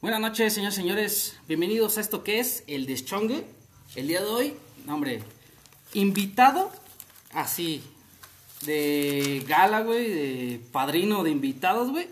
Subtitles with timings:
[0.00, 1.36] Buenas noches, señores señores.
[1.48, 3.44] Bienvenidos a esto que es el Deschongue.
[3.96, 4.54] El día de hoy,
[4.88, 5.24] hombre,
[5.92, 6.70] invitado
[7.32, 7.82] así,
[8.64, 12.08] de gala, güey, de padrino de invitados, güey.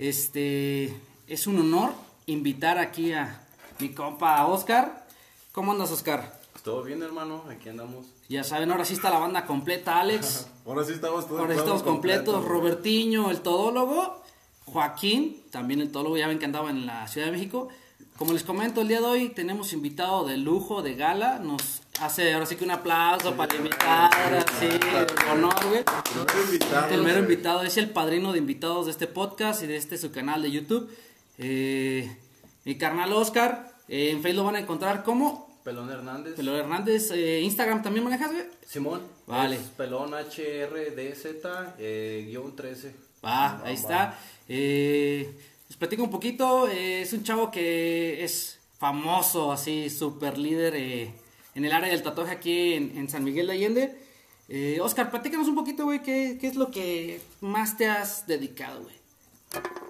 [0.00, 0.96] Este,
[1.28, 1.92] es un honor
[2.26, 3.40] invitar aquí a
[3.78, 5.06] mi compa Oscar.
[5.52, 6.40] ¿Cómo andas, Oscar?
[6.64, 8.06] Todo bien, hermano, aquí andamos.
[8.28, 10.48] Ya saben, ahora sí está la banda completa, Alex.
[10.66, 12.44] Ahora sí estamos todos Ahora estamos completos.
[12.44, 14.25] Robertiño, el todólogo.
[14.66, 17.68] Joaquín, también el todólogo, ya ven que andaba en la Ciudad de México.
[18.18, 21.38] Como les comento, el día de hoy tenemos invitado de lujo, de gala.
[21.38, 24.10] Nos hace ahora sí que un aplauso para el invitado,
[24.48, 25.84] así, de honor, güey.
[26.90, 30.10] El mero invitado es el padrino de invitados de este podcast y de este su
[30.10, 30.90] canal de YouTube.
[31.38, 32.16] Eh,
[32.64, 36.34] mi carnal Oscar, eh, en Facebook lo van a encontrar como Pelón Hernández.
[36.36, 37.10] Pelón Hernández.
[37.10, 38.44] eh, Instagram también manejas, güey.
[38.66, 39.02] Simón.
[39.26, 39.56] Vale.
[39.56, 41.76] es pelón HRDZ,
[42.28, 42.94] guion 13.
[43.24, 44.18] Va, ahí está.
[44.48, 45.30] Eh,
[45.68, 46.68] les platico un poquito.
[46.68, 51.14] eh, es un chavo que es famoso, así, super líder eh,
[51.54, 53.98] en el área del tatuaje aquí en, San Miguel de Allende.
[54.48, 58.82] Eh, Oscar, platícanos un poquito, güey, ¿qué, qué es lo que más te has dedicado,
[58.82, 58.94] güey?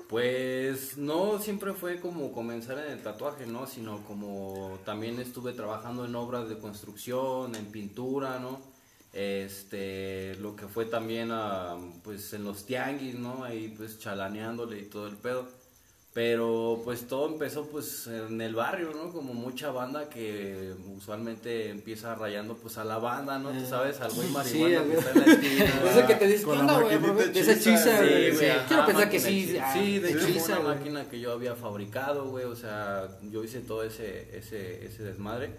[0.09, 3.67] Pues no siempre fue como comenzar en el tatuaje, ¿no?
[3.67, 8.61] Sino como también estuve trabajando en obras de construcción, en pintura, ¿no?
[9.17, 13.45] Este, lo que fue también ah, pues en los tianguis, ¿no?
[13.45, 15.49] Ahí pues chalaneándole y todo el pedo.
[16.13, 19.11] Pero pues todo empezó pues en el barrio, ¿no?
[19.11, 23.53] Como mucha banda que usualmente empieza rayando pues a la banda, ¿no?
[23.53, 25.65] Tú sabes, al güey marihuana Sí, que está en la esquina.
[25.91, 26.99] Ese que te dice, ¿qué onda, güey?
[27.33, 28.37] De esa güey.
[28.37, 29.57] Sí, ajá, Quiero pensar que sí.
[29.59, 32.45] ah, Sí, de hecho una máquina que yo había fabricado, güey.
[32.45, 35.57] O sea, yo hice todo ese, ese, ese desmadre.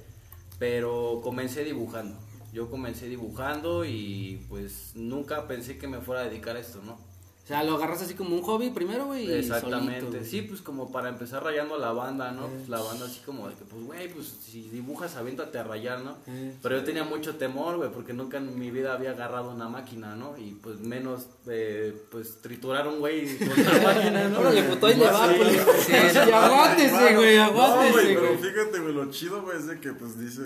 [0.60, 2.20] Pero comencé dibujando.
[2.58, 6.94] Yo comencé dibujando y pues nunca pensé que me fuera a dedicar a esto, ¿no?
[6.94, 9.26] O sea, lo agarras así como un hobby primero, güey.
[9.28, 10.30] y Exactamente, solito, güey.
[10.30, 12.48] sí, pues como para empezar rayando a la banda, ¿no?
[12.48, 16.02] Pues la banda así como de que, pues, güey, pues si dibujas, aviéntate a rayar,
[16.02, 16.18] ¿no?
[16.28, 19.70] Eh, Pero yo tenía mucho temor, güey, porque nunca en mi vida había agarrado una
[19.70, 20.36] máquina, ¿no?
[20.38, 24.40] Y pues menos, eh, pues, triturar un güey con una máquina, ¿no?
[24.40, 25.86] Órale, puto, ahí le va, Sí, pues.
[25.86, 28.38] sí, Sí, aguántese, güey, No, güey, aguántese, pero güey.
[28.40, 30.42] fíjate, güey, lo chido, güey, es de que, pues, dice,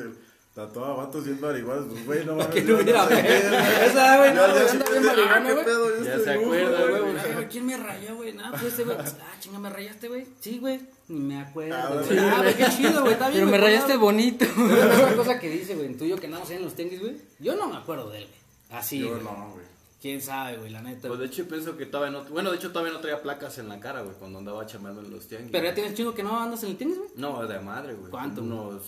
[0.54, 2.66] tatuaba vatos bien marihuanas, pues, güey, no mames.
[2.66, 3.20] No hubiera, güey.
[3.20, 5.94] Esa, güey, no, Ya, anda bien ah, marihuana, güey.
[6.02, 8.34] este se dibujo, acuerda, Güey, güey, güey, "Ay, güey, ¿quién me rayó, güey?
[8.34, 8.98] Nada, pues este, güey.
[9.00, 10.28] Ah, chinga, ¿me rayaste, güey?
[10.40, 10.82] Sí, güey.
[11.08, 11.76] Ni me acuerdo.
[11.76, 12.20] Ah, güey.
[12.20, 13.14] Ah, qué chido, güey.
[13.14, 13.40] Está bien.
[13.46, 14.46] Pero me rayaste bonito.
[14.56, 17.00] Pero es una cosa que dice, güey, en tuyo que andamos ahí en los tianguis,
[17.00, 17.16] güey.
[17.40, 18.80] Yo no me acuerdo de él, güey.
[18.80, 19.66] Así, Yo no, güey.
[20.02, 20.72] ¿Quién sabe, güey?
[20.72, 21.08] La neta.
[21.08, 23.70] Pues de hecho pienso que todavía no, bueno, de hecho todavía no traía placas en
[23.70, 25.52] la cara, güey, cuando andaba chamando en los tianguis.
[25.52, 27.12] Pero ya tienes chingo que no andas en el tianguis, güey.
[27.18, 28.10] No, de madre, güey.
[28.10, 28.42] ¿Cuánto?
[28.42, 28.82] Unos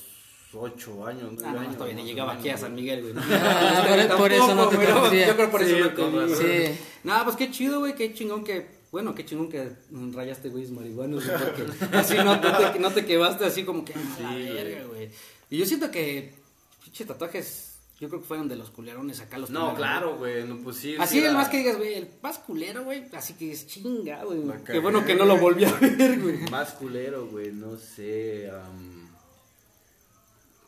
[0.55, 1.77] ocho años, nueve Ah, no, años.
[1.77, 2.75] todavía llegaba aquí a San.
[2.75, 3.13] Miguel, güey.
[3.33, 5.27] Ah, por- por eso no te güey, conocía.
[5.27, 6.35] Yo creo por eso Sí, no te.
[6.75, 6.79] Sí.
[7.03, 9.69] Nada, pues qué chido, güey, qué chingón que, bueno, qué chingón que
[10.13, 11.65] rayaste, güey, marihuanos, güey, porque
[11.97, 14.03] así no, no te, no te quedaste así como que, a la
[14.33, 15.09] Sí, verga, güey.
[15.49, 16.33] Y yo siento que,
[16.83, 20.43] pinche tatuajes, yo creo que fueron de los culerones acá los No, primeros, claro, güey,
[20.47, 20.95] no, pues sí.
[20.99, 23.67] Así sí el era- más que digas, güey, el más culero, güey, así que es
[23.67, 24.43] chinga, güey.
[24.45, 26.37] La Qué bueno que no lo volví a ver, güey.
[26.49, 28.49] Más culero, güey, no sé.
[28.49, 28.92] am,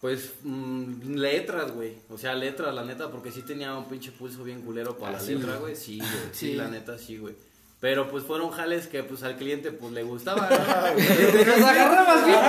[0.06, 1.94] pues mm, letras, güey.
[2.12, 5.20] O sea, letras, la neta, porque sí tenía un pinche pulso bien culero para Ah,
[5.20, 5.76] la sí, letra, güey.
[5.76, 6.10] Sí, güey.
[6.32, 6.54] Sí, Sí.
[6.54, 7.34] la neta, sí, güey.
[7.80, 10.48] Pero pues fueron jales que pues al cliente pues le gustaba.
[10.50, 11.58] ¿no?
[11.58, 12.40] Nos agarrabas bien,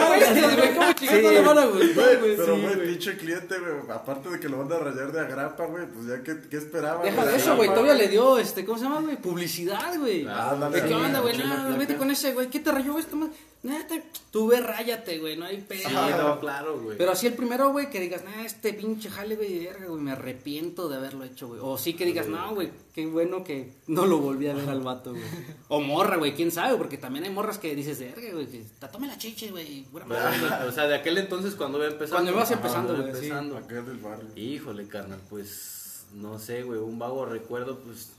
[0.45, 3.73] güey, güey, cómo chingados no le van a gustar, Güey, pero, güey, pinche cliente, güey,
[3.91, 7.03] aparte de que lo van a rayar de agrapa, güey, pues ya, ¿qué, qué esperaba?
[7.05, 7.71] Deja de eso, güey.
[7.71, 9.17] Todavía le dio, este, ¿cómo se llama, güey?
[9.17, 10.27] Publicidad, güey.
[10.29, 11.35] Ah, ¿De qué onda, güey?
[11.35, 11.77] placa.
[11.79, 12.49] vete con ese, güey.
[12.49, 13.31] ¿Qué te rayó esto, más?
[13.67, 13.97] Neta,
[14.31, 15.37] tú ve, ráyate, güey.
[15.37, 15.89] No hay pedo.
[15.89, 16.97] Sí, no, claro, güey.
[16.97, 20.13] Pero así el primero, güey, que digas, nah, este pinche jale, güey, verga, güey, me
[20.13, 21.61] arrepiento de haberlo hecho, güey.
[21.63, 24.83] O sí que digas, no, güey, qué bueno que no lo volví a ver al
[24.83, 25.23] vato, güey.
[25.69, 29.09] O morra, güey, quién sabe, porque también hay morras que dices, verga, güey, que tatome
[29.09, 29.83] la chiche, güey.
[29.85, 30.69] pura madre, güey".
[30.69, 32.17] o sea, de aquel entonces cuando iba empezando.
[32.17, 33.31] Cuando ibas empezando, güey, sí.
[33.31, 34.29] Acá del barrio.
[34.37, 38.13] Híjole, carnal, pues no sé, güey, un vago recuerdo, pues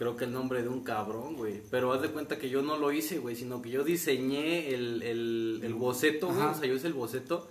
[0.00, 1.60] creo que el nombre de un cabrón, güey.
[1.70, 5.02] Pero haz de cuenta que yo no lo hice, güey, sino que yo diseñé el,
[5.02, 6.40] el, el boceto, güey.
[6.40, 7.46] O sea, yo hice el boceto.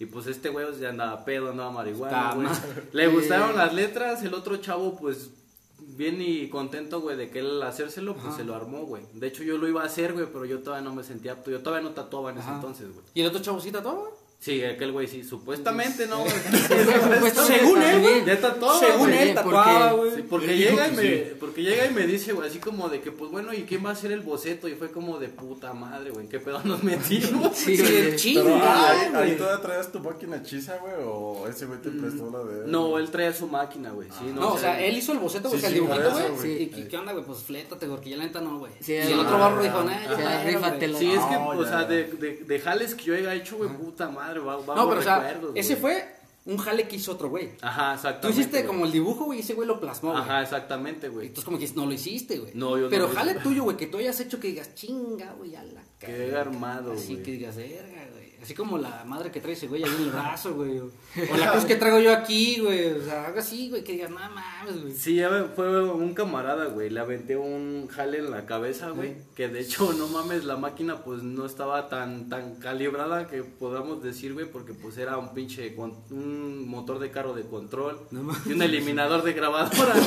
[0.00, 2.48] Y pues este güey o sea, andaba pedo, andaba marihuana, güey.
[2.92, 5.30] Le gustaron las letras, el otro chavo, pues
[5.78, 8.36] bien y contento, güey, de que él hacérselo, pues Ajá.
[8.36, 9.04] se lo armó, güey.
[9.12, 11.52] De hecho, yo lo iba a hacer, güey, pero yo todavía no me sentía apto.
[11.52, 13.06] Yo todavía no tatuaba en ese entonces, güey.
[13.14, 14.08] ¿Y el otro chavo sí tatuaba?
[14.42, 16.18] Sí, aquel güey sí, supuestamente, ¿no?
[16.18, 16.32] güey?
[17.46, 18.24] Según él, güey.
[18.24, 19.28] Ya está todo, Según güey.
[19.28, 20.16] él, tatuaba, güey.
[20.16, 21.24] Sí, porque llega y me, sí.
[21.38, 23.90] porque llega y me dice, güey, así como de que, pues bueno, ¿y quién va
[23.90, 24.66] a hacer el boceto?
[24.66, 27.52] Y fue como de puta madre, güey, ¿en qué pedo nos metimos?
[27.62, 27.84] Sí, Sí.
[27.86, 29.22] Pero chinga, ahí, güey.
[29.22, 32.70] ahí todavía traías tu máquina hechiza, güey, o ese güey te prestó la de él.
[32.72, 35.50] No, él traía su máquina, güey, sí, no, No, o sea, él hizo el boceto,
[35.50, 36.62] güey, el dibujito, güey.
[36.64, 37.24] ¿Y qué, onda, güey?
[37.24, 38.72] Pues flétate, porque ya la neta no, güey.
[38.80, 40.54] Sí, y el ah, otro barro dijo, ah, nah, yo o sea, quiero, güey".
[40.72, 40.98] rífatela.
[40.98, 41.86] Sí, es que, No, o sea, ya.
[41.86, 45.00] de, de, de jales que yo haya hecho, güey, puta madre, va, va No, pero
[45.00, 47.50] o sea, ese fue un jale que hizo otro güey.
[47.60, 48.40] Ajá, Tú exactamente.
[48.40, 48.66] hiciste güey.
[48.66, 50.22] como el dibujo, güey, y ese güey lo plasmó, güey.
[50.22, 51.28] Ajá, exactamente, güey.
[51.28, 52.52] entonces como que no lo hiciste, güey.
[52.54, 53.40] No, yo no Pero lo jale hice.
[53.40, 56.24] tuyo, güey, que tú hayas hecho que digas, chinga, güey, a la Que cara".
[56.24, 57.22] haya armado, Así güey.
[57.24, 58.21] que digas, verga, güey.
[58.42, 60.78] Así como la madre que trae ese güey ahí en el brazo, güey.
[60.80, 60.90] O
[61.38, 62.90] la cruz que traigo yo aquí, güey.
[62.92, 64.92] O sea, algo así, güey, que digas, no mames, güey.
[64.94, 66.90] Sí, ya me- fue un camarada, güey.
[66.90, 69.14] Le aventé un jale en la cabeza, güey.
[69.36, 74.02] Que de hecho, no mames, la máquina pues no estaba tan tan calibrada que podamos
[74.02, 75.74] decir, güey, porque pues era un pinche
[76.10, 77.98] un motor de carro de control
[78.46, 79.94] y un eliminador de grabadora.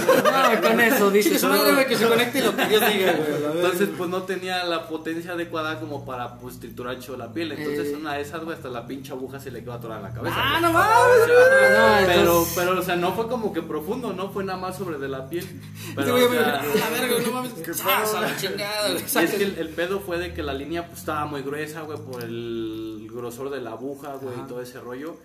[0.56, 1.40] No, con eso dices.
[1.40, 3.56] su madre, güey, que se conecte lo que Dios diga, güey.
[3.56, 7.52] Entonces, pues no tenía la potencia adecuada como para pues triturar la piel.
[7.52, 7.96] Entonces, Eh.
[7.96, 10.36] una de esas, güey, hasta la pinche aguja se le quedó atorada en la cabeza.
[10.38, 11.38] Ah, no mames, güey.
[11.38, 14.78] No, pero, entonces- pero, o sea, no fue como que profundo, no fue nada más
[14.78, 15.46] sobre de la piel.
[15.96, 17.52] Pero, o sea, a güey, no mames.
[17.74, 18.14] ¡zas!
[18.16, 19.02] a la chingada, güey.
[19.02, 21.82] Y es que el, el pedo fue de que la línea pues estaba muy gruesa,
[21.82, 25.16] güey, por el grosor de la aguja, güey, y todo ese rollo.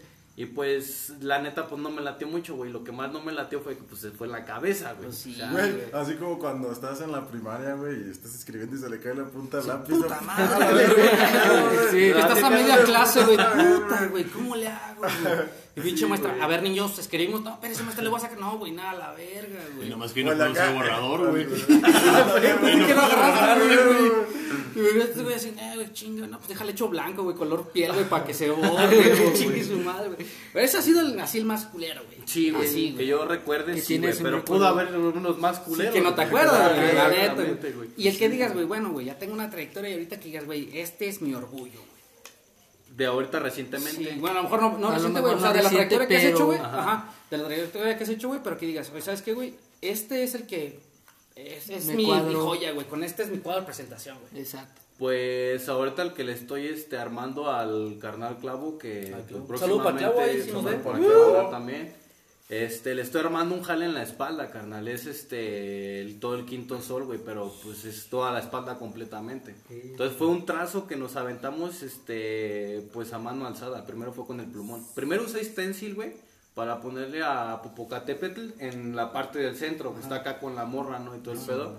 [0.40, 2.72] Y pues, la neta, pues no me latió mucho, güey.
[2.72, 5.04] Lo que más no me latió fue que pues se fue en la cabeza, güey.
[5.08, 5.34] Pues sí.
[5.34, 8.78] O sea, Güey, así como cuando estás en la primaria, güey, y estás escribiendo y
[8.78, 9.92] se le cae la punta del lápiz.
[9.96, 11.08] puta madre, güey.
[11.90, 12.04] Sí.
[12.04, 13.36] Estás a media clase, güey.
[13.36, 15.10] Puta, güey, ¿cómo le hago, güey?
[15.76, 17.42] Y pinche maestra, a ver, niños, escribimos.
[17.42, 18.38] No, espérese, maestra, le voy a sacar.
[18.38, 19.90] No, güey, nada, a la verga, Y güey.
[19.90, 20.72] nomás que no acá.
[20.72, 21.46] borrador, güey.
[21.46, 21.66] Pensé
[22.86, 24.40] que lo agarraba, güey.
[24.74, 27.68] Y me este güey así, eh, güey, chinga, no, pues déjale hecho blanco, güey, color
[27.70, 30.26] piel, güey, para que se borre, güey, chingue su madre, güey.
[30.52, 32.18] Pero ese ha sido el, así el más culero, güey.
[32.26, 33.06] Sí, güey, Así, que güey.
[33.06, 34.44] yo recuerde, Que sí, güey, pero recuerdo.
[34.44, 35.94] pudo haber unos más Sí, culeros.
[35.94, 37.88] que no te acuerdas, güey, la neta, Exactamente, güey.
[37.88, 37.88] güey.
[37.96, 40.44] Y el que digas, güey, bueno, güey, ya tengo una trayectoria y ahorita que digas,
[40.46, 41.90] güey, este es mi orgullo, güey.
[42.96, 44.12] De ahorita recientemente.
[44.12, 46.16] Sí, bueno, a lo mejor no, no reciente, güey, o sea, de la trayectoria que
[46.16, 46.58] has hecho, güey.
[46.58, 46.78] Ajá.
[46.80, 47.14] Ajá.
[47.30, 49.54] De la trayectoria que has hecho, güey, pero que digas, güey, ¿sabes qué, güey?
[49.80, 50.80] Este es el que.
[51.36, 52.86] Es, mi joya, güey.
[52.86, 54.42] Con este es mi cuadro de presentación, güey.
[54.42, 54.82] Exacto.
[55.00, 59.08] Pues ahorita el que le estoy este, armando al carnal Clavo, que
[59.80, 60.64] para Clavo, ahí próximamente si nos
[61.26, 61.94] hablar también.
[62.50, 64.86] Este, le estoy armando un jale en la espalda, carnal.
[64.88, 69.54] Es este, el- todo el quinto sol, güey, pero pues es toda la espalda completamente.
[69.70, 73.86] Entonces fue un trazo que nos aventamos, este, pues a mano alzada.
[73.86, 74.84] Primero fue con el plumón.
[74.94, 76.12] Primero usé stencil, güey,
[76.54, 80.98] para ponerle a Popocatépetl en la parte del centro, que está acá con la morra,
[80.98, 81.16] ¿no?
[81.16, 81.74] Y todo el pedo.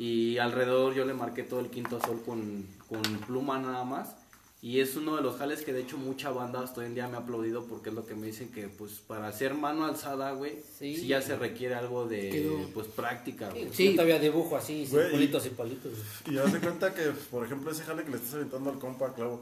[0.00, 4.16] Y alrededor yo le marqué todo el quinto sol con, con pluma nada más.
[4.62, 7.06] Y es uno de los jales que de hecho mucha banda hasta hoy en día
[7.08, 10.32] me ha aplaudido porque es lo que me dicen que pues para hacer mano alzada,
[10.32, 10.96] güey, Sí.
[10.96, 11.06] sí.
[11.06, 12.68] ya se requiere algo de Quedó.
[12.72, 13.68] pues práctica, güey.
[13.72, 15.92] Sí, yo todavía dibujo así, Güey, y- y palitos.
[16.30, 19.12] Y haz de cuenta que, por ejemplo, ese jale que le estás aventando al compa
[19.14, 19.40] Clavo,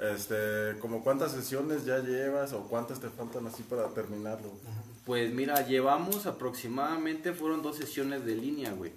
[0.00, 4.50] este, como cuántas sesiones ya llevas o cuántas te faltan así para terminarlo.
[5.04, 8.92] Pues mira, llevamos aproximadamente, fueron dos sesiones de línea, güey.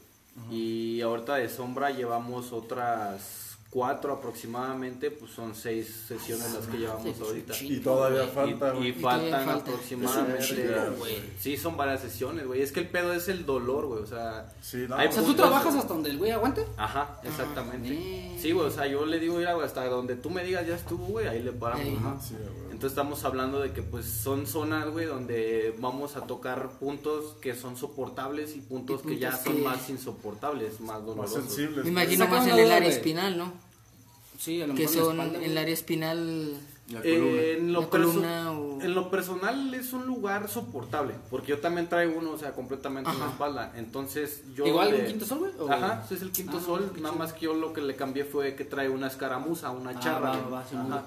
[0.51, 7.21] Y ahorita de sombra llevamos otras cuatro aproximadamente, pues son seis sesiones las que llevamos
[7.21, 7.53] ahorita.
[7.61, 9.71] Y todavía falta, Y, faltan falta.
[9.71, 10.43] aproximadamente.
[10.43, 11.05] Chingo.
[11.39, 12.63] Sí, son varias sesiones, güey.
[12.63, 14.01] Es que el pedo es el dolor, güey.
[14.01, 16.65] O sea, Sí, no, hay O sea, ¿tú trabajas hasta donde el güey aguante?
[16.77, 17.89] Ajá, exactamente.
[17.91, 18.39] bien.
[18.39, 18.65] Sí, güey.
[18.65, 21.27] O sea, yo le digo, mira, güey, hasta donde tú me digas ya estuvo, güey,
[21.27, 21.85] ahí le paramos.
[21.99, 22.17] Ajá.
[22.19, 22.68] Sí, güey.
[22.79, 27.53] Entonces estamos hablando de que pues son zonas, güey, donde vamos a tocar puntos que
[27.53, 31.43] son soportables y puntos, Y que ya son que- más insoportables, más Más dolorosos.
[31.43, 31.83] sensibles.
[31.83, 33.51] Me imagino Saca más en el área espinal, ¿no?
[34.39, 36.53] Sí, a lo Que mejor en la son espalda, en el área espinal.
[36.89, 41.13] La Eh, en, lo La perso- columna o- en lo personal es un lugar soportable,
[41.29, 43.73] porque yo también traigo uno, o sea, completamente en la espalda.
[43.75, 44.65] Entonces yo...
[44.65, 45.51] ¿Igual le- un quinto sol, güey?
[45.59, 47.97] o- Ajá, ese es el quinto Ah, sol, nada más que yo lo que le
[47.97, 50.31] cambié fue que trae una escaramuza, una Ah, charra.
[50.31, 51.03] va, va, sí, Ajá.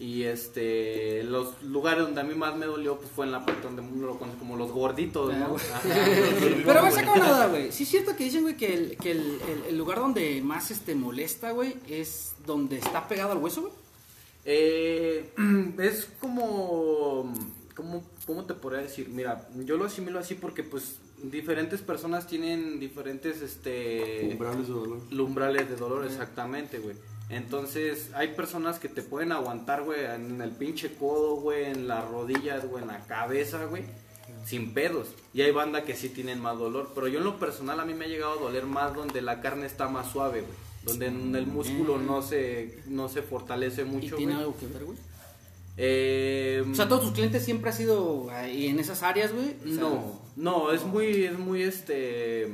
[0.00, 3.60] Y este, los lugares donde a mí más me dolió pues fue en la parte
[3.64, 5.56] donde uno lo conoce como los gorditos, ¿no?
[6.64, 7.70] Pero me saca una duda, güey.
[7.70, 10.70] Sí es cierto que dicen, güey, que, el, que el, el- el lugar donde más
[10.70, 13.72] este molesta, güey, es donde está pegado al hueso, güey.
[14.46, 15.32] Eh,
[15.78, 17.30] es como,
[17.74, 19.10] como, ¿cómo te podría decir?
[19.10, 24.30] Mira, yo lo asimilo así porque pues diferentes personas tienen diferentes, este...
[24.32, 24.98] Umbrales de dolor.
[25.10, 26.96] Lumbrales de dolor, exactamente, güey.
[27.30, 32.08] Entonces, hay personas que te pueden aguantar, güey, en el pinche codo, güey, en las
[32.08, 33.84] rodillas, güey, en la cabeza, güey,
[34.44, 35.08] sin pedos.
[35.32, 36.90] Y hay banda que sí tienen más dolor.
[36.94, 39.40] Pero yo en lo personal a mí me ha llegado a doler más donde la
[39.40, 40.52] carne está más suave, güey.
[40.82, 44.44] Donde en el músculo no se, no se fortalece ¿Y mucho, tiene güey.
[44.46, 44.98] algo que ver, güey?
[45.76, 49.54] Eh, O sea, todos tus clientes siempre ha sido ahí en esas áreas, güey.
[49.64, 52.50] O sea, No, no, es muy, es muy, este,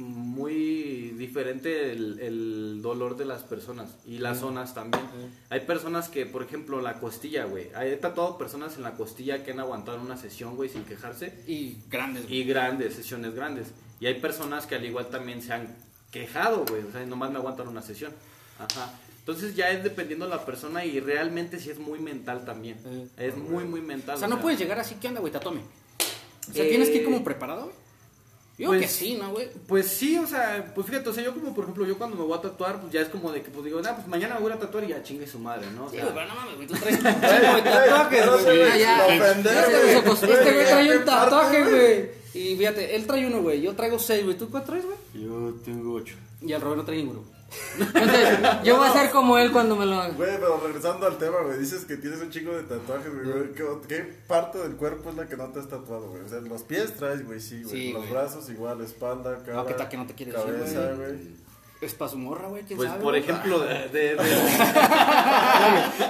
[0.00, 5.04] muy diferente el, el dolor de las personas y las zonas también.
[5.50, 7.68] Hay personas que, por ejemplo, la costilla, güey.
[7.80, 11.42] He tatuado personas en la costilla que han aguantado una sesión, güey, sin quejarse.
[11.46, 12.38] Y grandes, güey.
[12.40, 13.68] Y grandes, sesiones grandes.
[14.00, 15.76] Y hay personas que al igual también se han
[16.10, 16.82] quejado, güey.
[16.82, 18.12] O sea, nomás me aguantan una sesión.
[18.58, 18.92] Ajá.
[19.18, 22.78] Entonces ya es dependiendo de la persona y realmente sí es muy mental también.
[22.86, 23.08] Eh.
[23.18, 24.16] Es muy, muy mental.
[24.16, 25.32] O sea, no puedes llegar así, ¿qué onda, güey?
[25.32, 25.60] Tatome.
[25.60, 27.76] O sea, Eh, tienes que ir como preparado, güey.
[28.60, 29.48] Yo pues- que sí, ¿no, güey?
[29.66, 32.22] Pues sí, o sea, pues fíjate, o sea, yo como por ejemplo, yo cuando me
[32.24, 34.42] voy a tatuar, pues ya es como de que pues digo, ah, pues mañana me
[34.42, 35.86] voy a tatuar y ya chingue su madre, ¿no?
[35.86, 36.66] O Sí, sea, güey, pero no mames, güey.
[36.68, 38.58] Tú traes un tatuajes, no se güey.
[38.58, 39.06] ve Ah, ya.
[39.08, 40.66] Este güey.
[40.66, 42.10] trae ¿Qué un tatuaje, güey?
[42.32, 43.60] Y fíjate, él trae uno, güey.
[43.60, 44.36] Yo traigo seis, güey.
[44.36, 44.96] ¿Tú cuánto traes, güey?
[45.14, 46.14] Yo tengo ocho.
[46.42, 47.24] Y el Robert no trae ninguno.
[47.78, 50.12] Entonces, yo voy a ser como él cuando me lo haga.
[50.14, 53.52] Güey, pero regresando al tema, güey, dices que tienes un chingo de tatuajes, güey.
[53.54, 56.22] ¿Qué, qué parte del cuerpo es la que no te has tatuado, güey?
[56.24, 57.74] O sea, los pies traes, güey, sí, güey.
[57.74, 58.12] Sí, los güey.
[58.12, 59.64] brazos igual, espalda, cara.
[59.66, 60.96] ¿qué tal que no te quieres decir, Cabeza, güey?
[61.12, 61.50] güey.
[61.80, 62.62] Es para su morra, güey.
[62.64, 63.02] ¿Quién pues sabe?
[63.02, 63.22] por güey?
[63.22, 64.16] ejemplo, de, de- de-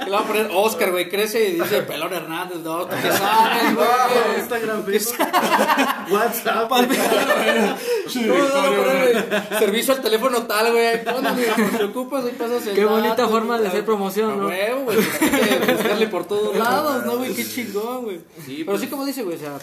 [0.04, 1.08] Le va a poner Oscar, güey.
[1.08, 2.58] Crece y dice Pelón Hernández.
[2.58, 3.86] No, tú qué sabes, güey.
[4.40, 5.16] Instagram, Facebook,
[6.10, 6.70] WhatsApp.
[9.58, 11.04] Servicio al teléfono tal, güey.
[11.04, 14.46] Por si ocupas, ahí pasas el Qué bonita forma de hacer promoción, ¿no?
[14.46, 14.96] huevo, güey.
[14.96, 17.34] pues buscarle por todos lados, ¿no, güey?
[17.34, 18.20] Qué chingón, güey.
[18.44, 19.58] Sí, Pero pues- sí, como dice, güey, o sea,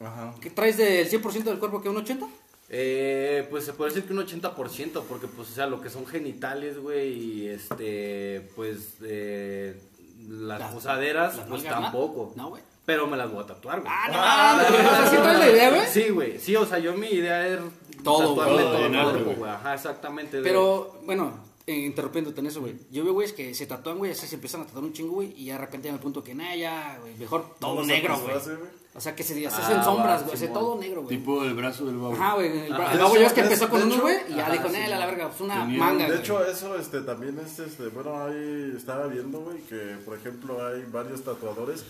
[0.00, 0.34] Ajá.
[0.40, 2.26] ¿qué traes del 100% del cuerpo que un 80?
[2.68, 6.06] Eh, pues se puede decir que un 80%, porque pues, o sea, lo que son
[6.06, 9.80] genitales, güey, y este, pues, eh,
[10.28, 11.86] las, Las- posaderas, las pues nalgas, ¿no?
[11.86, 12.32] tampoco.
[12.36, 12.62] No, güey.
[12.86, 13.92] Pero me las voy a tatuar, güey.
[13.94, 15.86] Ah, no sea, ¿sí la idea, güey?
[15.88, 16.38] Sí, güey.
[16.38, 17.58] Sí, o sea, yo mi idea es
[18.04, 18.64] Todo, tatuarme güey.
[18.64, 19.50] todo el cuerpo, güey.
[19.50, 20.36] Ajá, exactamente.
[20.38, 21.32] de- Pero, bueno,
[21.66, 22.76] eh, interrumpiéndote en eso, güey.
[22.90, 25.32] Yo veo, güeyes que se tatúan, güey, así se empiezan a tatuar un chingo, güey,
[25.36, 28.18] y ya de repente llegan al punto que, nah, ya, güey, mejor todo No negro,
[28.20, 28.34] güey.
[28.38, 28.76] güey.
[28.94, 31.18] O sea, que se se Ah, hacen sombras, va, güey, hace todo negro, güey.
[31.18, 32.14] Tipo el brazo del babo.
[32.14, 32.46] Ajá, güey.
[32.50, 34.90] El, el babo ya ves que empezó con uno, güey, y ya dijo, sí, "Nel,
[34.92, 36.20] a la verga, pues una Tenía- manga, De güey.
[36.20, 40.82] hecho, eso, este, también es, este, bueno, ahí estaba viendo, güey, que, por ejemplo, hay
[40.90, 41.84] varios tatuadores,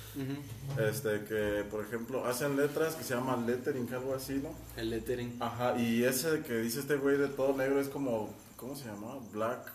[0.78, 4.50] este, que, por ejemplo, hacen letras que se llaman lettering, algo así, ¿no?
[4.76, 5.36] El lettering.
[5.40, 9.18] Ajá, y ese que dice este güey de todo negro es como, ¿cómo se llama?
[9.32, 9.72] Black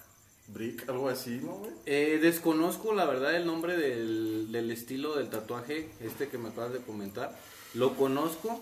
[0.48, 1.72] Brick, algo así, ¿no, güey?
[1.86, 6.74] Eh, desconozco la verdad el nombre del, del estilo del tatuaje, este que me acabas
[6.74, 7.38] de comentar.
[7.74, 8.60] Lo conozco,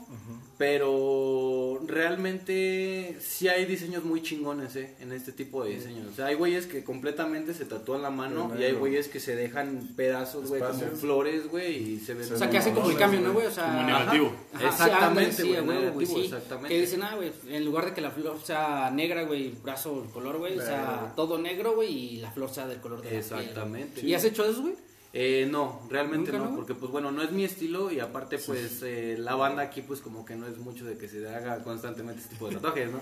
[0.60, 6.08] pero realmente sí hay diseños muy chingones eh, en este tipo de diseños.
[6.12, 9.36] O sea, hay güeyes que completamente se tatúan la mano y hay güeyes que se
[9.36, 12.32] dejan pedazos, güey, como flores, güey, y se ven...
[12.32, 13.48] O sea, que hacen como el cambio, ¿no, güey.
[13.48, 14.36] O sea, Como negativo.
[14.54, 16.26] Ajá, Exactamente, sí, güey, güey, negativo, sí.
[16.26, 16.70] exactamente.
[16.70, 20.12] Que dicen, ah, güey, en lugar de que la flor sea negra, güey, brazo, el
[20.12, 23.10] color, güey, o sea, todo negro, güey, y la flor sea del color de la
[23.10, 23.22] piel.
[23.22, 24.06] Exactamente.
[24.06, 24.76] ¿Y has hecho eso, güey?
[25.12, 26.56] Eh, no, realmente ¿Nunca, no, no?
[26.58, 30.02] porque pues bueno, no es mi estilo y aparte pues eh, la banda aquí pues
[30.02, 33.00] como que no es mucho de que se haga constantemente este tipo de tatuajes, ¿no?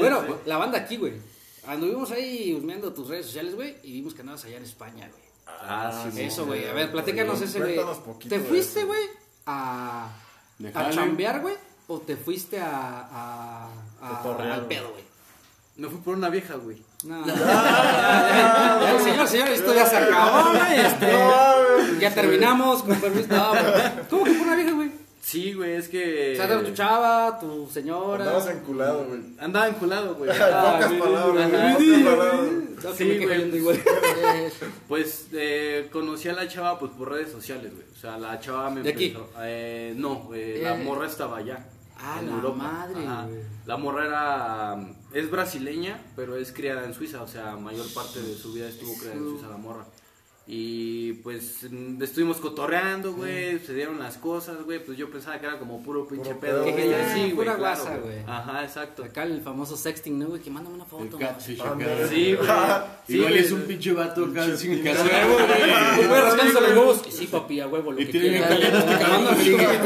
[0.00, 1.12] Bueno, la banda aquí, güey.
[1.66, 5.22] Anduvimos ahí husmeando tus redes sociales, güey, y vimos que andabas allá en España, güey.
[5.46, 6.64] Ah, sí, Eso, güey.
[6.66, 7.76] A ver, platícanos ese, güey.
[8.28, 9.02] ¿Te fuiste, güey,
[9.46, 10.10] a,
[10.74, 11.54] a chambear, güey?
[11.88, 12.68] ¿O te fuiste a,
[13.08, 14.22] a, a-
[14.54, 15.04] al pedo, güey?
[15.76, 16.82] Me fui por una vieja, güey.
[17.04, 17.24] No.
[19.00, 20.80] Señor, señor, esto ya se acabó, güey.
[20.80, 23.28] Este, ya terminamos, con permiso.
[23.28, 23.62] No, güey.
[24.10, 24.90] ¿Cómo que por una vieja, güey?
[25.20, 26.32] Sí, güey, es que...
[26.34, 28.24] O sea, era tu chava, tu señora.
[28.24, 29.20] Andabas enculado, güey.
[29.40, 30.30] Andaba enculado, güey.
[30.30, 32.96] En pocas palabras, en pocas palabras.
[32.96, 33.56] Sí, güey.
[33.56, 33.82] igual.
[34.88, 37.86] Pues eh, conocí a la chava pues por redes sociales, güey.
[37.92, 39.06] O sea, la chava me ¿De aquí?
[39.06, 39.28] empezó...
[39.40, 40.84] Eh, no, eh, la Eh.
[40.84, 41.66] morra estaba allá.
[41.98, 42.56] Ah, en la Europa.
[42.62, 43.22] madre, Ajá.
[43.26, 43.40] güey.
[43.66, 44.76] La morra era...
[45.12, 47.22] Es brasileña, pero es criada en Suiza.
[47.22, 49.86] O sea, mayor parte de su vida estuvo criada en Suiza la morra.
[50.48, 55.46] Y pues mm, estuvimos cotorreando, güey, se dieron las cosas, güey, pues yo pensaba que
[55.46, 56.64] era como puro pinche Puro pedo.
[56.64, 56.72] pedo.
[56.72, 58.18] güey, sí, güey, claro, guasa, güey.
[58.28, 59.02] Ajá, exacto.
[59.02, 60.40] Acá el famoso sexting, ¿no, güey?
[60.40, 61.16] Que mándame una El foto.
[61.16, 61.24] güey.
[61.28, 61.40] acá.
[61.40, 61.76] Sí, güey.
[62.08, 62.36] Sí,
[63.14, 63.44] Igual güey.
[63.44, 65.04] es un pinche vato acá sin casa.
[65.96, 67.02] Pues, güey, rascándose los huevos.
[67.08, 68.60] Sí, papi, a huevo, lo que quieras.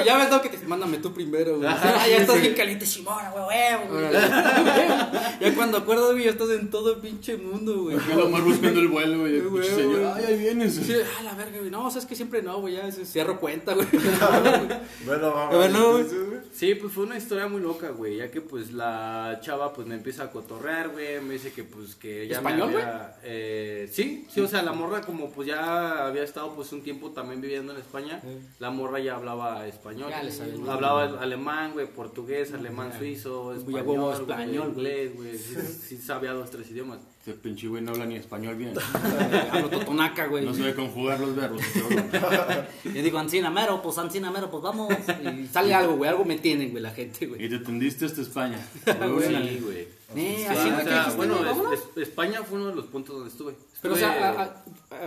[0.04, 0.58] Ya ves, no, que te...
[0.66, 1.68] Mándame tú primero, güey.
[1.68, 2.42] Ah, ya sí, estás sí.
[2.42, 4.12] bien caliente, Simón, güey, huevo, güey.
[5.40, 7.96] Ya cuando acuerdas, güey, ya estás en todo el pinche mundo, güey.
[7.96, 9.36] Acá lo más buscando el vuelo, güey.
[9.36, 10.04] El Güey, güey.
[10.14, 10.74] Ay, ahí vienes.
[10.74, 11.70] Sí, ah, la verga, güey.
[11.70, 12.74] No, o sea, es que siempre no, güey.
[12.74, 13.86] Ya cierro cuenta, güey.
[15.06, 15.56] Bueno, vamos.
[15.56, 16.04] Bueno, güey.
[16.04, 16.40] güey.
[16.52, 19.94] Sí, pues fue una historia muy loca, güey, ya que pues la chava pues me
[19.94, 24.26] empieza a cotorrear, güey, me dice que pues que ya me ¿Español, había- eh, sí,
[24.28, 27.72] sí, o sea, la morra como pues ya había estado pues un tiempo también viviendo
[27.72, 28.20] en España,
[28.58, 33.54] la morra ya hablaba español, Ya le sabía el hablaba alemán, güey, portugués, alemán, suizo,
[33.54, 34.86] español, huevo güey, español, güey.
[34.86, 35.54] inglés, güey, sí,
[35.88, 36.98] sí sabía dos, tres idiomas.
[37.30, 38.74] Este pinche güey no habla ni español bien.
[39.50, 40.44] Hablo totonaca, güey.
[40.44, 41.62] No sabe conjugar los verbos.
[41.74, 41.90] y todo.
[42.94, 44.92] Yo digo, Ancina Mero, pues Ancina Mero, pues vamos.
[45.22, 46.10] Y sale algo, güey.
[46.10, 47.44] Algo me tienen, güey, la gente, güey.
[47.44, 48.58] Y te tendiste hasta España.
[48.84, 49.28] güey.
[49.48, 49.78] Sí, güey.
[49.80, 51.36] Eh, Sí, así, o sea, bueno,
[51.72, 53.54] es- España fue uno de los puntos donde estuve.
[53.80, 54.62] Pero, o sea,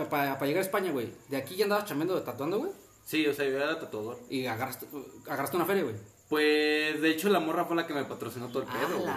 [0.08, 2.72] para llegar a España, güey, de aquí ya andabas chambeando de tatuando, güey.
[3.04, 4.18] Sí, o sea, yo era tatuador.
[4.30, 4.86] Y agarraste,
[5.26, 5.94] agarraste una feria, güey.
[6.28, 9.12] Pues, de hecho, la morra fue la que me patrocinó todo el pedo, güey.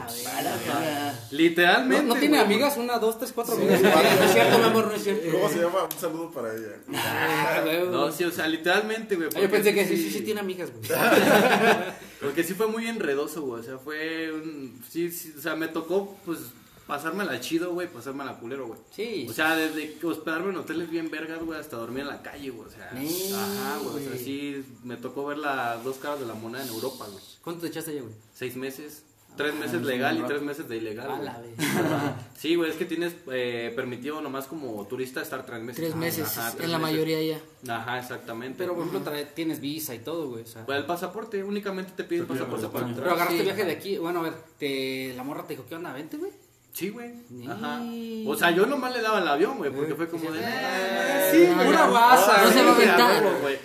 [1.32, 2.04] Literalmente.
[2.04, 2.46] ¿No, no tiene güey.
[2.46, 2.78] amigas?
[2.78, 3.82] Una, dos, tres, cuatro amigas.
[3.82, 5.32] No es cierto, mi amor, no es cierto.
[5.32, 5.84] ¿Cómo se llama?
[5.86, 6.76] Un saludo para ella.
[6.94, 7.88] Ah, güey.
[7.88, 9.30] No, sí, o sea, literalmente, güey.
[9.36, 10.84] Ah, Yo pensé que sí, sí, sí tiene amigas, güey.
[12.22, 13.62] Porque sí fue muy enredoso, güey.
[13.62, 14.82] O sea, fue un.
[14.90, 16.40] Sí, sí, o sea, me tocó, pues,
[16.88, 18.80] pasármela chido, güey, pasármela culero, güey.
[18.92, 19.28] Sí.
[19.30, 22.50] O sea, desde que hospedarme en hoteles bien vergas, güey, hasta dormir en la calle,
[22.50, 22.68] güey.
[22.68, 24.06] O sea, Nee, ajá, güey.
[24.06, 27.24] O sea, sí, me tocó ver las dos caras de la moneda en Europa, güey.
[27.44, 28.14] ¿Cuánto te echaste allá, güey?
[28.34, 29.04] Seis meses.
[29.36, 31.12] Tres meses legal y tres meses de ilegal.
[31.12, 31.26] A güey.
[31.26, 31.52] la vez.
[32.40, 35.76] Sí, güey, es que tienes eh, permitido nomás como turista estar tres meses.
[35.76, 36.94] Tres meses, Ajá, tres en la meses.
[36.94, 37.76] mayoría ya.
[37.76, 38.56] Ajá, exactamente.
[38.58, 40.42] Pero, por ejemplo, trae- tienes visa y todo, güey.
[40.44, 40.66] O sea.
[40.66, 43.04] Pues el pasaporte, únicamente te piden Te piden pasaporte para entrar.
[43.04, 43.44] Pero agarraste Sí.
[43.44, 43.98] viaje de aquí.
[44.00, 45.94] Bueno, a ver, te, la morra te dijo, ¿qué onda?
[45.94, 46.32] Vente, güey.
[46.74, 47.12] Sí, güey.
[47.50, 47.82] Ajá.
[48.28, 50.40] O sea, yo nomás le daba el avión, güey, porque fue como de.
[50.44, 53.24] Eh, Sí, pura guasa, no se va a aventar.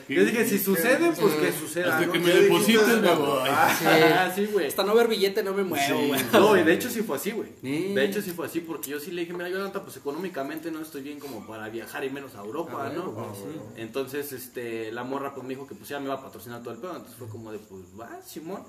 [0.09, 1.95] Yo dije, si sucede, pues que suceda.
[1.95, 2.13] Hasta ¿no?
[2.13, 3.01] que me ¿Qué deposites, dijiste?
[3.09, 3.49] me voy.
[4.35, 4.67] Sí, güey.
[4.67, 6.21] Hasta no ver billete no me muevo, güey.
[6.33, 7.51] No, y de hecho sí fue así, güey.
[7.63, 10.81] De hecho sí fue así, porque yo sí le dije, mira, Jonathan, pues económicamente no
[10.81, 13.33] estoy bien como para viajar y menos a Europa, Ah, ¿no?
[13.77, 16.73] Entonces, este, la morra pues me dijo que pues ya me iba a patrocinar todo
[16.75, 18.63] el pedo, entonces fue como de, pues, va, Simón.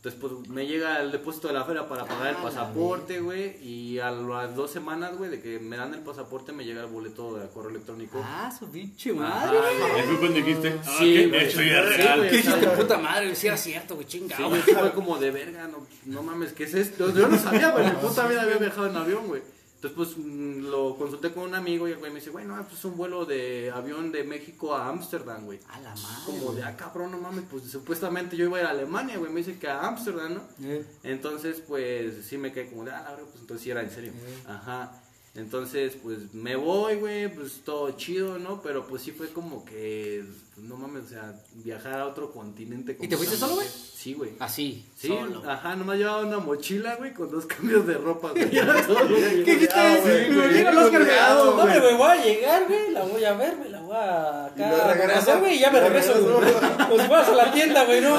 [0.00, 3.56] Entonces, pues, me llega el depósito de la feria para pagar el Ah, pasaporte, güey,
[3.60, 6.86] y a las dos semanas, güey, de que me dan el pasaporte, me llega el
[6.86, 8.22] boleto de correo electrónico.
[8.24, 9.58] Ah, su pinche madre.
[9.58, 11.44] Ahí fue cuando dijiste, ah, Sí, que güey.
[11.46, 12.22] esto ya es Sí, real.
[12.30, 13.24] ¿Qué dijiste, puta madre?
[13.24, 13.36] güey?
[13.36, 14.48] Si era cierto, güey, Sí, chingado.
[14.50, 17.12] güey, sí fue como de verga, no, no mames, ¿qué es esto?
[17.12, 19.42] Yo no sabía, güey, mi puta vida había viajado en avión, güey.
[19.80, 22.56] Entonces, pues, mm, lo consulté con un amigo y el güey me dice, güey, no,
[22.64, 25.60] pues es un vuelo de avión de México a Ámsterdam, güey.
[25.68, 26.22] A la madre.
[26.26, 29.30] Como de, ah, cabrón, no mames, pues supuestamente yo iba a ir a Alemania, güey,
[29.30, 30.42] me dice que a Ámsterdam, ¿no?
[30.64, 30.84] Eh.
[31.04, 33.90] Entonces, pues, sí me quedé como de, ah, la verdad, pues entonces sí era en
[33.90, 34.12] serio.
[34.48, 35.00] Ajá.
[35.36, 38.60] Entonces, pues, me voy, güey, pues todo chido, ¿no?
[38.60, 40.24] Pero pues sí fue como que,
[40.62, 42.96] no mames, o sea, viajar a otro continente.
[43.00, 43.66] ¿Y te fuiste solo, güey?
[43.68, 44.32] Sí, güey.
[44.38, 45.42] Así, Sí, solo.
[45.48, 48.50] ajá, nomás llevaba una mochila, güey, con dos cambios de ropa, güey.
[49.44, 49.68] ¿Qué
[50.02, 51.56] güey, Llega bien los cargados.
[51.56, 51.96] Dame, güey.
[51.96, 52.90] voy a llegar, güey.
[52.92, 53.70] La voy a ver, güey.
[53.70, 55.56] La voy a Y me acá güey.
[55.56, 56.52] Y ya me Me regreso, güey.
[56.88, 58.16] Pues vas a la tienda, güey, no.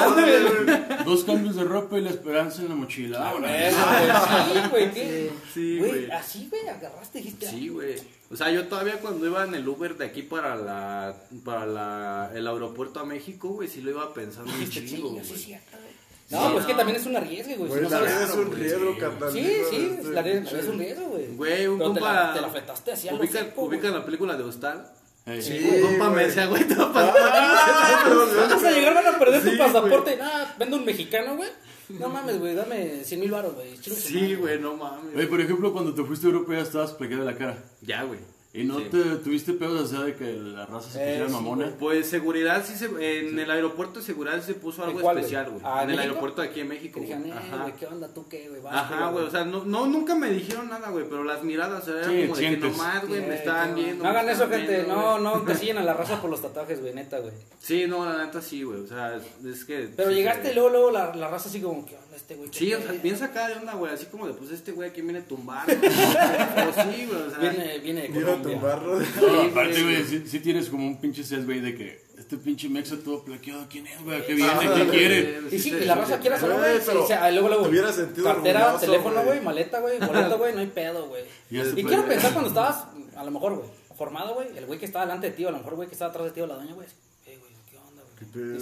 [1.05, 3.33] Dos cambios de ropa y la esperanza en la mochila.
[3.33, 5.31] Ah, Sí, güey, ¿qué?
[5.53, 6.11] Sí, Güey, güey.
[6.11, 7.47] así, güey, agarraste, dijiste.
[7.47, 7.95] Sí, güey.
[8.31, 12.31] O sea, yo todavía cuando iba en el Uber de aquí para la para la,
[12.35, 15.39] el aeropuerto a México, güey, sí lo iba pensando un chingo, sí, güey.
[15.41, 15.89] cierto, güey.
[16.29, 17.71] No, pues que también es un arriesgue, güey.
[17.71, 18.99] si Güey, no la sabes- es un güey, riesgo, sí.
[18.99, 19.31] carnal.
[19.31, 21.27] Sí, sí, este la pinche- es un riesgo, güey.
[21.35, 23.99] Güey, un Pero te compa la, te la fletaste así ubica, seco, ubica güey.
[23.99, 24.91] la película de Hostal.
[25.25, 25.41] Ey.
[25.41, 27.13] Sí, un compa me decía, güey, te va a pasar.
[28.49, 30.15] Vas a llegar, van a perder Sí, tu pasaporte.
[30.17, 31.49] Nah, vende un mexicano, güey.
[31.89, 33.75] No mames, güey, dame 100 mil baros, güey.
[33.77, 35.15] Sí, güey, no mames.
[35.15, 37.63] Oye, por ejemplo, cuando te fuiste a Europa ya estabas plaqueado de la cara.
[37.81, 38.19] Ya, güey.
[38.51, 38.85] ¿Y no Sí.
[38.85, 41.71] te tuviste pedos, o sea, de que la raza se Eh, pusiera sí, mamona?
[41.79, 42.85] Pues seguridad sí se
[43.19, 45.61] en el aeropuerto de seguridad se puso algo especial, güey.
[45.63, 46.99] Ah, En ¿en el aeropuerto de aquí en México.
[46.99, 47.37] Que dijeron, güey.
[47.37, 47.71] eh, Ajá.
[47.79, 48.59] ¿qué onda tú qué, güey?
[48.59, 51.87] Vas, Ajá, güey, o sea, no, no, nunca me dijeron nada, güey, pero las miradas
[51.87, 53.75] eran Sí, como de que nomás, güey, me Eh, estaban no.
[53.75, 54.03] viendo.
[54.03, 54.75] No hagan eso, gente.
[54.77, 57.33] viendo, No, no, te siguen a la raza por los tatuajes, güey, neta, güey.
[57.59, 59.89] Sí, no, la neta sí, güey, o sea, es que...
[59.95, 62.49] Pero sí, llegaste luego, luego la, la raza así como, ¿qué onda este güey?
[62.51, 64.71] Sí, ¿Qué o sea, pedo?" piensa acá de onda, güey, así como de, pues, este
[64.71, 65.81] güey aquí viene a tumbar, ¿no?
[66.55, 67.39] Pero sí, güey, o sea...
[67.39, 68.99] Viene, viene de Vino a tumbarlo.
[68.99, 72.67] No, aparte, güey, sí, sí tienes como un pinche set, güey, de que este pinche
[72.69, 74.25] mexa todo plaqueado, ¿quién es, güey?
[74.25, 74.51] ¿Qué viene?
[74.59, 75.39] ¿Qué quiere?
[75.51, 77.63] Y sí, y la raza quiere hacerlo, Güey, O sea, luego, luego.
[77.63, 79.41] te hubieras sentido Cartera, orgulloso, teléfono, güey.
[79.41, 81.23] maleta, güey, boleto, güey, no hay pedo, güey.
[81.49, 84.85] Y se quiero pensar cuando estabas, a lo mejor, güey, formado, güey, el güey que
[84.85, 86.47] estaba delante de ti, o a lo mejor, güey, que estaba atrás de ti, o
[86.47, 86.87] la doña, güey.
[87.25, 88.08] Eh, güey, ¿qué onda, güey?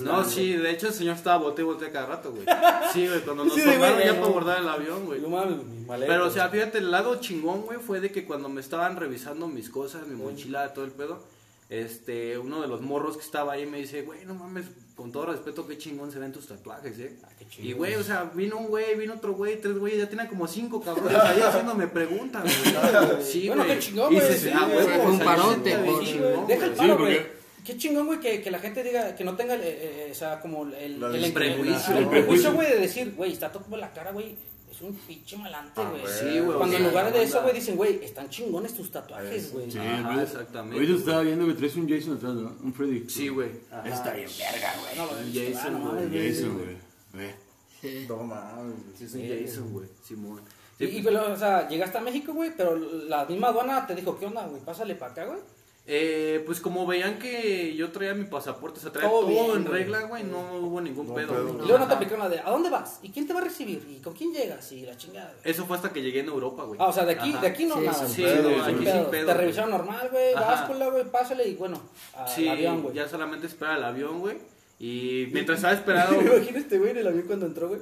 [0.04, 2.46] No, sí, de hecho el señor estaba bote y bote cada rato, güey.
[2.94, 5.20] Sí, güey, cuando nos Sí, formaron güey, ya para abordar el avión, güey.
[5.20, 6.12] No mames, mi maleta.
[6.12, 9.48] Pero, o sea, fíjate, el lado chingón, güey, fue de que cuando me estaban revisando
[9.48, 11.24] mis cosas, mi mochila, todo el pedo,
[11.70, 14.66] este, uno de los morros que estaba ahí me dice, güey, no mames,
[14.96, 17.18] con todo respeto, qué chingón se ven tus tatuajes, eh.
[17.24, 20.10] Ah, qué y, güey, o sea, vino un güey, vino otro güey, tres güeyes, ya
[20.10, 23.22] tenían como cinco cabrones ahí haciéndome preguntas, güey.
[23.24, 23.76] Sí, Bueno, güey.
[23.76, 26.98] qué chingón, güey, sí, ah, güey, güey, fue o un parote, güey, Deja el paro,
[27.00, 27.37] güey.
[27.68, 30.40] Qué chingón, güey, que, que la gente diga, que no tenga, eh, eh, o sea,
[30.40, 32.22] como el, el, el prejuicio, el güey.
[32.22, 34.36] prejuicio, güey, de decir, güey, está todo la cara, güey,
[34.72, 36.02] es un pinche malante, Ah, güey.
[36.08, 39.70] Sí, güey, Cuando en lugar de eso, güey, dicen, güey, están chingones tus tatuajes, güey.
[39.70, 40.24] Sí, Ajá, güey.
[40.24, 41.00] exactamente, Ahorita güey.
[41.06, 42.56] estaba viendo que traes un Jason atrás, ¿no?
[42.64, 43.10] Un Freddy.
[43.10, 43.50] Sí, güey.
[43.86, 44.96] Está bien verga, güey.
[44.98, 46.30] No, lo de Jason, güey.
[46.30, 46.78] Jason, güey.
[48.28, 48.76] Mames.
[48.98, 50.42] Sí, es un Jason, güey, Simón.
[50.80, 54.18] Y, y, pero, o sea, llegaste a México, güey, pero la misma aduana te dijo,
[54.18, 54.62] ¿qué onda, güey?
[54.62, 55.40] Pásale para acá, güey.
[55.90, 59.46] Eh, pues como veían que yo traía mi pasaporte, o sea, traía Todo todo, bien,
[59.56, 59.80] en güey.
[59.84, 61.34] regla, güey, no hubo ningún No pedo.
[61.34, 61.44] pedo.
[61.54, 61.56] güey.
[61.64, 63.00] Y luego no te aplicaron la de, ¿a dónde vas?
[63.04, 63.88] ¿Y quién te va a recibir?
[63.90, 64.70] ¿Y con quién llegas?
[64.74, 65.50] Y la chingada, güey.
[65.50, 66.78] Eso fue hasta que llegué en Europa, güey.
[66.84, 67.40] Ah, o sea, de aquí, Ajá.
[67.42, 68.08] de aquí no Sí, nada.
[68.08, 69.10] sí, Sin aquí sin pedo.
[69.10, 69.38] pedo, Te güey.
[69.38, 70.46] revisaron normal, güey, Ajá.
[70.46, 71.82] báscula, güey, pásale y bueno,
[72.16, 72.94] al Sí, avión, güey.
[72.96, 74.38] ya solamente esperaba el avión, güey.
[74.80, 75.74] Y mientras estaba
[76.12, 77.80] esperando, Me imagino este güey en el avión cuando entró, güey.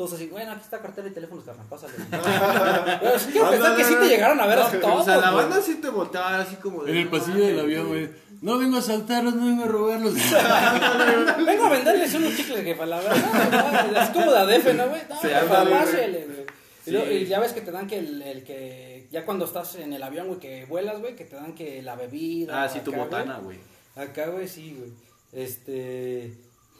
[0.00, 1.92] Todos así, bueno, aquí está cartera y teléfonos, carnal, pásale.
[3.00, 5.30] Pero sí quiero pensar que sí te llegaron a ver a todos, o sea, la
[5.30, 8.08] banda sí te volteaba así como de, En el "No pasillo del avión, güey.
[8.40, 10.14] No vengo a asaltarlos, no vengo a robarlos.
[11.46, 15.02] Vengo a venderles unos chicles que para la verdad, es como de ADF, ¿no, güey?
[15.06, 15.80] No, ándale, güey.
[15.84, 16.40] pásele, güey.
[16.40, 16.46] Y,
[16.86, 16.90] Sí.
[16.92, 19.92] luego- y ya ves que te dan que el, el que, ya cuando estás en
[19.92, 22.62] el avión, güey, que vuelas, güey, que te dan que la bebida.
[22.62, 23.58] Ah, sí, tu botana, güey.
[23.96, 24.90] Acá, güey, sí, güey.
[25.34, 26.32] Este,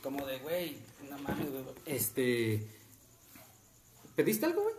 [0.03, 0.79] como de, güey,
[1.11, 1.63] no mames, güey.
[1.85, 2.67] Este,
[4.23, 4.75] ¿pediste algo, güey?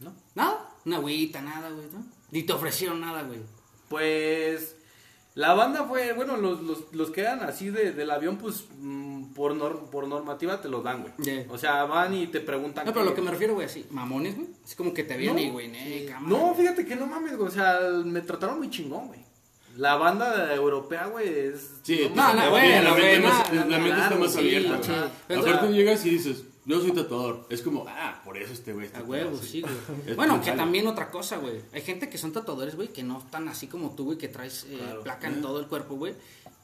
[0.00, 0.12] ¿No?
[0.34, 2.04] Nada, una agüita, nada, güey, ¿no?
[2.30, 3.40] Ni te ofrecieron nada, güey.
[3.88, 4.76] Pues
[5.34, 9.32] la banda fue, bueno, los, los, los que eran así de, del avión, pues mm,
[9.34, 11.46] por, nor- por normativa te los dan, güey.
[11.48, 12.86] O sea, van y te preguntan.
[12.86, 14.48] No, pero qué- lo que me refiero, güey, así, mamones, güey.
[14.64, 16.28] Así como que te veían No, y, güey, ne, cámara.
[16.28, 17.48] No, fíjate que no mames, güey.
[17.48, 19.20] O sea, me trataron muy chingón, güey.
[19.76, 21.70] La banda europea, güey, es.
[21.82, 23.14] Sí, No, no, la güey, la no, mente
[24.00, 24.78] está más abierta.
[25.28, 25.40] güey.
[25.40, 27.46] Aparte llegas y dices, yo soy tatuador.
[27.50, 29.74] Es como, ah, por eso este güey está A huevo, sí, güey.
[30.06, 30.56] Es Bueno, que sale.
[30.58, 31.60] también otra cosa, güey.
[31.72, 34.64] Hay gente que son tatuadores, güey, que no están así como tú, güey, que traes
[34.70, 35.02] eh, Claro.
[35.02, 36.14] placa en todo el cuerpo, güey.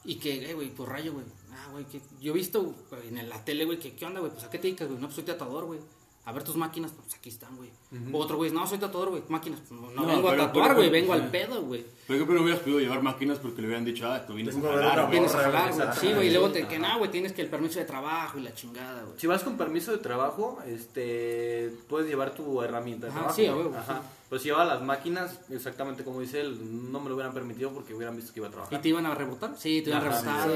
[0.03, 1.25] Y que, eh, güey, pues rayo, güey.
[1.51, 2.73] Ah, güey, que yo he visto
[3.07, 4.31] en la tele, güey, que, ¿qué onda, güey?
[4.31, 4.99] Pues, ¿a qué te dedicas, güey?
[4.99, 5.79] No, pues soy tatuador, güey.
[6.23, 7.69] A ver tus máquinas, pues aquí están, güey.
[8.13, 9.23] O Otro, güey, no, soy tatuador, güey.
[9.27, 11.19] Máquinas, pues, no, no No, vengo a tatuar, güey, vengo sí.
[11.21, 11.83] al pedo, güey.
[12.05, 14.61] Por ejemplo, no hubieras podido llevar máquinas porque le hubieran dicho, ah, tú vienes a
[14.61, 15.11] jalar, güey.
[15.11, 15.87] Vienes a jalar, güey.
[15.99, 18.43] Sí, güey, y luego te, que, no, güey, tienes que el permiso de trabajo y
[18.43, 19.17] la chingada, güey.
[19.17, 23.35] Si vas con permiso de trabajo, este, puedes llevar tu herramienta de Ajá, trabajo.
[23.35, 23.75] sí, güey.
[23.75, 24.01] Ajá.
[24.01, 24.07] sí.
[24.29, 27.93] Pues si lleva las máquinas, exactamente como dice él, no me lo hubieran permitido porque
[27.95, 28.81] hubieran visto que iba a ¿Y trabajar.
[28.81, 29.55] te iban a rebotar?
[29.57, 30.49] Sí, te iban a rebotar.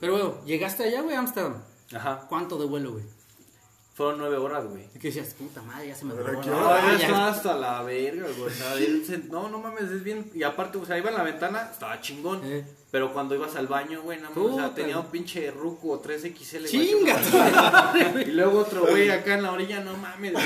[0.00, 1.56] Pero, güey, llegaste allá, güey, a Amsterdam.
[1.92, 2.26] Ajá.
[2.28, 3.04] ¿Cuánto de vuelo, güey?
[3.98, 4.84] Fueron nueve horas, güey.
[4.94, 5.34] ¿Y qué decías?
[5.34, 6.40] Puta madre, ya se me la- No,
[6.92, 8.46] estaba hasta la verga, güey.
[8.48, 10.30] O sea, él se- no, no mames, es bien.
[10.34, 12.40] Y aparte, o sea, iba en la ventana, estaba chingón.
[12.44, 12.64] Eh.
[12.90, 16.60] Pero cuando ibas al baño, güey, no mames, o sea, tenía un pinche ruco 3XL.
[16.60, 17.92] güey, ¡Chinga!
[18.26, 20.44] Y luego otro güey acá en la orilla, no mames, güey.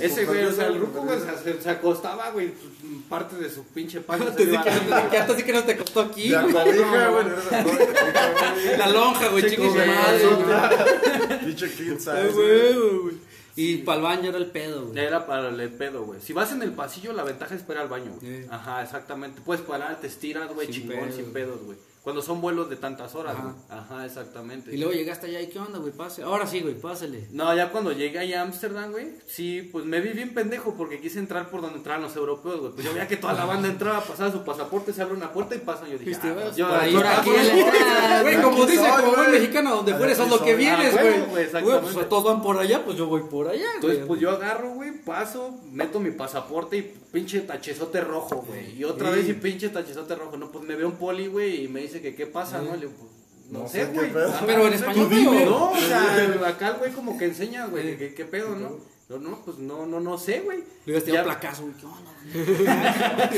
[0.00, 2.72] Ese güey, o sea, el ruco, güey, se, se acostaba, güey, pues,
[3.10, 5.52] parte de su pinche se Te iba dije a la- que- que hasta sí que
[5.52, 6.54] no te costó aquí, La güey.
[6.54, 7.24] cobija, güey.
[7.50, 8.78] la cobija, güey.
[8.78, 11.38] La lonja, güey, güey, madre, güey.
[11.44, 13.33] Pinche size, güey.
[13.56, 14.98] Y para el baño era el pedo, güey.
[14.98, 16.20] Era para el pedo, güey.
[16.20, 18.46] Si vas en el pasillo, la ventaja es para al baño, güey.
[18.50, 19.40] Ajá, exactamente.
[19.42, 21.78] Puedes parar, te estiras, güey, chingón, sin pedos, güey.
[22.04, 23.42] Cuando son vuelos de tantas horas, Ajá.
[23.44, 23.54] güey.
[23.70, 24.74] Ajá, exactamente.
[24.74, 25.90] Y luego llegaste allá y ¿qué onda, güey?
[25.90, 26.22] Pase.
[26.22, 27.28] Ahora sí, güey, pásale.
[27.32, 31.00] No, ya cuando llegué allá a Ámsterdam, güey, sí, pues me vi bien pendejo porque
[31.00, 32.72] quise entrar por donde entraban los europeos, güey.
[32.74, 35.54] Pues yo veía que toda la banda entraba, pasaba su pasaporte, se abre una puerta
[35.54, 35.86] y pasan.
[35.86, 37.30] Yo dije, Viste, ah, pues yo por ahí, aquí.
[38.22, 40.94] Güey, como Aquí dice soy, como buen mexicano, donde fueres haz lo Aquí que vienes,
[40.94, 41.62] Ah, güey.
[41.62, 44.74] güey, pues todos van por allá, pues yo voy por allá, Entonces, pues yo agarro,
[44.74, 48.78] güey, paso, meto mi pasaporte y pinche tachezote rojo, güey.
[48.78, 50.36] Y otra vez y pinche tachezote rojo.
[50.36, 52.74] No, pues me ve un poli, güey, y me dice que qué pasa, ¿no?
[52.74, 53.10] Le digo, pues,
[53.50, 54.10] no, No sé, güey.
[54.10, 55.44] Ajá, Pero en no sé, español, güey.
[55.44, 58.78] No, o sea, acá el güey como que enseña, güey, que qué, qué pedo, ¿no?
[59.06, 60.64] Yo, no, pues no, no, no sé, güey.
[60.86, 61.74] Le ibas a tirar placazo, güey.
[61.74, 63.30] ¿Qué onda,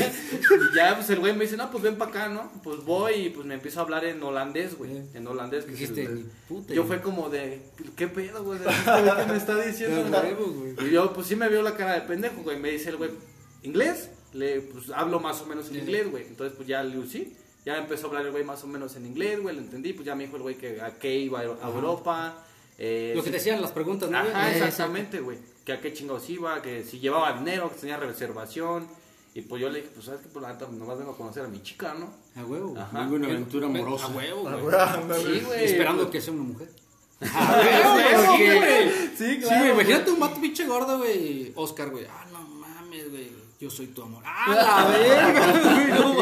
[0.71, 2.49] y ya, pues el güey me dice, no, pues ven para acá, ¿no?
[2.63, 4.91] Pues voy y pues me empiezo a hablar en holandés, güey.
[5.13, 5.65] En holandés.
[5.65, 6.73] Que es Dijiste, el- puta.
[6.73, 7.61] yo fue como de,
[7.97, 8.59] ¿qué pedo, güey?
[8.59, 10.09] ¿Qué me está diciendo?
[10.09, 10.87] Güey.
[10.87, 12.57] Y yo, pues sí me vio la cara de pendejo, güey.
[12.57, 13.11] Me dice el güey,
[13.63, 14.09] ¿inglés?
[14.33, 15.79] Le, pues hablo más o menos en Sí.
[15.79, 16.27] inglés, güey.
[16.27, 17.35] Entonces, pues ya le sí.
[17.67, 19.53] Ya empezó a hablar el güey más o menos en inglés, güey.
[19.55, 19.91] Lo entendí.
[19.91, 22.43] Pues ya me dijo el güey que a qué iba a Europa.
[22.77, 24.17] eh, Lo que te decían las preguntas, ¿no?
[24.19, 25.37] Ajá, Eh, exactamente, güey.
[25.65, 28.87] Que a qué chingados iba, que si llevaba dinero, que tenía reservación.
[29.35, 31.43] Y pues yo le dije, pues sabes que por la neta nomás vengo a conocer
[31.43, 32.09] a mi chica, ¿no?
[32.41, 32.73] A huevo.
[32.79, 32.99] Ajá.
[33.01, 34.05] Vengo una aventura Ven- amorosa.
[34.05, 35.23] A huevo, güey.
[35.23, 35.65] Sí, güey.
[35.65, 36.69] Esperando pues- que sea una mujer.
[37.21, 38.89] Ah, güey, Sí, güey.
[38.89, 39.71] Sí, Sí, güey, güey.
[39.71, 41.51] imagínate un vato pinche gordo, güey.
[41.55, 42.05] Oscar, güey.
[42.05, 43.29] Ah, no mames, güey.
[43.59, 44.21] Yo soy tu amor.
[44.23, 45.97] Ah, la verga.
[45.97, 46.13] No,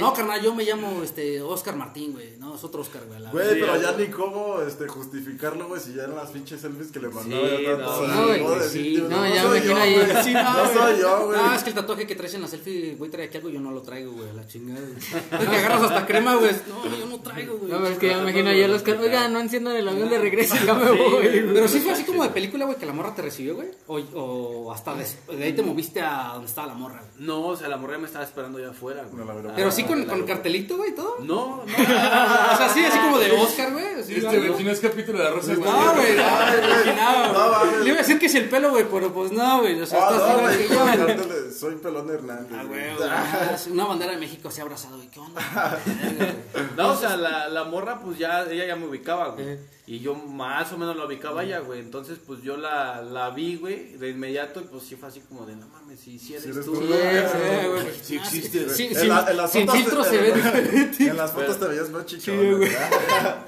[0.00, 2.36] no, carnal, yo me llamo este Oscar Martín, güey.
[2.40, 3.20] No, es otro Oscar, güey.
[3.30, 6.98] Güey, pero ya ni cómo este, justificarlo, güey, si ya en las pinches selfies que
[6.98, 8.06] le mandaba Sí, ya no, tanto.
[8.08, 8.62] no, güey, puedo sí,
[8.96, 9.94] decir, no, ya me imagino ahí.
[10.24, 10.74] Sí, No güey.
[10.74, 11.38] soy yo, güey.
[11.40, 13.60] No, es que el tatuaje que traes en la selfie, güey, trae aquí algo, yo
[13.60, 14.80] no lo traigo, güey, a la chingada.
[14.80, 14.98] güey.
[14.98, 16.50] Es que agarras hasta crema, güey.
[16.68, 17.70] No, yo no traigo, güey.
[17.70, 19.86] No, pero es que ya me imagino ahí a los que, oiga, no enciendan el
[19.86, 21.10] avión de regreso, ya me voy.
[21.12, 21.54] güey.
[21.54, 23.68] Pero sí fue así como de película, güey, que la morra te recibió, güey.
[23.86, 27.02] O, o hasta de ahí te moviste a donde estaba la morra.
[27.18, 29.14] No, o sea, la morra me estaba esperando allá afuera, güey.
[29.16, 29.52] No, la verdad.
[29.54, 31.16] Pero sí con, Ah, con cartelito, güey, y todo.
[31.20, 31.62] No, no.
[32.52, 33.86] O sea, sí, así como de Oscar, güey.
[34.00, 35.70] así, Este, güey, si no es capítulo de Rosa, güey.
[35.70, 37.82] No, güey, no.
[37.82, 39.80] Le iba a decir que es el pelo, güey, pero pues no, güey.
[39.80, 42.52] O sea, Ah, estás no, igual güey, que de Soy Pelón Hernández.
[42.58, 42.80] Ah, güey.
[42.94, 43.72] güey, güey.
[43.72, 45.08] Una bandera de México así abrazado, güey.
[45.08, 45.78] ¿Qué onda?
[46.76, 49.58] No, o sea, la, la morra, pues ya, ella ya me ubicaba, güey.
[49.84, 51.80] Y yo más o menos la ubicaba ya, güey.
[51.80, 55.44] Entonces, pues yo la, la vi, güey, de inmediato, y pues sí fue así como
[55.44, 56.74] de, no mames, si, si eres Si eres tú.
[56.76, 56.88] güey.
[56.88, 57.94] Sí, güey.
[58.00, 58.70] Sí existe.
[58.70, 61.08] Sí, En sin, la- en las sin fotos filtro te- se ve diferente.
[61.08, 62.58] En las fotos te veías más chichón.
[62.58, 62.70] güey.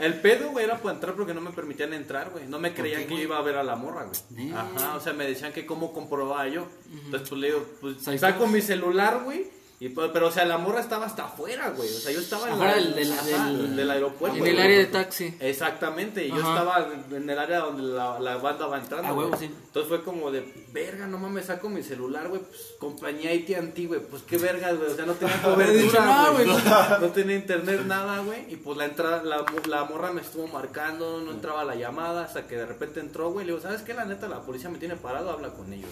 [0.01, 2.49] El pedo, güey, era para entrar porque no me permitían entrar, güey.
[2.49, 4.51] No me creían que yo iba a ver a la morra, güey.
[4.53, 6.67] Ajá, o sea, me decían que cómo comprobaba yo.
[7.05, 9.47] Entonces, pues le digo, pues Ahí saco mi celular, güey.
[9.85, 11.89] Y, pues, pero, o sea, la morra estaba hasta afuera, güey.
[11.89, 14.39] O sea, yo estaba en Afuera la- del- del- ajá, del- del aeropuerto.
[14.39, 14.65] En el güey.
[14.65, 15.35] área de taxi.
[15.41, 19.09] Exactamente, y yo estaba en el área donde la, la banda va entrando.
[19.09, 19.29] Ah, güey.
[19.39, 19.45] sí.
[19.45, 20.41] Entonces fue como de,
[20.73, 24.91] verga, no mames, saco mi celular, güey, pues compañía AT&T, güey, pues qué verga, güey,
[24.91, 26.57] o sea, no tenía cobertura, no, güey, güey.
[27.01, 31.21] no, tenía internet, nada, güey, y pues la entrada, la, la morra me estuvo marcando,
[31.21, 33.93] no entraba la llamada, hasta que de repente entró, güey, le digo, ¿sabes qué?
[33.93, 35.91] La neta, la policía me tiene parado, habla con ellos.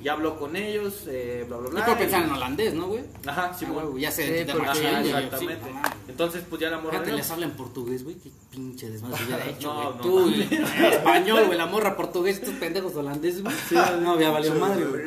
[0.00, 1.90] Y habló con ellos, eh, bla, bla, bla.
[1.92, 3.02] Y- pensar en holandés, ¿no, güey?
[3.24, 3.84] Ajá, sí, Ah, güey.
[3.86, 5.64] huevo, ya sé, Sí, de porque- Ajá, güey, exactamente.
[5.66, 5.82] sí, no.
[6.08, 6.90] Entonces, pues ya la morra...
[6.92, 8.16] Fíjate, no, les habla en portugués, güey.
[8.16, 9.96] Qué pinche desmadre hubiera hecho, No, güey.
[9.96, 11.58] no Tú, güey, español, güey.
[11.58, 13.54] La morra portugués, estos pendejos holandeses, güey.
[14.00, 15.02] no, había valido madre, güey.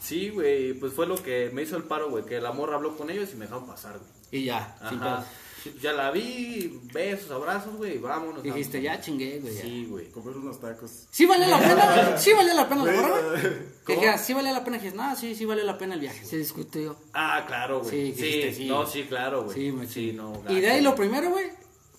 [0.00, 2.96] Sí, güey, pues fue lo que me hizo el paro, güey, que la morra habló
[2.96, 4.42] con ellos y me dejaron pasar, güey.
[4.42, 5.24] Y ya, sin Ajá.
[5.62, 8.42] Sí, ya la vi, besos, abrazos, güey, vámonos.
[8.42, 9.54] Dijiste, ya chingué, güey.
[9.54, 10.10] Sí, güey.
[10.10, 11.06] Comer unos tacos.
[11.10, 12.18] ¿Sí valía la pena?
[12.18, 12.92] ¿Sí valía la pena la.
[13.86, 14.78] Que dijeras, ¿sí valía la pena?
[14.78, 16.24] Dices, no, sí, sí valió la pena el viaje.
[16.24, 16.96] Se discutió.
[17.12, 17.90] Ah, claro, güey.
[17.90, 18.68] Sí, Sí, dijiste, sí.
[18.68, 19.54] no, sí, claro, güey.
[19.56, 20.16] Sí, Sí, machín.
[20.16, 20.42] no.
[20.48, 21.50] Y de ahí lo primero, güey,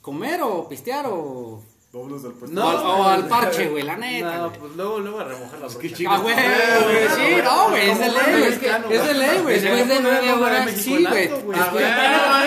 [0.01, 1.61] comer o pistear o...
[1.93, 2.55] Vámonos del puesto.
[2.59, 4.59] No, o, o al parche, güey, la neta, No, güey.
[4.59, 5.95] pues luego, luego a remojar la brocha.
[6.09, 9.39] Ah, güey, güey, sí, no, güey, es de ley, güey, es, que- es de ley,
[9.43, 9.59] güey.
[9.59, 11.03] Después de nueve horas, Sí, güey.
[11.03, 11.27] güey.
[11.29, 12.43] Después- Ah,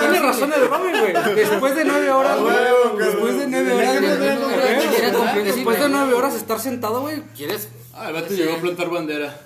[0.00, 1.34] Tiene- Tiene razón el Robin, güey.
[1.34, 2.54] Después de nueve horas, güey.
[2.54, 4.16] huevo, Después de nueve horas, güey.
[4.18, 5.44] güey.
[5.44, 7.68] Después de nueve horas estar sentado, güey, ¿quieres?
[7.94, 9.40] Ah, el vato llegó a plantar bandera.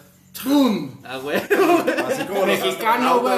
[0.45, 0.91] ¡Bum!
[1.05, 1.37] Ah, güey.
[1.39, 3.35] Así como Mexicano, güey.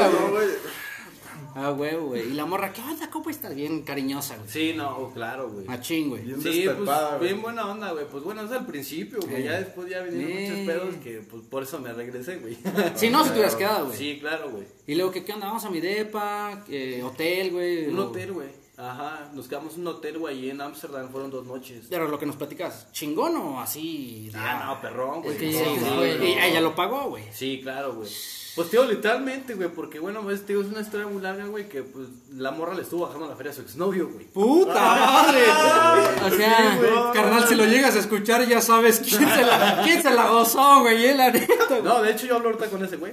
[1.57, 1.62] ¿No.
[1.66, 2.29] Ah, güey, güey.
[2.31, 3.09] Y la morra, ¿qué onda?
[3.11, 3.55] ¿Cómo estás?
[3.55, 4.49] Bien cariñosa, güey.
[4.49, 5.66] Sí, no, claro, güey.
[5.66, 6.23] Machín, güey.
[6.23, 7.21] Bien Sí, pues güey.
[7.21, 8.07] bien buena onda, güey.
[8.07, 9.37] Pues bueno, es al principio, güey.
[9.38, 9.42] Sí.
[9.45, 10.51] Ya después ya vinieron Sí.
[10.51, 12.57] muchos pedos que pues por eso me regresé, güey.
[12.95, 13.99] Si no, si te hubieras quedado, güey.
[13.99, 14.64] Sí, claro, güey.
[14.87, 15.47] Y luego, ¿qué, qué onda?
[15.47, 17.87] Vamos a mi depa, eh, hotel, güey.
[17.88, 18.66] Un o- hotel, güey.
[18.79, 21.87] Ajá, nos quedamos en un hotel, güey, ahí en Ámsterdam, fueron dos noches.
[21.88, 24.31] Pero lo que nos platicas, ¿chingón o así?
[24.35, 25.33] Ah, no, perrón, güey.
[25.35, 26.05] Es que Sí, ya sí, no.
[26.27, 27.25] Y ella lo pagó, güey.
[27.33, 28.11] Sí, claro, güey.
[28.57, 31.83] Pues, tío, literalmente, güey, porque, bueno, pues, tío, es una historia muy larga, güey, que,
[31.83, 34.25] pues, la morra le estuvo bajando la feria a su exnovio, güey.
[34.27, 35.45] ¡Puta madre!
[36.27, 36.79] O sea,
[37.12, 40.81] Carnal, si lo llegas a escuchar, ya sabes quién se la, quién se la gozó,
[40.81, 41.83] güey, eh, la neta, güey.
[41.83, 43.12] No, de hecho, yo hablo ahorita con ese güey.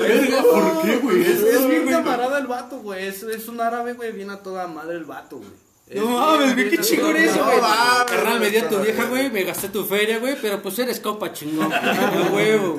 [0.00, 1.22] Verga, ¿Por qué, güey?
[1.22, 3.06] Es, es bien camarada el vato, güey.
[3.06, 5.50] Es, es un árabe, güey, bien a toda madre el vato, güey.
[5.94, 7.60] No mames, güey, qué chingón eso, güey.
[7.60, 10.78] mames, Carnal, me di a tu vieja, güey, me gasté tu feria, güey, pero pues
[10.78, 11.70] eres copa chingón,
[12.30, 12.78] güey, huevo.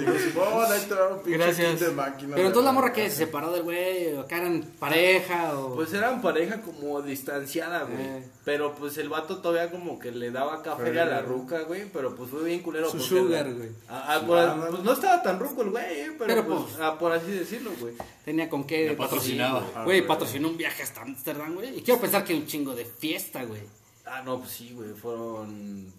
[1.25, 1.71] Gracias.
[1.79, 2.35] kit de máquina.
[2.35, 5.75] Pero entonces la morra que se separó del güey, o acá eran pareja, o...
[5.75, 8.01] Pues eran pareja como distanciada, güey.
[8.01, 8.23] Eh.
[8.45, 11.85] Pero pues el vato todavía como que le daba café a la ruca, güey.
[11.93, 12.89] Pero pues fue bien culero.
[12.89, 13.69] Su sugar, güey.
[13.87, 16.97] Ah, ah, por- pues no estaba tan ruco el güey, eh, pero, pues, pues, ah,
[16.99, 17.93] por así decirlo, güey.
[18.25, 19.61] Tenía con qué patrocinaba.
[19.85, 20.07] Güey, güey.
[20.07, 21.77] patrocinó un viaje hasta Amsterdam, güey.
[21.79, 23.61] Y quiero pensar que un chingo de fiesta, güey.
[24.05, 24.93] Ah, no, pues sí, güey.
[24.93, 25.91] Fueron,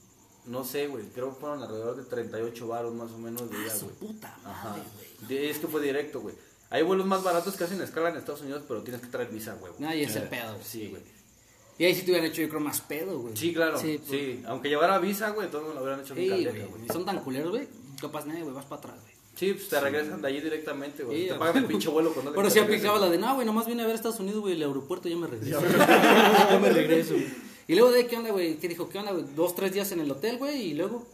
[0.47, 1.05] no sé, güey.
[1.15, 3.97] Creo que fueron alrededor de 38 baros más o menos de ida, Su güey.
[3.97, 4.71] puta Ajá.
[4.71, 4.83] madre,
[5.29, 5.47] güey.
[5.49, 6.35] Es que fue directo, güey.
[6.71, 9.55] Hay vuelos más baratos que hacen escala en Estados Unidos, pero tienes que traer visa,
[9.55, 9.73] güey.
[9.79, 10.65] Nadie es el pedo, güey.
[10.65, 11.03] Sí, güey.
[11.79, 13.37] Y ahí sí te hubieran hecho, yo creo, más pedo, güey.
[13.37, 13.79] Sí, claro.
[13.79, 16.45] Sí, Sí, aunque llevara visa, güey, todos lo hubieran hecho Sí, bien güey.
[16.47, 16.89] caleta, güey.
[16.89, 17.69] Son tan culeros, güey.
[18.01, 19.14] Capaz, nadie, güey, vas para atrás, güey.
[19.37, 21.23] Sí, pues te regresan de allí directamente, güey.
[21.23, 23.67] Sí, te pagan el pinche vuelo con Pero si aplicaba la de, no, güey, nomás
[23.67, 25.61] vine a ver Estados Unidos, güey, el aeropuerto, ya me regreso.
[25.61, 27.27] ya me regreso, güey.
[27.67, 28.57] Y luego de ahí, ¿qué onda, güey?
[28.59, 28.89] ¿Qué dijo?
[28.89, 29.25] ¿Qué onda, güey?
[29.35, 31.07] Dos, tres días en el hotel, güey, y luego...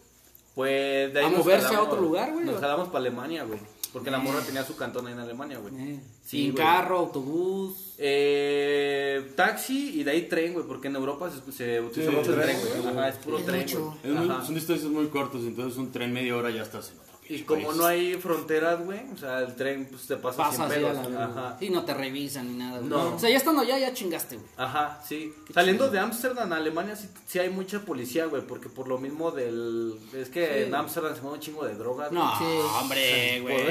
[0.55, 2.45] Pues de ahí ¿A moverse a otro lugar, güey?
[2.45, 3.59] Nos jalamos para Alemania, güey.
[3.93, 5.73] Porque la morra tenía su cantón ahí en Alemania, güey.
[5.79, 6.55] Eh, Sí, güey.
[6.65, 7.95] carro, autobús.
[7.99, 10.67] Eh, taxi y de ahí tren, güey.
[10.67, 12.89] Porque en Europa se, se utiliza Sí, mucho el tren, güey.
[12.89, 14.17] Ajá, es puro Es tren, güey.
[14.17, 14.45] Ajá.
[14.45, 17.73] son distancias muy cortas, entonces un tren media hora ya estás en otro Y como
[17.73, 20.85] no hay fronteras, güey, o sea, el tren pues te pasa, Pasa sin.
[21.17, 21.57] Ajá.
[21.61, 22.91] Sí, no te revisan ni nada, güey.
[22.91, 23.15] No.
[23.15, 24.49] O sea, ya estando allá, ya chingaste, güey.
[24.57, 25.33] Ajá, sí.
[25.55, 29.31] Saliendo de Ámsterdam a Alemania sí, sí hay mucha policía, güey, porque por lo mismo
[29.31, 29.95] del...
[30.13, 32.11] Es que en Ámsterdam se mueve un chingo de drogas.
[32.11, 32.45] No, Sí.
[32.81, 33.65] hombre, güey.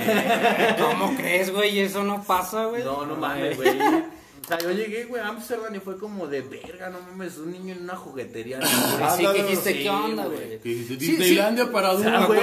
[0.79, 1.79] ¿Cómo crees, güey?
[1.79, 2.83] Eso no pasa, güey.
[2.83, 3.77] No, no mames, güey.
[4.49, 7.51] O sea, yo llegué, güey, a Ámsterdam y fue como de verga, no mames, un
[7.51, 8.57] niño en una juguetería.
[8.57, 10.59] Ándale, que dijiste, sí, ¿qué onda, güey.
[10.59, 12.13] Que Sí, Disneylandia para adultos.
[12.15, 12.41] Ah, güey.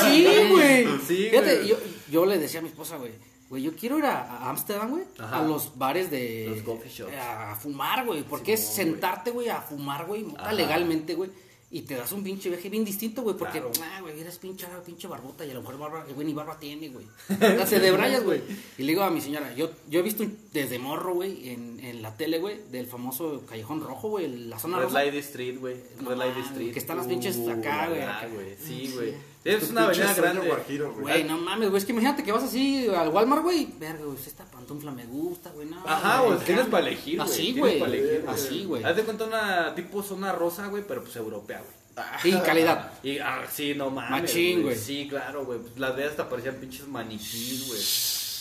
[0.00, 0.86] Sí, güey.
[1.04, 1.68] Sí, Fíjate, güey.
[1.68, 1.76] yo,
[2.12, 3.10] yo le decía a mi esposa, güey.
[3.48, 6.46] Güey, yo quiero ir a a Ámsterdam, güey, a los bares de...
[6.48, 7.12] Los coffee shops.
[7.16, 8.92] A fumar, güey, porque es Simón, güey.
[8.92, 11.30] sentarte, güey, a fumar, güey, legalmente, güey.
[11.68, 13.72] Y te das un pinche viaje bien distinto, güey, porque, Claro.
[13.82, 16.88] ah, güey, eres pinche, pinche barbota y a lo mejor barba, güey ni barba tiene,
[16.90, 17.04] güey.
[17.66, 18.40] Se debrayas, güey.
[18.78, 22.02] Y le digo a mi señora, yo, yo he visto desde morro, güey, en, en
[22.02, 25.04] la tele, güey, del famoso Callejón Rojo, güey, la zona Red rosa.
[25.04, 25.74] Lady Street, güey.
[25.98, 26.72] Red mames, Street.
[26.72, 28.28] que están las pinches acá, güey, ah, acá.
[28.28, 28.56] güey.
[28.64, 29.14] Sí, güey.
[29.46, 30.46] Es una avenida grande.
[30.48, 31.02] guajiro, güey.
[31.02, 34.18] Güey, no mames, güey, es que imagínate que vas así al Walmart, güey, verga, güey,
[34.18, 35.82] esta pantufla me gusta, güey, no.
[35.86, 37.28] Ajá, güey, güey, tienes para elegir, güey.
[37.28, 37.82] Así, güey,
[38.26, 38.84] así, güey.
[38.84, 41.76] Haz de cuenta una tipo zona rosa, güey, pero pues europea, güey.
[42.22, 42.92] Sí, calidad.
[43.02, 44.22] Y, ah, sí, no mames.
[44.22, 44.76] Machín, güey.
[44.76, 45.58] Sí, claro, güey.
[45.60, 47.80] Pues Las de hasta parecían pinches maniquís, güey.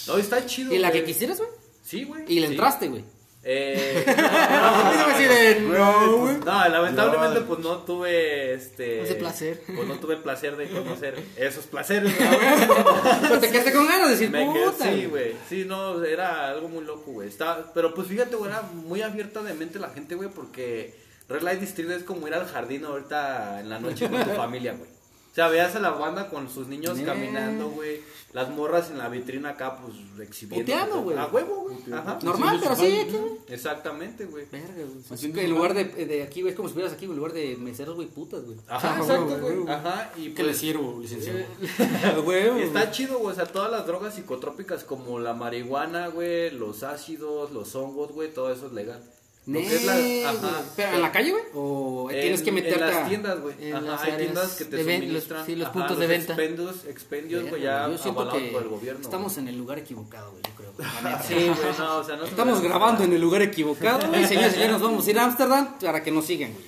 [0.08, 0.74] No, está chido.
[0.74, 1.50] ¿Y la que quisieras, güey?
[1.82, 2.24] Sí, güey.
[2.28, 2.54] Y le sí.
[2.54, 3.06] entraste, güey.
[3.48, 4.04] Eh,
[5.68, 9.62] no no, no, lamentablemente pues no tuve este Ese placer.
[9.68, 12.12] Pues no tuve el placer de conocer esos placeres.
[13.22, 14.86] Pero te quedaste con ganas de decir, Me quedé, puta.
[14.86, 15.36] sí, güey.
[15.48, 17.28] Sí, no, era algo muy loco, güey.
[17.28, 20.96] Estaba- Pero pues fíjate, güey, era muy abierta de mente la gente, güey, porque
[21.30, 24.74] Red Light District es como ir al jardín ahorita en la noche con tu familia,
[24.74, 24.90] güey.
[25.36, 27.04] O sea, veas a la banda con sus niños Nee.
[27.04, 28.00] caminando, güey.
[28.32, 29.94] Las morras en la vitrina acá, pues,
[30.26, 30.66] exhibiendo.
[30.66, 31.18] Puteando, güey.
[31.18, 31.94] A huevo, güey.
[31.94, 32.20] Ajá.
[32.24, 33.34] Normal, pero sí, aquí, güey.
[33.50, 34.46] Exactamente, güey.
[34.50, 34.88] Verga, güey.
[35.10, 37.58] Así en lugar de, de aquí, güey, es como si fueras aquí, en lugar de
[37.58, 38.58] meseros, güey, putas, güey.
[38.70, 39.56] Ajá, Ah, exacto, güey, güey.
[39.58, 39.74] güey.
[39.74, 40.12] Ajá.
[40.16, 41.40] Y ¿Qué le pues, sirvo, licenciado?
[42.58, 43.34] Y está chido, güey.
[43.34, 48.34] O sea, todas las drogas psicotrópicas como la marihuana, güey, los ácidos, los hongos, güey,
[48.34, 49.04] todo eso es legal.
[49.48, 49.94] Lo que es la-
[50.30, 50.38] ajá.
[50.40, 50.54] güey.
[50.76, 51.44] ¿Pero en la calle, güey?
[51.54, 53.56] ¿O En- tienes que meterte en las tiendas, güey.
[53.60, 55.46] en Ajá, las hay tiendas que te ven- los- suministran.
[55.46, 56.34] sí, los ajá, puntos de venta.
[56.34, 59.02] Expendios, expendios, güey, Verga, ya Yo siento que por el gobierno.
[59.02, 60.72] estamos en el lugar equivocado, güey, yo creo.
[61.04, 61.24] neta.
[61.28, 64.26] Sí, güey, no, o sea, no se Estamos grabando en el lugar equivocado, güey.
[64.26, 66.66] Señores, señores, nos vamos a ir a Ámsterdam para que nos sigan, güey.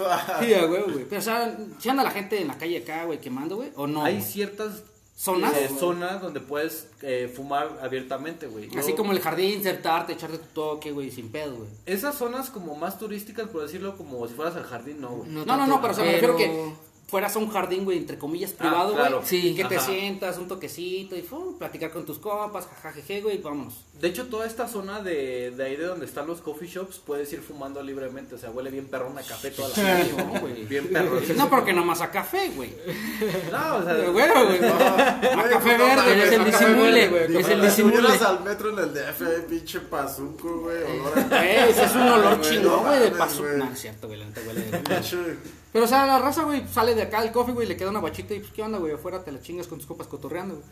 [0.40, 1.04] Sí, huevo, güey.
[1.06, 3.86] Pero, o sea, si anda la gente en la calle acá, güey, quemando, güey, o
[3.86, 4.02] no.
[4.04, 4.24] Hay güey?
[4.26, 4.82] ciertas
[5.22, 5.54] ¿Zonas?
[5.54, 8.70] eh, zonas donde puedes eh, fumar abiertamente, güey.
[8.78, 11.68] Así como el jardín, sentarte, echarte tu toque, güey, sin pedo, güey.
[11.84, 15.28] Esas zonas como más turísticas, por decirlo, como si fueras al jardín, no, güey.
[15.30, 16.72] No, no, no, pero o sea, me Pero- refiero que
[17.10, 18.96] fueras a un jardín, güey, entre comillas, privado, güey.
[19.02, 19.22] claro.
[19.24, 19.48] Sí.
[19.48, 19.86] Y que te Ajá.
[19.86, 23.84] sientas, un toquecito y fum, platicar con tus compas, jajajeje, güey, y vámonos.
[24.00, 27.30] De hecho, toda esta zona de, de ahí de donde están los coffee shops, puedes
[27.32, 28.34] ir fumando libremente.
[28.36, 30.12] O sea, huele bien perrón a café toda la noche.
[30.16, 30.64] no, güey.
[30.70, 31.22] Bien perrón.
[31.36, 32.72] No, porque nomás a café, güey.
[33.50, 34.70] No, o sea, Pero, güey, güey.
[34.70, 37.36] A café verde, güey, el disimule, güey.
[37.36, 38.08] Es el disimule.
[38.08, 41.22] al metro en el DF, pinche pazuco, güey, olor a...
[41.22, 43.56] Güey, ese es un olor chingón, no güey, de güey.
[43.58, 44.64] No, es cierto, güey, la neta huele.
[45.72, 48.00] Pero, o sea, la raza, güey, sale de acá el coffee, güey, le queda una
[48.00, 48.92] bachita y, pues, ¿qué onda, güey?
[48.92, 50.66] Afuera te la chingas con tus copas cotorreando, güey.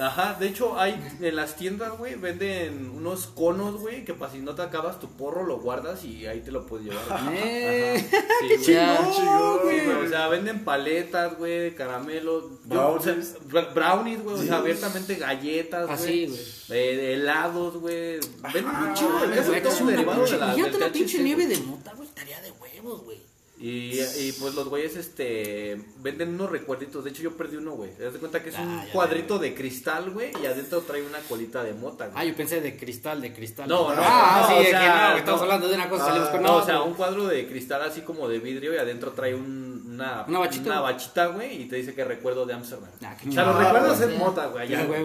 [0.00, 4.38] Ajá, de hecho, hay en las tiendas, güey, venden unos conos, güey, que para si
[4.38, 7.04] no te acabas tu porro, lo guardas y ahí te lo puedes llevar.
[7.34, 8.62] Eh, Ajá, sí, güey.
[8.62, 9.84] chingón, güey.
[9.84, 13.00] güey, O sea, venden paletas, güey, caramelos, Brownies.
[13.06, 14.46] o sea, bra- brownies, güey, o Sí.
[14.46, 16.38] sea, abiertamente galletas, Así, güey.
[16.68, 16.80] güey.
[16.80, 18.20] eh, de helados, güey.
[18.54, 21.44] Venden un chingo de güey, Güey, todo derivado de la Imagínate del una pinche nieve
[21.46, 21.56] güey.
[21.58, 23.31] de mota, güey, estaría de huevos, güey.
[23.62, 27.04] Y, y pues los güeyes este venden unos recuerditos.
[27.04, 27.92] De hecho, yo perdí uno, güey.
[27.94, 30.32] Te das cuenta que es un Ah, cuadrito de cristal, güey.
[30.42, 32.30] Y adentro trae una colita de mota, Ah, güey.
[32.30, 33.68] yo pensé de cristal, de cristal.
[33.68, 36.42] No, no, Ah, no, sí, o que no, estamos hablando de una cosa, salimos con
[36.42, 39.70] No, o sea, un cuadro de cristal así como de vidrio y adentro trae un-
[39.92, 40.80] una, Una bachita.
[40.80, 42.88] bachita, güey, y te dice que recuerdo de Amsterdam.
[43.04, 44.84] Ah, o sea, los recuerdos Ah, es mota, güey, allá.
[44.86, 45.04] Güey.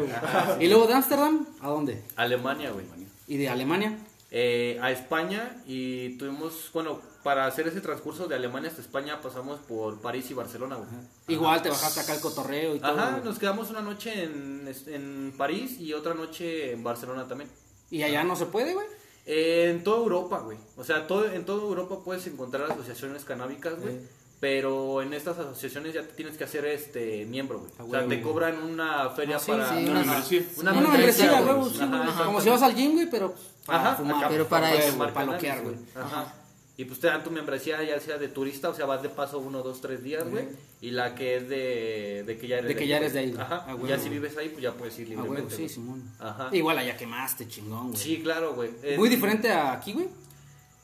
[0.62, 2.02] Y luego de Ámsterdam, ¿a dónde?
[2.16, 2.86] Alemania, güey.
[3.28, 3.98] ¿Y de Alemania?
[4.32, 9.60] Eh, a España y tuvimos, bueno, para hacer ese transcurso de Alemania hasta España pasamos
[9.60, 10.88] por París y Barcelona, güey.
[11.28, 12.98] Igual te bajaste acá el cotorreo y todo.
[12.98, 13.24] Ajá, güey.
[13.26, 17.50] nos quedamos una noche en, en París y otra noche en Barcelona también.
[17.92, 18.88] Y allá no se puede, güey.
[19.26, 20.58] Eh, en toda Europa, güey.
[20.78, 23.98] O sea, todo, en toda Europa puedes encontrar asociaciones canábicas, güey.
[24.40, 27.72] Pero en estas asociaciones ya te tienes que hacer este miembro, güey.
[27.78, 28.22] Ah, O sea, te güey.
[28.22, 30.44] cobran una feria Ah, sí, para sí, una, membresía.
[30.56, 31.70] Una Una membresía, güey.
[31.72, 31.80] sí.
[32.24, 33.36] Como si vas al gym, güey, pero
[33.66, 34.30] para Ajá, fumar.
[34.30, 35.76] Pero para pues, eso, para loquear, güey.
[35.94, 36.34] Ajá.
[36.80, 39.40] Y pues te dan tu membresía ya sea de turista, o sea, vas de paso
[39.40, 40.46] uno, dos, tres días, güey.
[40.80, 43.32] Y la que es de, de que ya eres De que ya eres de ahí,
[43.32, 43.36] güey.
[43.38, 43.46] güey.
[43.48, 43.66] Ajá.
[43.68, 44.08] Ah, güey, ya güey.
[44.08, 45.56] si vives ahí, pues ya puedes ir Ah, güey, libremente.
[45.56, 45.70] sí, güey.
[45.70, 46.04] Simón.
[46.20, 46.50] Ajá.
[46.52, 47.98] Igual allá quemaste, chingón, güey.
[48.00, 48.70] Sí, claro, güey.
[48.84, 50.08] Eh, Muy diferente a aquí, güey.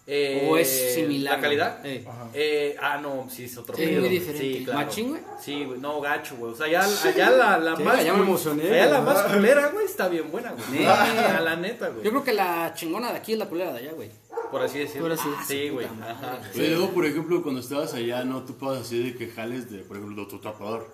[0.07, 1.85] eh, ¿O es similar, ¿La calidad?
[1.85, 2.03] Eh.
[2.33, 3.99] Eh, ah, no, sí, es otro Sí, pedo.
[4.01, 4.41] muy diferente.
[4.57, 4.79] Sí, claro.
[4.79, 5.21] ¿Machín, güey?
[5.39, 6.53] Sí, güey, no, gacho, güey.
[6.53, 8.03] O sea, ya, allá la, la Sí, más.
[8.03, 10.79] ya me emocioné, Allá la más culera, güey, está bien buena, güey.
[10.79, 10.85] Sí.
[10.87, 12.03] A la neta, güey.
[12.03, 14.09] Yo creo que la chingona de aquí es la culera de allá, güey.
[14.53, 15.07] Por así decirlo.
[15.07, 15.87] Por así Sí, güey.
[15.87, 16.39] Ajá.
[16.53, 19.79] Oye, luego, por ejemplo, cuando estabas allá, no tú puedes así de que jales de,
[19.79, 20.89] por ejemplo, tu tatuador.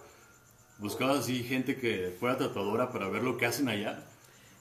[0.77, 4.05] Buscabas así gente que fuera tatuadora para ver lo que hacen allá.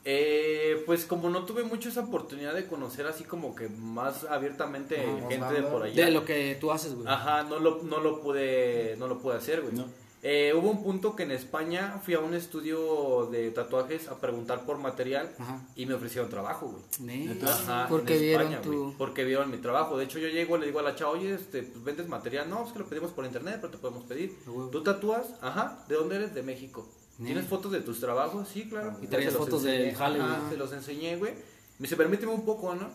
[0.04, 4.96] Eh, pues como no tuve mucho esa oportunidad de conocer así como que más abiertamente
[5.28, 6.06] gente de por allá.
[6.06, 7.06] De lo que tú haces, güey.
[7.06, 9.74] Ajá, no lo, no lo pude, no lo pude hacer, güey.
[9.74, 9.86] No.
[10.22, 14.66] Eh, hubo un punto que en España fui a un estudio de tatuajes a preguntar
[14.66, 15.60] por material Ajá.
[15.76, 17.38] y me ofrecieron trabajo, güey.
[17.42, 19.96] Ajá, Porque en vieron tu- güey, Porque vieron mi trabajo.
[19.96, 22.50] De hecho, yo llego y le digo a la chava, oye, este, pues vendes material.
[22.50, 24.36] No, es que lo pedimos por internet, pero te podemos pedir.
[24.46, 24.70] A huevo.
[24.70, 25.34] ¿Tú tatúas?
[25.40, 25.84] Ajá.
[25.88, 26.34] ¿De dónde eres?
[26.34, 26.88] De México.
[27.16, 28.48] ¿Tienes fotos de tus trabajos?
[28.48, 28.96] Sí, claro.
[29.02, 29.94] Y traías se los fotos enseñé.
[29.94, 30.50] jale, Ajá, güey.
[30.50, 31.32] se los enseñé, güey.
[31.78, 32.88] Me dice, permíteme un poco, ¿no?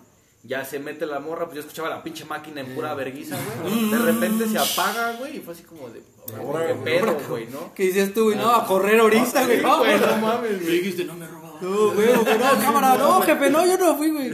[0.46, 3.90] Ya se mete la morra, pues yo escuchaba la pinche máquina en pura verguiza, güey.
[3.92, 6.02] De repente se apaga, güey, y fue así como de,
[6.38, 6.84] Ahora, ¿qué güey.
[7.00, 7.74] pedo, güey, no?
[7.74, 8.36] ¿Qué dices tú, güey?
[8.36, 9.62] No, a correr ahorita, güey.
[9.62, 10.78] No, Güey, no mames, Me güey.
[10.80, 11.60] dijiste, no me robaba.
[11.62, 14.34] No, güey, güey, no, cámara, no, jefe, no, yo no fui, güey.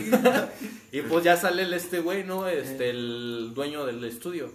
[0.91, 2.47] Y pues ya sale el este güey, ¿no?
[2.47, 4.51] Este, el dueño del estudio.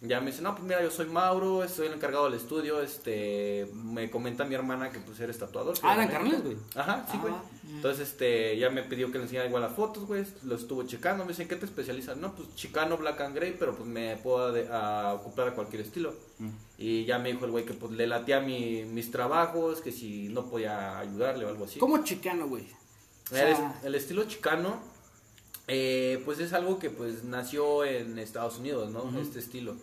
[0.00, 3.68] Ya me dice, no, pues mira, yo soy Mauro, estoy el encargado del estudio, este,
[3.74, 5.76] me comenta mi hermana que pues eres tatuador.
[5.82, 6.56] Ah, eran carnales, güey.
[6.76, 7.20] Ajá, sí, Ah.
[7.20, 7.34] güey.
[7.74, 11.24] Entonces, este, ya me pidió que le enseñara igual las fotos, güey, lo estuvo checando,
[11.24, 12.16] me dice, ¿en qué te especializas?
[12.16, 16.14] No, pues chicano, black and gray, pero pues me puedo a ocupar a cualquier estilo.
[16.78, 20.28] Y ya me dijo el güey que pues le latía mi, mis trabajos, que si
[20.28, 21.80] no podía ayudarle o algo así.
[21.80, 22.62] ¿Cómo chicano, güey?
[23.32, 24.78] O El, sea, el estilo chicano,
[25.66, 29.18] eh, pues es algo que pues nació en Estados Unidos, ¿no?
[29.20, 29.74] Este estilo.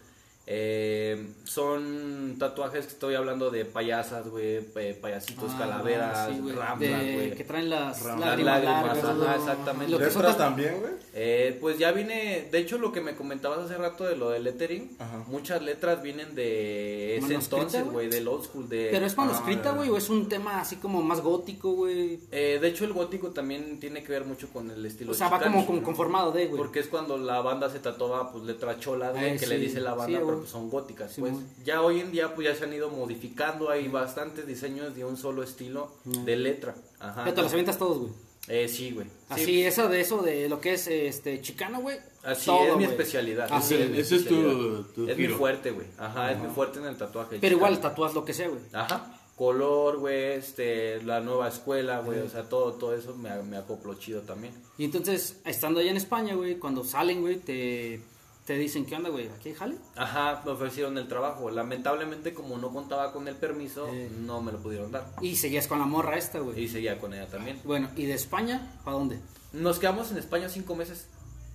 [0.48, 7.02] Eh, son tatuajes que estoy hablando de payasas, güey, pa- payasitos, ah, calaveras, sí, ramblas,
[7.02, 7.32] güey.
[7.36, 9.92] Que traen las Las lágrimas lágrimas, largas, ajá, exactamente.
[9.92, 10.94] Lo que son ¿Letras tas- también, güey?
[11.14, 14.44] Eh, pues ya viene, de hecho lo que me comentabas hace rato de lo del
[14.44, 15.24] lettering, Ajá.
[15.28, 18.10] muchas letras vienen de ese ¿Manuscrita, entonces, güey?
[18.10, 18.70] del old school.
[18.70, 22.20] De, Pero es manuscrita, Ah, güey, o es un tema así como más gótico, güey.
[22.32, 25.30] Eh, de hecho el gótico también tiene que ver mucho con el estilo O sea,
[25.30, 26.58] va como, como conformado de, güey.
[26.58, 29.62] Porque es cuando la banda se tatuaba pues letra chola, güey, Eh, que le sí,
[29.62, 30.35] dice la sí, banda, güey.
[30.36, 31.34] Pero pues son góticas, Sí, pues.
[31.34, 31.46] güey.
[31.64, 35.18] Ya hoy en día pues ya se han ido modificando, hay bastantes diseños de un
[35.18, 36.76] solo estilo de letra.
[37.00, 37.26] Ajá.
[37.26, 38.12] Ya te las avientas todos, güey.
[38.48, 39.08] Eh, sí, güey.
[39.08, 39.12] Sí.
[39.30, 41.98] Así, eso de eso de lo que es este chicano, güey.
[42.24, 43.48] Así todo, es mi especialidad.
[43.52, 45.38] Así, esa ese mi es tu- tu Es mi giro.
[45.38, 45.88] fuerte, güey.
[45.98, 47.40] Ajá, es mi fuerte en el tatuaje.
[47.42, 48.62] Pero igual tatúas lo que sea, güey.
[48.72, 49.20] Ajá.
[49.36, 53.96] Color, güey, este, la nueva escuela, güey, o sea, todo, todo eso me, me acoplo
[53.96, 54.54] chido también.
[54.78, 58.00] Y entonces, estando allá en España, güey, cuando salen, güey, te,
[58.46, 59.28] te dicen, ¿qué onda, güey?
[59.30, 59.76] ¿Aquí jale?
[59.96, 61.50] Ajá, me ofrecieron el trabajo.
[61.50, 64.10] Lamentablemente, como no contaba con el permiso, Eh.
[64.20, 65.08] no me lo pudieron dar.
[65.22, 66.60] Y seguías con la morra esta, güey.
[66.64, 67.60] Y seguía con ella también.
[67.64, 68.72] Bueno, ¿y de España?
[68.84, 69.20] ¿Para dónde?
[69.52, 71.08] Nos quedamos en España cinco meses.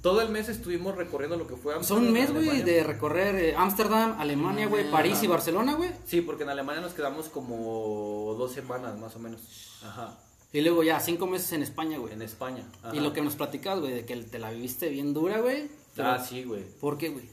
[0.02, 3.54] Todo el mes estuvimos recorriendo lo que fue Son un mes, güey, de recorrer eh,
[3.54, 5.90] Ámsterdam, Alemania, güey, París y Barcelona, güey.
[6.06, 9.40] Sí, porque en Alemania nos quedamos como dos semanas más o menos.
[9.84, 10.18] Ajá.
[10.52, 12.14] Y luego ya, cinco meses en España, güey.
[12.14, 12.64] En España.
[12.82, 12.96] Ajá.
[12.96, 15.68] Y lo que nos platicas, güey, de que te la viviste bien dura, güey.
[16.02, 16.62] Pero, Ah, sí, güey.
[16.80, 17.24] ¿Por qué, güey?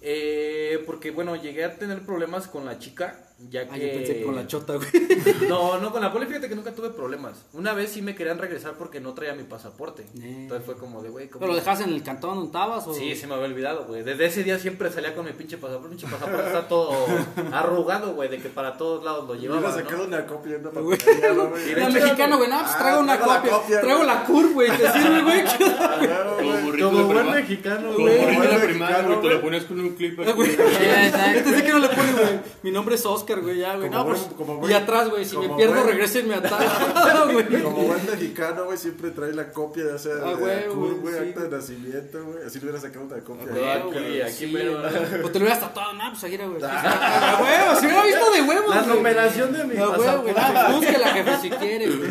[0.00, 3.86] Eh, porque bueno, llegué a tener problemas con la chica, ya Ah, que...
[3.88, 4.88] yo pensé que con la chota, güey.
[5.48, 7.44] No, no, con la poli fíjate que nunca tuve problemas.
[7.52, 10.02] Una vez sí me querían regresar porque no traía mi pasaporte.
[10.02, 10.42] Eh.
[10.42, 11.40] Entonces fue como de, güey, ¿cómo?
[11.40, 12.86] ¿Pero lo dejas en el cantón donde estabas?
[12.86, 12.94] O...
[12.94, 14.02] Sí, se me había olvidado, güey.
[14.02, 15.90] Desde ese día siempre salía con mi pinche pasaporte.
[15.96, 16.92] Pinche pasaporte está todo
[17.52, 19.74] arrugado, güey, de que para todos lados lo llevaba, le ¿no?
[19.74, 20.98] sacado una copia Güey.
[21.34, 21.70] ¿no, güey?
[21.72, 23.52] Era mexicano, güey, no, pues Ah, traigo una traigo la copia.
[23.58, 24.08] copia, traigo güey.
[24.14, 25.44] la CUR, güey, ¿te sirve, güey?
[25.44, 26.62] Claro, Como güey.
[26.64, 28.04] burrito Como buen mexicano, güey.
[28.26, 29.34] Mexicano, güey, te güey.
[29.34, 30.16] lo ponías con un clip.
[30.34, 32.40] Güey, Este sí que no le pone, güey.
[32.62, 33.88] Mi nombre es Oscar, güey, ya, güey.
[33.88, 34.20] Como No, pues.
[34.20, 37.62] buen- como buen- y atrás, güey, si me como pierdo, buen- regrésenme atrás, güey.
[37.62, 41.14] Como buen mexicano, güey, siempre trae la copia, ya sea Ah, de güey, güey, güey,
[41.14, 42.44] sí, acta de nacimiento, güey.
[42.46, 43.46] Así le hubiera sacado una copia.
[43.50, 44.92] Güey, aquí, güey, aquí sí, mero, güey.
[44.92, 44.98] ¿no?
[45.22, 46.60] Pues te lo hubieras tatuado, no, pues aquí era, güey.
[46.62, 48.74] Ah, güey, si hubiera visto de huevos.
[48.74, 50.34] La numeración de mi Ah, güey, pasaporte.
[50.40, 52.10] ah, búsquela, jefe, si quiere, güey.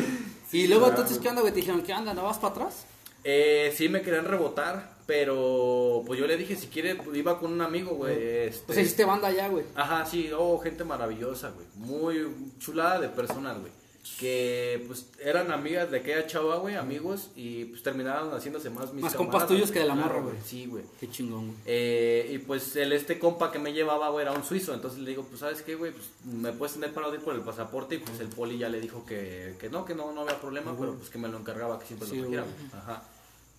[0.51, 1.51] Y luego, entonces, ¿qué onda, güey?
[1.53, 2.13] Te dijeron, ¿qué onda?
[2.13, 2.85] ¿No vas para atrás?
[3.23, 7.51] Eh, sí me querían rebotar, pero pues yo le dije si quiere, pues, iba con
[7.53, 8.15] un amigo, güey.
[8.47, 9.65] este- Pues hiciste banda allá, güey.
[9.75, 11.65] Ajá, sí, oh, gente maravillosa, güey.
[11.75, 12.27] Muy
[12.59, 13.71] chulada de personas, güey.
[14.19, 19.01] Que pues eran amigas de aquella chava, güey, amigos, y pues terminaron haciéndose más mis
[19.01, 20.35] Más compas tuyos que de la morra, güey.
[20.45, 20.83] Sí, güey.
[20.99, 21.57] Qué chingón, güey.
[21.65, 24.73] Eh, y pues el este compa que me llevaba, güey, era un suizo.
[24.73, 25.93] Entonces le digo, pues, ¿sabes qué, güey?
[25.93, 27.95] Pues me puedes tener parado ir por el pasaporte.
[27.95, 30.75] Y pues el poli ya le dijo que, que no, que no, no había problema,
[30.77, 32.43] pero pues que me lo encargaba, que siempre Sí, lo trajera.
[32.43, 32.97] güey.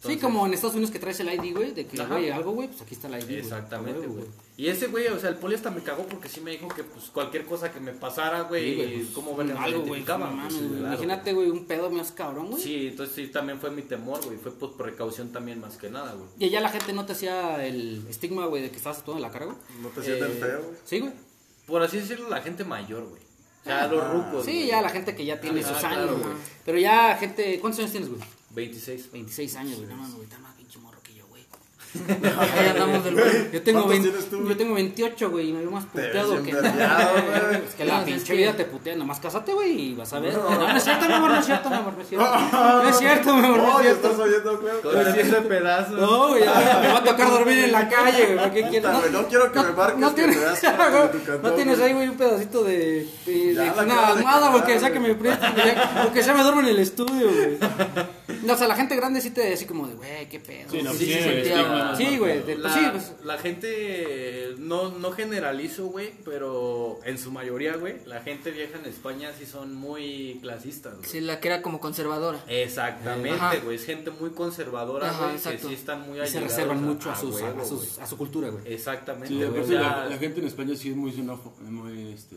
[0.07, 2.15] Sí, como en Estados Unidos que traes el ID, güey, de que, Ajá.
[2.15, 3.25] güey, algo, güey, pues aquí está el ID.
[3.27, 3.39] güey.
[3.39, 4.25] Exactamente, güey.
[4.57, 6.85] Y ese güey, o sea, el poli hasta me cagó porque sí me dijo que
[6.85, 10.05] pues cualquier cosa que me pasara, Sí, güey, güey, pues, cómo algo, güey.
[10.05, 10.55] Pues.
[10.79, 12.63] Imagínate, güey, un pedo más cabrón, güey.
[12.63, 14.37] Sí, entonces sí, también fue mi temor, güey.
[14.39, 16.29] Fue por precaución también más que nada, güey.
[16.39, 19.23] Y allá la gente no te hacía el estigma, güey, de que estabas todo en
[19.23, 19.57] la cara, güey.
[19.83, 20.77] No te sientes Eh, feo, güey.
[20.85, 21.13] Sí, güey.
[21.67, 23.23] Por así decirlo, la gente mayor, güey.
[23.63, 24.45] O sea, los rucos.
[24.45, 24.67] Sí, güey.
[24.67, 26.35] ya la gente que ya tiene Ajá, sus claro, años, güey.
[26.67, 28.21] Pero ya gente, ¿cuántos años tienes, güey?
[28.55, 29.13] 26.
[29.13, 29.89] 26 años, güey.
[29.89, 31.45] No mames, güey, está más pinche morro que yo, güey.
[32.09, 33.53] Ahí andamos del güey.
[33.53, 34.49] Yo tengo, ¿Cuántos 20 tienes tú, güey?
[34.49, 36.53] yo tengo 28, güey, y me veo más puteado que...
[36.53, 36.65] güey.
[37.69, 40.35] Es que la No, pinche vida te putea, nomás cásate, güey, y vas a ver.
[40.35, 42.27] No, no es cierto, mi amor, no es cierto, mi amor, no es cierto.
[42.53, 44.09] No es cierto, mi amor, no cierto.
[44.09, 44.81] estás oyendo, güey.
[44.83, 46.01] Con siete pedazos.
[46.01, 48.91] No, güey, ya me va a tocar dormir en la calle, güey, ¿para qué quieres?
[48.91, 50.63] Güey, no quiero que me marques no que tienes,
[51.43, 55.15] no tienes ahí, güey, un pedacito de, de, Ya una almohada, porque sea que me
[55.15, 57.59] preste, ya- porque ya me duermo en el estudio, güey.
[58.45, 60.71] No, o sea, la gente grande sí te así como de, güey, qué pedo.
[60.71, 61.97] Sí, no, Sí, sí, sí, sí, sentía, estigma, ¿no?
[61.97, 67.31] Sí, güey, de- La, sí, pues, la gente, no, no generalizo, güey, pero en su
[67.33, 71.09] mayoría, güey, la gente vieja en España sí son muy clasistas, güey.
[71.09, 72.43] Sí, la que era como conservadora.
[72.49, 75.69] Exactamente, güey, es gente muy conservadora, Ajá, güey, que exacto.
[75.69, 78.73] sí están muy y se reservan mucho a, a sus, a, sus- su cultura, güey.
[78.73, 82.13] Exactamente, Sí, güey, o sea, la, la gente en España sí es muy xenófo- muy,
[82.13, 82.37] este,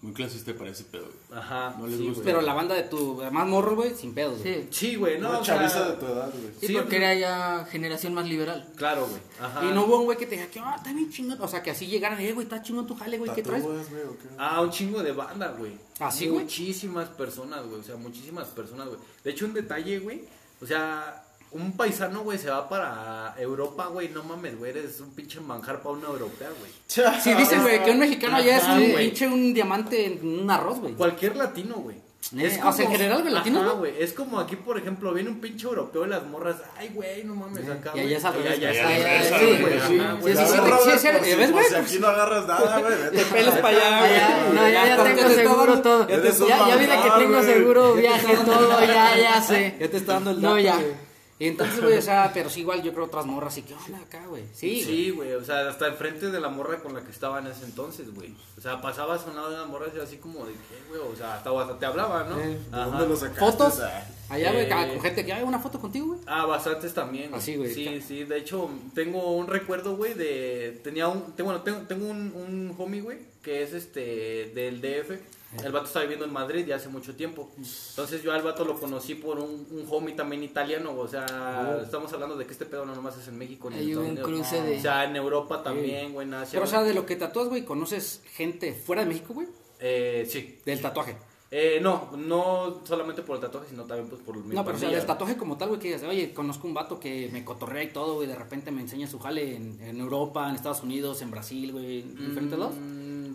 [0.00, 1.06] muy clasista para ese pedo.
[1.06, 1.40] güey.
[1.40, 2.22] Ajá, No les sí, gusta.
[2.24, 4.62] Pero la banda de tu, más morro, güey, sin pedos, güey.
[4.62, 4.68] Sí.
[4.70, 6.52] Sí, güey, no, Una o sea, de tu edad, güey.
[6.60, 8.68] Sí, Sí, porque era ya generación más liberal.
[8.76, 9.64] Claro, güey, ajá.
[9.64, 11.40] Y no hubo un güey que te diga que, ah, está bien chingón.
[11.40, 13.64] O sea, que así llegaran, eh, güey, está chingón tu jale, güey, ¿qué traes?
[14.38, 15.72] Ah, un chingo de banda, güey.
[15.98, 16.44] ¿Ah, sí, güey?
[16.44, 17.80] Muchísimas personas, güey.
[17.80, 19.00] O sea, muchísimas personas, güey.
[19.24, 20.22] De hecho, un detalle, güey.
[20.60, 24.08] O sea, un paisano, güey, se va para Europa, güey.
[24.10, 24.70] No mames, güey.
[24.70, 26.70] Eres un pinche manjar para una europea, güey.
[27.22, 29.06] Sí, dicen, güey, que un mexicano ya es un güey.
[29.06, 30.94] pinche un diamante en un arroz, güey.
[30.94, 31.96] Cualquier latino, güey.
[32.36, 33.94] Eh, o sea, en general, güey, latino, Ajá, güey.
[33.98, 36.56] Es como aquí, por ejemplo, viene un pinche europeo y las morras.
[36.76, 37.92] Ay, güey, no mames, acá.
[37.94, 39.60] y allá es es Ya, al ya, revés, sí, güey.
[39.62, 39.96] güey, Ajá, sí.
[40.20, 40.36] güey.
[40.36, 41.64] Sí, sí, sí, Agarra, sí, güey, sí, por sí, si- ¿ves, güey?
[41.64, 42.94] si aquí no agarras nada, güey.
[43.12, 44.12] Te pelas pa' para allá, güey.
[44.12, 46.08] ya, no, ya, ya te- tengo seguro todo.
[46.08, 47.44] Ya, Ya, ya vi de que manjar, tengo güey.
[47.54, 49.76] seguro, viaje, todo, ya, ya sé.
[49.80, 50.78] ya te está dando el No, dato, ya.
[51.40, 53.98] Y entonces, güey, o sea, pero sí, igual yo creo otras morras, y que onda
[53.98, 54.42] acá, güey.
[54.52, 54.84] Sí, güey.
[54.84, 57.64] Sí, güey, o sea, hasta enfrente de la morra con la que estaba en ese
[57.64, 58.34] entonces, güey.
[58.56, 61.00] O sea, pasabas a un lado de una morra y así como de qué, güey,
[61.00, 62.40] o sea, hasta, hasta te hablaba, ¿no?
[62.40, 62.86] Eh, ¿De Ajá.
[62.86, 63.40] dónde lo sacaste?
[63.40, 63.80] ¿Fotos?
[63.80, 64.88] Ah, Allá, güey, Eh.
[64.94, 66.20] con gente que hay una foto contigo, güey.
[66.26, 67.32] Ah, bastantes también.
[67.32, 67.72] Así, güey.
[67.72, 70.80] Sí, sí, de hecho, tengo un recuerdo, güey, de...
[70.84, 71.32] Tenía un...
[71.36, 75.18] Tengo, bueno, tengo, tengo un, un homie, güey, que es este, del DF.
[75.64, 77.50] El vato está viviendo en Madrid ya hace mucho tiempo.
[77.56, 82.12] Entonces yo al vato lo conocí por un, un homie también italiano, o sea, estamos
[82.12, 84.12] hablando de que este pedo no nomás es en México ni en Hay Estados un
[84.18, 84.28] Unidos.
[84.28, 86.58] cruce de- O sea, en Europa también, güey, en Asia.
[86.58, 89.48] Pero, o sea, de lo que tatúas, güey, ¿conoces gente fuera de México, güey?
[89.80, 90.58] Eh, sí.
[90.66, 91.16] Del tatuaje.
[91.50, 94.80] Eh, no, no solamente por el tatuaje, sino también pues por el No, pero o
[94.80, 97.82] sea, del tatuaje como tal, güey, que digas, oye, conozco un vato que me cotorrea
[97.84, 101.22] y todo, güey, de repente me enseña su jale en, en Europa, en Estados Unidos,
[101.22, 102.74] en Brasil, güey, en diferentes lados.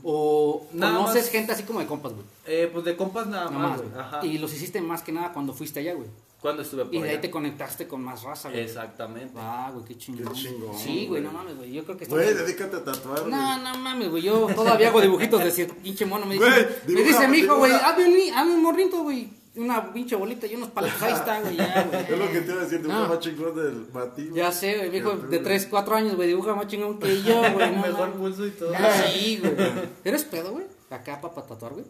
[0.03, 2.25] O Nada conoces más- gente así como de compas, güey.
[2.45, 3.89] Eh, pues de compas nada, Nada más, güey.
[3.99, 4.25] Ajá.
[4.25, 6.07] Y los hiciste más que nada cuando fuiste allá, güey.
[6.41, 7.21] Cuando estuve por Y de ahí allá.
[7.21, 8.61] te conectaste con más raza, güey.
[8.63, 9.31] Exactamente.
[9.37, 10.33] Ah, güey, qué chingón.
[10.33, 11.71] Qué chingón, Sí, güey, no mames, güey.
[11.71, 13.31] Yo creo que Güey, estamos- dedícate a tatuar, güey.
[13.31, 14.23] No, no mames, güey.
[14.23, 16.25] Yo todavía hago dibujitos de ese pinche mono.
[16.25, 16.45] Me dice,
[16.85, 19.29] Güey, me dice mi hijo, güey, hazme un, hazme un morrito, güey.
[19.55, 21.01] Una pinche bolita y unos palitos.
[21.01, 22.03] Ahí está, güey, ya, güey.
[22.03, 23.07] Es lo que te iba a decir, dibuja No.
[23.09, 24.35] más chingón del batido.
[24.35, 24.89] Ya sé, güey.
[24.89, 25.43] Mi hijo Qué de pedo.
[25.43, 27.71] 3, 4 años, güey, dibuja más chingón que yo, güey.
[27.75, 28.71] No, Mejor pulso y todo.
[28.75, 29.55] Ah, Sí, güey.
[30.03, 30.65] ¿Eres pedo, güey?
[30.89, 31.85] Acá para tatuar, güey.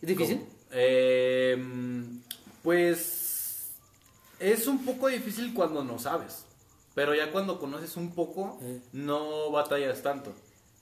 [0.00, 0.44] ¿Es difícil?
[0.70, 1.56] Eh,
[2.62, 3.70] pues
[4.38, 6.44] es un poco difícil cuando no sabes.
[6.94, 8.80] Pero ya cuando conoces un poco, Eh.
[8.92, 10.32] no batallas tanto.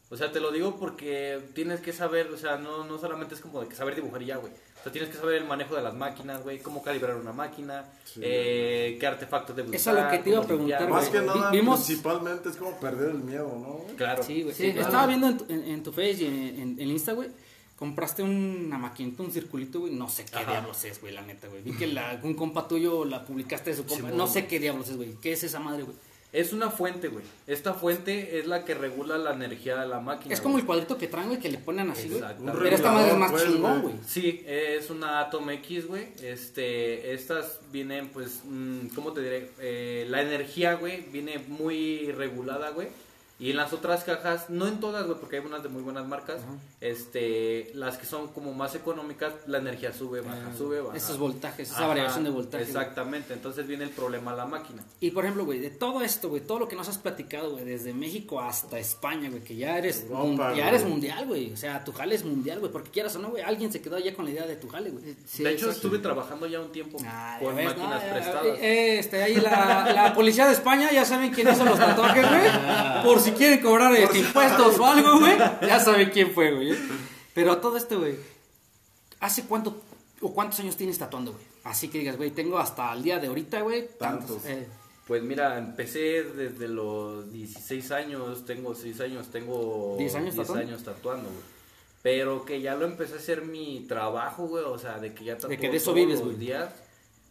[0.08, 3.40] O sea, te lo digo porque tienes que saber, o sea, no, no solamente es
[3.40, 4.52] como de que saber dibujar y ya, güey.
[4.86, 7.84] Sea, tienes que saber el manejo de las máquinas, güey, cómo calibrar una máquina,
[8.20, 11.20] eh, qué artefactos debes Eso es lo que te iba a limpiar, preguntar, Más que
[11.20, 13.96] nada, vimos- principalmente es como perder el miedo, ¿no?
[13.96, 14.22] Claro.
[14.22, 14.54] Sí, güey.
[14.54, 15.08] Sí, Estaba claro.
[15.08, 17.28] viendo en tu, en, en tu Face y en, en, en Insta, güey.
[17.76, 19.92] Compraste una maquinita, un circulito, güey.
[19.92, 20.50] No sé qué Ajá.
[20.52, 21.60] diablos es, güey, la neta, güey.
[21.62, 24.10] Vi que la, un compa tuyo la publicaste de su compa.
[24.10, 25.14] No sé qué diablos es, güey.
[25.20, 25.96] ¿Qué es esa madre, güey?
[26.32, 27.24] Es una fuente, güey.
[27.46, 30.34] Esta fuente es la que regula la energía de la máquina.
[30.34, 30.62] Es como güey.
[30.62, 32.22] el cuadrito que traen, güey, que le ponen así, güey.
[32.44, 33.94] Pero esta madre es más pues, chingón, güey.
[33.94, 34.04] güey.
[34.06, 36.08] Sí, es una Atom X, güey.
[36.22, 39.50] Este, estas vienen, pues, mm, ¿cómo te diré?
[39.60, 42.88] Eh, la energía, güey, viene muy regulada, güey.
[43.38, 46.06] Y en las otras cajas, no en todas, güey, porque hay unas de muy buenas
[46.06, 46.40] marcas.
[46.80, 50.96] Este, las que son como más económicas, la energía sube, baja, sube, baja.
[50.96, 52.64] Esos voltajes, esa Ajá, variación de voltaje.
[52.64, 54.82] Exactamente, entonces viene el problema a la máquina.
[55.00, 57.64] Y por ejemplo, güey, de todo esto, güey, todo lo que nos has platicado, güey,
[57.64, 61.52] desde México hasta España, güey, que ya eres, Europa, mun- ya eres mundial, güey.
[61.52, 63.98] O sea, tu jale es mundial, güey, porque quieras o no, güey, alguien se quedó
[63.98, 65.14] ya con la idea de tu jale, güey.
[65.26, 68.58] Sí, de hecho, estuve trabajando ya un tiempo Ah, con ves, máquinas prestadas.
[68.60, 73.02] eh, este, ahí la, la policía de España, ya saben quién hizo los tatuajes, güey.
[73.04, 75.36] Por si quieren cobrar este, impuestos o algo, güey.
[75.62, 76.72] Ya saben quién fue, güey.
[76.72, 76.78] ¿eh?
[77.34, 78.16] Pero a todo esto, güey.
[79.20, 79.82] ¿Hace cuánto
[80.20, 81.44] o cuántos años tienes tatuando, güey?
[81.64, 83.88] Así que digas, güey, tengo hasta el día de ahorita, güey.
[83.98, 84.44] Tantos.
[84.46, 84.66] eh,
[85.06, 90.62] Pues mira, empecé desde los 16 años, tengo 6 años, tengo 10 años tatuando.
[90.68, 91.56] años tatuando, güey.
[92.02, 95.36] Pero que ya lo empecé a hacer mi trabajo, güey, o sea, de que ya
[95.38, 96.36] tatúo que de eso todos vives, los güey.
[96.38, 96.70] días.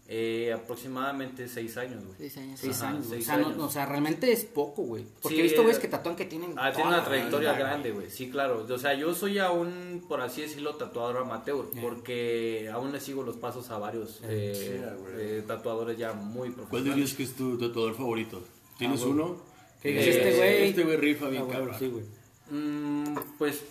[0.08, 2.16] Eh, aproximadamente seis años, güey.
[2.20, 2.60] Seis años.
[2.60, 3.64] Seis Ajá, años, seis O sea, no- años.
[3.64, 5.04] o sea, realmente es poco, güey.
[5.20, 6.54] Porque Sí, he visto güeyes eh, que tatúan que tienen.
[6.58, 8.12] Ah, tiene una trayectoria vida, grande, güey.
[8.12, 8.68] Sí, claro.
[8.70, 11.66] O sea, yo soy aún, por así decirlo, tatuador amateur.
[11.82, 14.80] Porque aún le sigo los pasos a varios eh,
[15.18, 16.94] eh, tatuadores ya muy ¿Cuál profesionales.
[16.96, 18.44] dirías que es tu tatuador favorito?
[18.78, 19.38] ¿Tienes Ah, uno?
[19.84, 20.70] Digas, Eh, este güey.
[20.70, 21.76] Este güey rifa Ah, bien güey, cabrón.
[21.80, 22.04] Sí, güey.
[22.52, 23.64] Mm, pues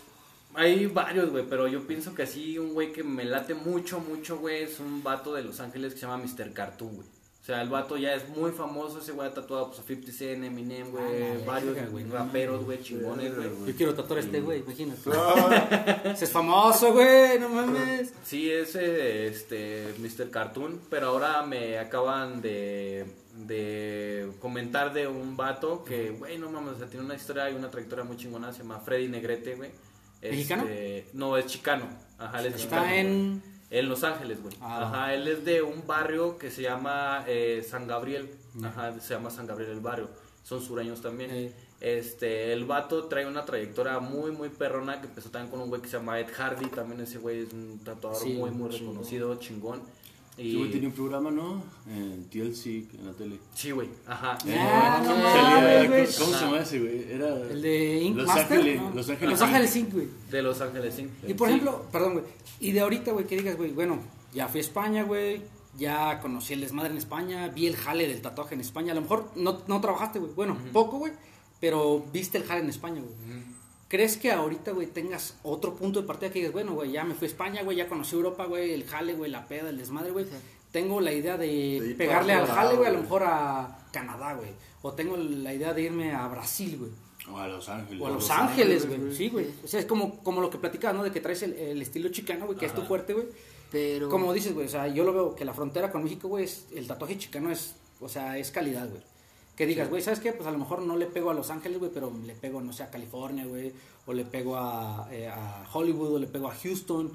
[0.54, 4.38] hay varios, güey, pero yo pienso que así un güey que me late mucho, mucho,
[4.38, 6.52] güey, es un vato de Los Ángeles que se llama Mr.
[6.52, 7.08] Cartoon, güey.
[7.42, 10.12] O sea, el vato ya es muy famoso, ese güey ha tatuado pues, a 50
[10.12, 12.04] Cent, Eminem, güey, Ah, varios verga, güey.
[12.08, 13.48] raperos, güey, chingones, güey.
[13.66, 15.10] Yo quiero tatuar a este güey, imagínate.
[16.08, 18.14] Ese es famoso, güey, no mames.
[18.24, 20.30] Sí, es este Mr.
[20.30, 23.04] Cartoon, pero ahora me acaban de,
[23.46, 27.54] de comentar de un vato que, güey, no mames, o sea, tiene una historia y
[27.54, 29.70] una trayectoria muy chingona, se llama Freddy Negrete, güey.
[30.30, 30.62] ¿Mexicano?
[30.62, 31.86] Este, no, es chicano.
[32.18, 33.54] Ajá, él es Está chicano, en- güey.
[33.70, 34.54] En Los Ángeles, güey.
[34.60, 34.88] Ah.
[34.88, 38.30] Ajá, él es de un barrio que se llama eh, San Gabriel.
[38.62, 40.08] Ajá, se llama San Gabriel el barrio.
[40.44, 41.30] Son sureños también.
[41.32, 41.52] Eh.
[41.80, 45.82] Este, el vato trae una trayectoria muy, muy perrona que empezó también con un güey
[45.82, 46.66] que se llama Ed Hardy.
[46.66, 48.92] También ese güey es un tatuador Sí, muy, muy chingón.
[48.94, 49.38] reconocido,
[50.36, 50.46] chingón.
[50.48, 50.86] Ese güey tenía Y...
[50.86, 51.62] un programa, ¿no?
[51.88, 52.66] En TLC,
[52.98, 53.38] en la tele.
[53.54, 54.38] Sí, güey, ajá.
[54.48, 56.06] Ah, no Salía- mames, güey.
[56.26, 57.12] ¿Cómo se llama ese güey?
[57.12, 58.58] Era El de Ink Los Master.
[58.58, 58.90] Ángeles, ¿no?
[58.90, 59.30] Los Ángeles.
[59.30, 60.08] Los Ángeles Inc, güey.
[60.30, 61.08] De Los Ángeles, sí.
[61.28, 61.54] Y por Sí.
[61.54, 62.24] ejemplo, perdón, güey.
[62.60, 63.98] Y de ahorita, güey, que digas, güey, bueno,
[64.32, 65.42] ya fui a España, güey.
[65.76, 67.48] Ya conocí el desmadre en España.
[67.48, 68.92] Vi el jale del tatuaje en España.
[68.92, 70.32] A lo mejor no, no trabajaste, güey.
[70.32, 71.12] Bueno, poco, güey.
[71.60, 73.14] Pero viste el jale en España, güey.
[73.94, 77.14] ¿Crees que ahorita, güey, tengas otro punto de partida que digas, bueno, güey, ya me
[77.14, 80.10] fui a España, güey, ya conocí Europa, güey, el jale, güey, la peda, el desmadre,
[80.10, 80.26] güey?
[80.72, 84.48] Tengo la idea de, pegarle al jale, güey, a lo mejor a Canadá, güey.
[84.82, 86.90] O tengo la idea de irme a Brasil, güey.
[87.32, 88.02] O a Los Ángeles.
[88.02, 89.16] O a Los Los Ángeles, Ángeles, güey.
[89.16, 89.46] Sí, güey.
[89.62, 91.04] O sea, es como, como lo que platicabas, ¿no?
[91.04, 93.26] De que traes el, el estilo chicano, güey, que es tu fuerte, güey.
[93.70, 94.08] Pero.
[94.08, 96.66] Como dices, güey, o sea, yo lo veo que la frontera con México, güey, es-
[96.74, 99.02] el tatuaje chicano es, o sea, es calidad, güey.
[99.56, 100.32] Que digas, güey, ¿sabes qué?
[100.32, 102.72] Pues a lo mejor no le pego a Los Ángeles, güey, pero le pego, no
[102.72, 103.72] sé, a California, güey,
[104.06, 107.12] o le pego a, eh, a Hollywood, o le pego a Houston.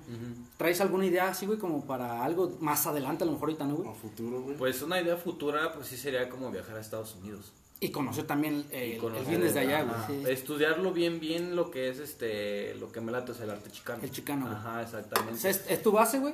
[0.57, 3.75] ¿Traes alguna idea así, güey, como para algo más adelante, a lo mejor ahorita, ¿no,
[3.75, 3.89] güey?
[3.89, 4.55] a futuro, güey.
[4.57, 7.51] Pues una idea futura, pues sí sería como viajar a Estados Unidos.
[7.81, 10.23] Y conocer también eh, Y el, conocer el business de allá, güey.
[10.25, 10.29] Sí.
[10.31, 14.03] Estudiarlo bien, bien lo que es este, lo que me late es el arte chicano.
[14.03, 14.57] El chicano, güey.
[14.57, 15.39] Ajá, O exactamente.
[15.39, 16.33] sea, es, es tu base, güey,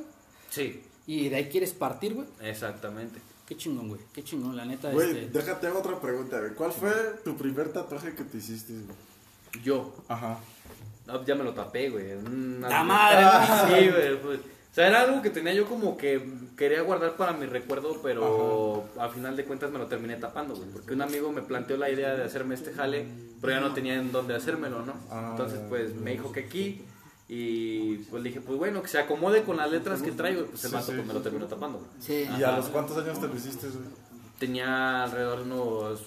[0.50, 2.28] Sí, y de ahí quieres partir, güey.
[2.42, 3.20] exactamente.
[3.48, 4.02] Qué chingón, güey.
[4.14, 4.92] Qué chingón, la neta.
[4.92, 5.38] Güey, este...
[5.40, 6.54] déjate hago otra pregunta, güey.
[6.54, 6.92] ¿Cuál fue
[7.24, 9.64] tu primer tatuaje que te hiciste, güey?
[9.64, 10.40] Yo, Ajá.
[11.06, 12.14] no, ya me lo tapé, güey.
[12.14, 13.80] Una- ¡La madre!
[13.84, 14.22] Sí, güey.
[14.22, 16.22] pues, o sea, era algo que tenía yo como que
[16.58, 20.68] quería guardar para mi recuerdo, pero al final de cuentas me lo terminé tapando, güey.
[20.70, 23.06] Porque un amigo me planteó la idea de hacerme este jale,
[23.40, 24.94] pero ya no tenía en dónde hacérmelo, ¿no?
[25.10, 26.84] Ah, Entonces, pues me dijo que aquí.
[27.28, 30.46] Y pues le dije, pues bueno, que se acomode con las letras que traigo.
[30.46, 31.90] Pues el Sí, vato sí, pues, me lo terminó tapando, güey.
[32.00, 32.28] Sí.
[32.40, 33.86] ¿Y a los cuántos años te lo hiciste, güey?
[34.38, 36.02] Tenía alrededor de unos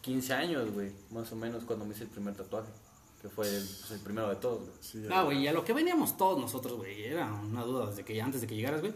[0.00, 2.68] 15 años, güey, más o menos, cuando me hice el primer tatuaje.
[3.20, 4.72] Que fue el, pues, el primero de todos, güey.
[4.80, 8.04] Sí, Ah, güey, y a lo que veníamos todos nosotros, güey, era una duda desde
[8.04, 8.92] que antes de que llegaras, güey.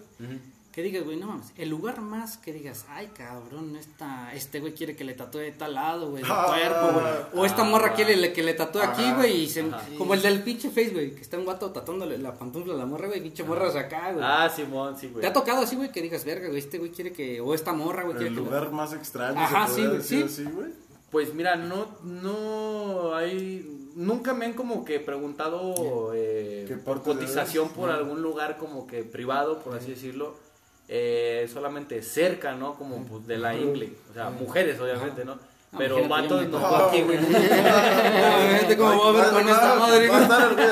[0.78, 4.74] Que digas, güey, no mames, el lugar más que digas, ay, cabrón, esta, este güey
[4.74, 6.44] quiere que le tatúe de tal lado, güey, del Ah.
[6.46, 7.42] cuerpo, güey.
[7.42, 9.68] O esta morra quiere le- que le tatúe aquí, güey, y se,
[9.98, 12.86] como el del pinche face, güey, que está un guato tatuándole la pantufla a la
[12.86, 14.24] morra, güey, pinche morras acá, güey.
[14.24, 15.20] Ah, Simón, sí, güey.
[15.22, 17.72] ¿Te ha tocado así, güey, que digas, verga, güey, este güey quiere que, o esta
[17.72, 18.40] morra, güey, quiere El que...
[18.42, 20.42] lugar más extraño, Ajá, se sí, podría güey, decir sí.
[20.44, 20.68] así, güey.
[21.10, 27.70] Pues mira, no, no hay, nunca me han como que preguntado eh, ¿Qué por cotización
[27.70, 30.36] por algún lugar como que privado, por así decirlo,
[30.88, 32.74] eh, solamente cerca, ¿no?
[32.74, 35.38] Como pues, de la ingle, o sea, mujeres obviamente, ¿no?
[35.76, 36.58] Pero imagínate, vatos no.
[36.58, 37.18] tocó aquí, güey.
[37.18, 40.68] Obviamente, ¿cómo voy a ver con esta madre, Va a estar el güey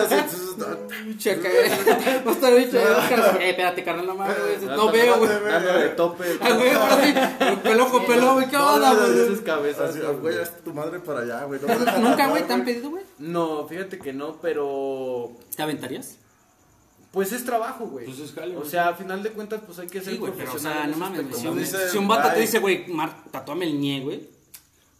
[1.37, 1.69] güey.
[2.27, 3.43] Va a estar bicho, Oscar.
[3.43, 4.77] Eh, espérate, carnal, no mames, güey.
[4.77, 5.31] No veo, güey.
[5.45, 6.25] Dándole tope.
[6.41, 7.15] Ah, güey, ahora sí.
[7.63, 8.49] Pelón con pelón, güey.
[8.49, 9.21] ¿Qué onda, No, güey?
[9.21, 10.39] esas cabezas, Así, güey.
[10.39, 11.61] es tu madre para allá, güey.
[11.61, 13.05] no ¿Nunca, güey, te han pedido, güey?
[13.19, 16.17] No, fíjate que no, pero ¿Te aventarías?
[17.13, 18.05] Pues es trabajo, güey.
[18.07, 20.33] Pues es jale, o sea, al final de cuentas, pues hay que ser Sí, güey,
[20.33, 20.79] pero, o profesional.
[20.79, 21.35] sea, no mames, güey.
[21.35, 24.29] aspecto, Si un, si un vato te dice, güey, Mar, tatúame el ñe, güey.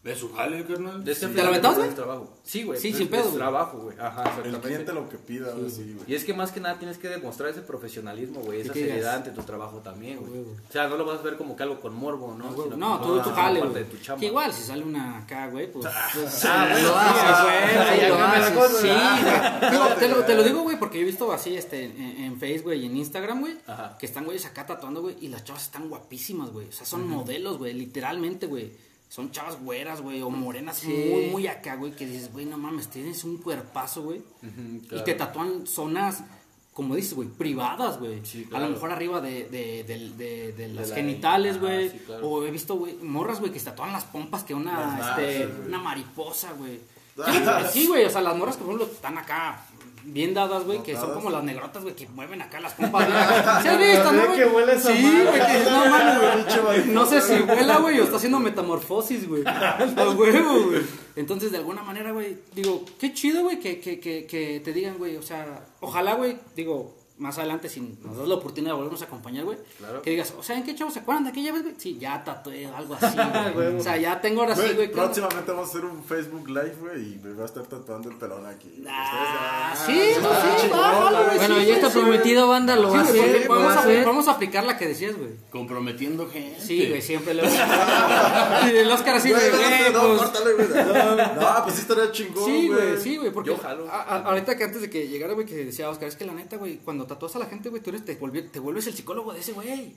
[0.07, 1.05] ¿De su jale, carnal?
[1.05, 1.89] De ese ¿Te final lo cuentas güey?
[1.89, 2.33] es trabajo.
[2.45, 2.81] Sí, güey.
[2.81, 3.99] Sí, es- sin pedo, Es trabajo, güey.
[3.99, 4.61] Ajá, El exactamente.
[4.61, 6.11] cliente lo que pida, ahora sí, güey.
[6.11, 9.31] Y es que más que nada tienes que demostrar ese profesionalismo, güey, esa seriedad ante
[9.33, 10.31] tu trabajo también, güey.
[10.31, 10.53] huevo.
[10.69, 12.51] O sea, no lo vas a ver como que algo con morbo, ¿no?
[12.53, 13.85] Sino No, como tú, una jale, güey.
[13.85, 14.17] tu.
[14.21, 15.87] Que igual, si sale una acá, güey, pues...
[16.15, 18.01] pues, Ah, bueno, lo sí, haces, ah, güey.
[18.01, 22.01] ya sí, Sí, te, lo, te digo, güey, porque yo he visto así este, en,
[22.25, 23.97] en Facebook y en Instagram, güey, Ajá.
[23.99, 26.69] que están güeyes acá tatuando, güey, y las chavas están guapísimas, güey.
[26.69, 28.71] O sea, son modelos, güey, literalmente, güey.
[29.09, 30.89] Son chavas güeras, güey, o morenas Sí.
[30.89, 34.21] muy, muy acá, güey, que dices, güey, no mames, tienes un cuerpazo, güey.
[34.43, 35.05] Y claro.
[35.05, 36.23] te tatúan zonas
[36.75, 38.21] como dices, güey, privadas, güey.
[38.27, 41.89] Sí, A lo mejor arriba de, de, de, de- de las la- genitales, ah, güey.
[41.89, 42.29] sí, claro.
[42.29, 45.47] O he visto, güey, morras, güey, que se tatúan las pompas que una, Las este,
[45.67, 46.79] una mariposa, güey.
[47.73, 49.65] Sí, güey, o sea, las morras que, por ejemplo, están acá
[50.07, 53.07] bien dadas, güey, que son como las negrotas, güey, que mueven acá las pompas.
[53.63, 54.39] ¿Sí has visto, no, güey?
[54.39, 56.87] que huele esa Sí, güey, que no mames, güey.
[56.95, 59.43] No sé si vuela, güey, o está haciendo metamorfosis, güey.
[59.47, 60.83] A huevo, güey.
[61.17, 64.99] Entonces, de alguna manera, güey, digo, qué chido, güey, que, que, que, que te digan,
[64.99, 69.01] güey, o sea, ojalá, güey, digo, más adelante, si nos das la oportunidad de volvernos
[69.03, 70.03] a acompañar, güey, Claro.
[70.03, 71.75] que digas, o sea, ¿en qué chavos se acuerdan de aquella vez, güey?
[71.79, 73.17] Sí, ya tatué algo así,
[73.55, 73.77] güey.
[73.77, 74.93] o sea, ya tengo ahora sí, Güey, güey.
[74.93, 78.17] próximamente vamos a hacer un Facebook Live, güey, y me va a estar tatuando el
[78.17, 78.85] pelón aquí.
[78.89, 82.01] Ah, sí, sí, güey, Bueno, ya está güey.
[82.03, 83.49] prometido, banda, lo va a güey, hacer.
[83.49, 84.05] vamos, a a, hacer.
[84.05, 85.31] vamos a aplicar la que decías, güey.
[85.51, 86.61] Comprometiendo gente.
[86.61, 87.45] Sí, güey, siempre lo.
[87.45, 90.69] Y el Oscar así, Güey, güey, no, güey, no, pues, córtale, güey.
[90.69, 93.89] No, pues sí estaría chingón, Sí, güey, sí, güey, porque Yo jalo.
[93.91, 96.77] ahorita que antes de que llegara, güey, que decía Oscar, es que la neta, güey,
[96.79, 99.41] cuando tatúas a la gente, güey, tú eres, te, volvi- te vuelves el psicólogo de
[99.41, 99.93] ese güey.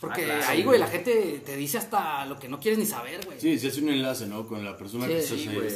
[0.00, 2.86] Porque Ah, claro, ahí, güey, la gente te dice hasta lo que no quieres ni
[2.86, 3.38] saber, güey.
[3.40, 4.46] Sí, se hace un enlace, ¿no?
[4.46, 5.54] Con la persona Sí, que sí, estás ahí.
[5.54, 5.70] güey.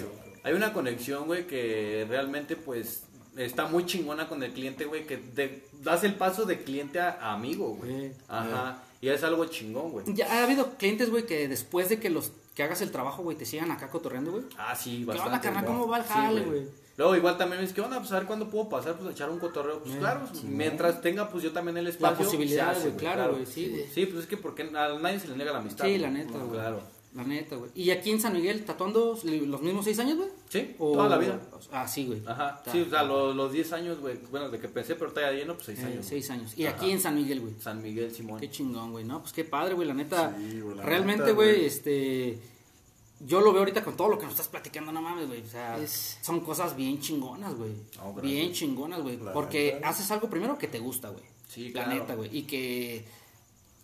[0.45, 3.05] Hay una conexión, güey, que realmente, pues,
[3.37, 7.33] está muy chingona con el cliente, güey, que te das el paso de cliente a,
[7.35, 8.09] amigo, güey.
[8.09, 8.13] Sí.
[8.29, 8.83] Ajá.
[9.03, 10.07] Y es algo chingón, güey.
[10.15, 13.37] Ya ha habido clientes, güey, que después de que los que hagas el trabajo, güey,
[13.37, 14.45] te sigan acá cotorreando, güey.
[14.57, 15.29] Ah, sí, ¿Qué bastante.
[15.31, 15.65] onda, carnal?
[15.67, 16.63] ¿Cómo va el Sí, jale, güey?
[16.97, 19.29] Luego igual también es que onda, pues a ver cuándo puedo pasar, pues a echar
[19.31, 19.81] un cotorreo.
[19.83, 22.25] Pues claro, mientras tenga pues yo también el espacio.
[22.25, 23.87] posibilidad, se hace, güey, claro, güey, sí, güey.
[23.93, 25.85] Sí, pues es que porque a nadie se le niega la amistad.
[25.87, 26.51] Sí, la neta, güey.
[26.53, 26.81] Claro.
[27.15, 27.71] La neta, güey.
[27.77, 30.29] ¿Y aquí en San Miguel tatuando los mismos seis años, güey?
[30.49, 31.41] Sí, O- toda la vida.
[31.71, 32.21] Ah, sí, güey.
[32.27, 32.61] Ajá.
[32.73, 34.19] Sí, o sea, los, los 10 años, güey.
[34.33, 36.07] Bueno, de que pensé, pero está lleno, pues 6 Eh, años.
[36.07, 36.59] seis años.
[36.59, 36.75] Y Ajá.
[36.77, 37.55] aquí en San Miguel, güey.
[37.61, 38.41] San Miguel Simón.
[38.41, 39.21] Qué chingón, güey, ¿no?
[39.21, 40.35] Pues qué padre, güey, la neta.
[40.37, 41.65] Sí, la realmente, güey.
[41.67, 42.39] este.
[43.27, 45.41] Yo lo veo ahorita con todo lo que nos estás platicando, no mames, güey.
[45.43, 47.73] O sea, Es- son cosas bien chingonas, güey.
[48.23, 49.17] Bien chingonas, güey.
[49.19, 49.89] La Porque neta.
[49.89, 51.25] haces algo primero que te gusta, güey.
[51.49, 52.01] Sí, La claro.
[52.01, 52.37] neta, güey.
[52.37, 53.05] Y que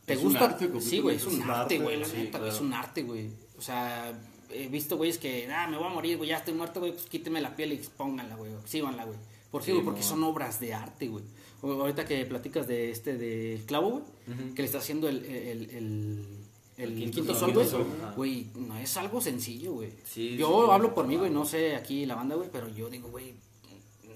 [0.05, 0.45] te Es un gusta.
[0.45, 2.51] arte, sí, güey, es un Es un arte, güey, la sí, neta, güey.
[2.51, 3.31] Es un arte, güey.
[3.59, 4.13] O sea,
[4.51, 7.05] he visto güeyes que, ah, me voy a morir, güey, ya estoy muerto, güey, pues
[7.07, 8.53] quíteme la piel y pónganla, güey.
[8.63, 9.19] Exhíbanla, güey.
[9.51, 9.85] ¿Por qué, Sí, güey?
[9.85, 10.07] Porque no.
[10.07, 11.25] son obras de arte, güey.
[11.63, 13.91] Ahorita que platicas de este, del clavo,
[14.27, 16.27] güey, que le está haciendo el, el, el, el
[16.81, 17.67] El quinto quinto sol, güey.
[18.17, 19.91] Güey, no es algo sencillo, güey.
[20.05, 22.89] Sí, yo sí, hablo por mí, güey, no sé aquí la banda, güey, pero yo
[22.91, 23.35] digo, güey,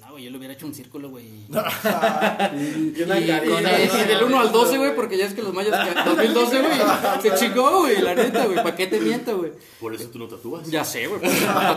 [0.01, 1.25] no, güey, yo le hubiera hecho un círculo, güey.
[1.49, 3.69] Y una Y carita, con ¿no?
[3.69, 6.59] el- y del 1 al 12, güey, porque ya es que los mayas que 2012,
[6.61, 6.73] güey,
[7.23, 9.53] se chingó, güey, la neta, güey, ¿para qué te miento, güey?
[9.81, 10.71] Por eso tú no tatúas.
[10.71, 11.33] Ya sé, güey, pues,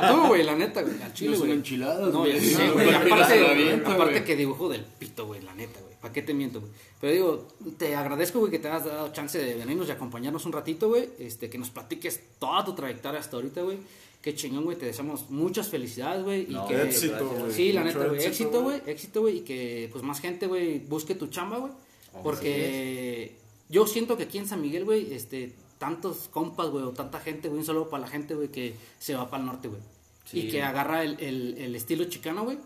[0.09, 1.57] tú, güey, la neta, güey, al chile, No son güey.
[1.59, 2.33] enchiladas, No, güey.
[2.33, 4.25] ya sé, No, güey, aparte, güey.
[4.25, 6.71] que dibujo del pito, güey, la neta, güey, ¿para qué te miento, güey?
[7.01, 10.51] Pero digo, te agradezco, güey, que te hayas dado chance de venirnos y acompañarnos un
[10.53, 13.77] ratito, güey, este, que nos platiques toda tu trayectoria hasta ahorita, güey.
[14.21, 16.81] Qué chingón, güey, te deseamos muchas felicidades, güey, y No, que...
[16.81, 17.51] éxito, güey.
[17.51, 18.25] Sí, la Mucho neta, güey.
[18.25, 18.81] éxito, güey.
[18.85, 19.37] Éxito, güey.
[19.37, 21.71] Y que pues más gente, güey, busque tu chamba, güey.
[22.13, 23.35] Oh, Porque
[23.69, 27.47] yo siento que aquí en San Miguel, güey, este, tantos compas, güey, o tanta gente,
[27.47, 29.81] güey, un saludo para la gente, güey, que se va para el norte, güey.
[30.29, 30.39] Sí.
[30.41, 32.57] Y que agarra el, el, el estilo chicano, güey.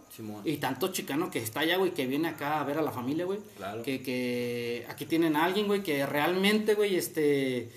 [0.46, 3.26] Y tanto chicano que está allá, güey, que viene acá a ver a la familia,
[3.26, 3.40] güey.
[3.56, 3.84] Claro.
[3.84, 7.70] Que, que aquí tienen a alguien, güey, que realmente, güey, este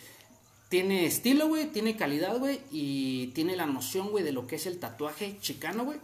[0.75, 4.67] tiene estilo, güey, tiene calidad, güey, y tiene la noción, güey, de lo que es
[4.67, 5.99] el tatuaje chicano, güey.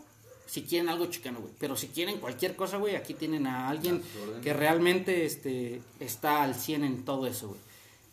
[0.47, 1.53] Si quieren algo chicano, güey.
[1.59, 4.03] Pero si quieren cualquier cosa, güey, aquí tienen a alguien
[4.43, 7.61] que realmente este, está al 100 en todo eso, güey.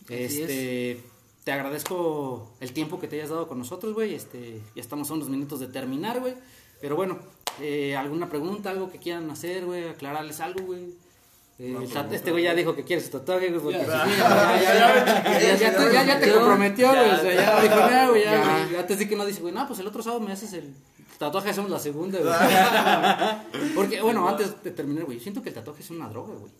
[0.09, 0.99] Este,
[1.47, 4.13] te agradezco el tiempo que te hayas dado con nosotros, güey.
[4.13, 6.33] Este, ya estamos a unos minutos de terminar, güey.
[6.81, 7.19] Pero bueno,
[7.61, 9.87] eh, ¿alguna pregunta, algo que quieran hacer, güey?
[9.87, 10.93] Aclararles algo, güey.
[11.57, 13.61] Eh, este güey ya dijo que quiere su tatuaje, güey.
[13.61, 14.65] porque- Ya, sí, ya, ya,
[15.39, 17.11] ya, ya, ya, ya, ya te comprometió, güey.
[17.11, 18.43] O sea, ya dijo, no, güey, ya, Ya.
[18.59, 18.71] güey.
[18.73, 20.75] Ya te di que no dice, güey, no, pues el otro sábado me haces el
[21.17, 22.33] tatuaje, hacemos la segunda, güey.
[23.73, 26.51] Porque, bueno, antes de terminar, güey, siento que el tatuaje es una droga, güey.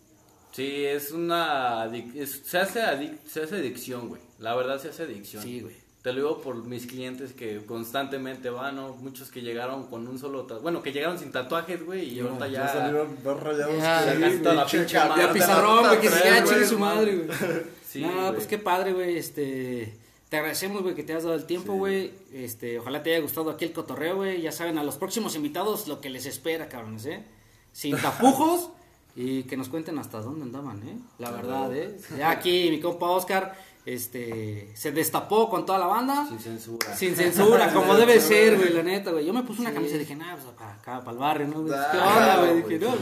[0.57, 1.85] Sí, es una.
[2.15, 4.19] es- se, hace adic- se hace adicción, güey.
[4.39, 5.43] La verdad se hace adicción.
[5.43, 5.75] Sí, güey.
[6.01, 8.95] Te lo digo por mis clientes que constantemente van, ¿no?
[8.95, 10.63] Muchos que llegaron con un solo tatuaje.
[10.63, 12.67] Bueno, que llegaron sin tatuajes, güey, y ahorita Ya ya.
[12.69, 13.77] salieron dos rayados.
[13.77, 14.93] Ya, que- toda la pinche.
[14.95, 17.29] Ya de pizarrón, güey, que se queda güey, su madre, güey.
[17.87, 18.33] Sí, no, güey.
[18.33, 19.95] pues qué padre, güey, este...
[20.29, 22.11] Te agradecemos, güey, que te has dado el tiempo, güey.
[22.33, 24.41] Este, ojalá te haya gustado aquí el cotorreo, güey.
[24.41, 27.23] Ya saben, a los próximos invitados lo que les espera, cabrones, ¿eh?
[27.71, 28.71] Sin tapujos
[29.19, 30.95] y que nos cuenten hasta dónde andaban, ¿eh?
[31.17, 31.97] La verdad, ¿eh?
[32.15, 36.27] Ya aquí mi compa Oscar, este, se destapó con toda la banda.
[36.29, 36.95] Sin censura.
[36.95, 39.25] Sin censura, como debe ser, güey, la neta, güey.
[39.25, 41.63] Yo me puse una camisa y dije, nah, pues para acá, para el barrio, ¿no?
[41.63, 41.73] güey?
[41.91, 42.61] ¿Qué onda, güey?
[42.61, 42.93] Dije, no.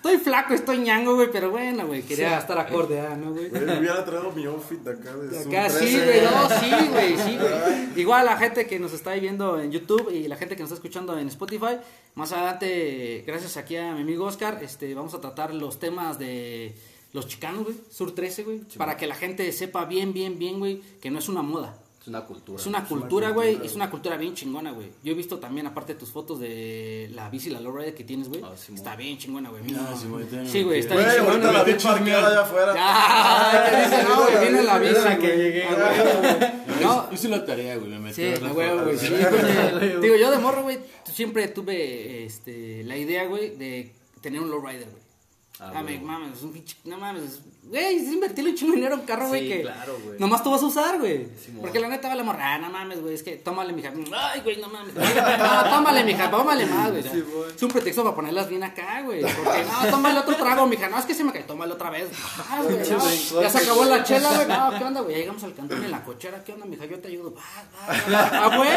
[0.00, 3.50] Estoy flaco, estoy ñango, güey, pero bueno, güey, quería estar acorde, ah, ¿no, güey?
[3.50, 6.04] Me hubiera traído mi outfit de acá de Zoom Acá sí, 13.
[6.06, 8.00] güey, no, sí, güey, sí, güey.
[8.00, 10.76] Igual la gente que nos está viendo en YouTube y la gente que nos está
[10.76, 11.76] escuchando en Spotify,
[12.14, 16.74] más adelante, gracias aquí a mi amigo Oscar, este, vamos a tratar los temas de
[17.12, 20.80] los chicanos, güey, Sur 13, güey, para que la gente sepa bien, bien, bien, güey,
[21.02, 21.76] que no es una moda.
[22.00, 22.58] Es una cultura.
[22.58, 24.90] Es una cultura, güey, es una cultura bien chingona, güey.
[25.04, 28.28] Yo he visto también, aparte de tus fotos de la bici, la lowrider que tienes,
[28.30, 29.62] güey, Ah, sí, está bien chingona, güey.
[29.74, 30.24] Ah, sí, güey,
[30.64, 31.32] güey, está Güey, bien chingona.
[31.34, 31.74] ahorita la güey.
[31.76, 32.74] vi parqueada allá afuera.
[32.78, 34.02] Ah, ¿qué dice?
[34.08, 35.38] No, güey, viene la bici, la que güey.
[35.38, 36.80] llegué, Ah, güey, güey.
[36.82, 38.68] No, Hice la tarea, güey, me metí Sí, güey.
[38.70, 39.00] fotos.
[39.00, 40.00] sí, güey.
[40.00, 40.78] Digo, yo de morro, güey,
[41.12, 43.92] siempre tuve este, la idea, güey, de
[44.22, 45.02] tener un lowrider, güey.
[45.58, 45.98] Ah, Ah, güey.
[45.98, 49.06] me mames, es un pinche, no mames, güey, es invertirle un chingo dinero en un
[49.06, 50.18] carro, güey, Sí, que claro, güey.
[50.18, 51.28] nomás tú vas a usar, güey.
[51.60, 53.92] Porque la neta va la morra, ah, no mames, güey, es que tómale, mija.
[54.12, 54.92] Ay, güey, no mames.
[54.94, 55.00] No,
[55.70, 57.04] tómale, mija, tómale más, güey.
[57.54, 59.22] es un pretexto para ponerlas bien acá, güey.
[59.22, 60.88] Porque, no, tómale otro trago, mija.
[60.88, 62.08] No, es que se me cae, tómale otra vez.
[62.50, 64.48] Ah, güey, no, ya se acabó la chela, güey.
[64.48, 65.14] No, ¿qué onda, güey?
[65.14, 66.42] Ya llegamos al cantón en la cochera.
[66.42, 66.84] ¿Qué onda, mija?
[66.86, 67.32] Yo te ayudo.
[67.34, 67.40] Va,
[68.48, 68.68] va, güey.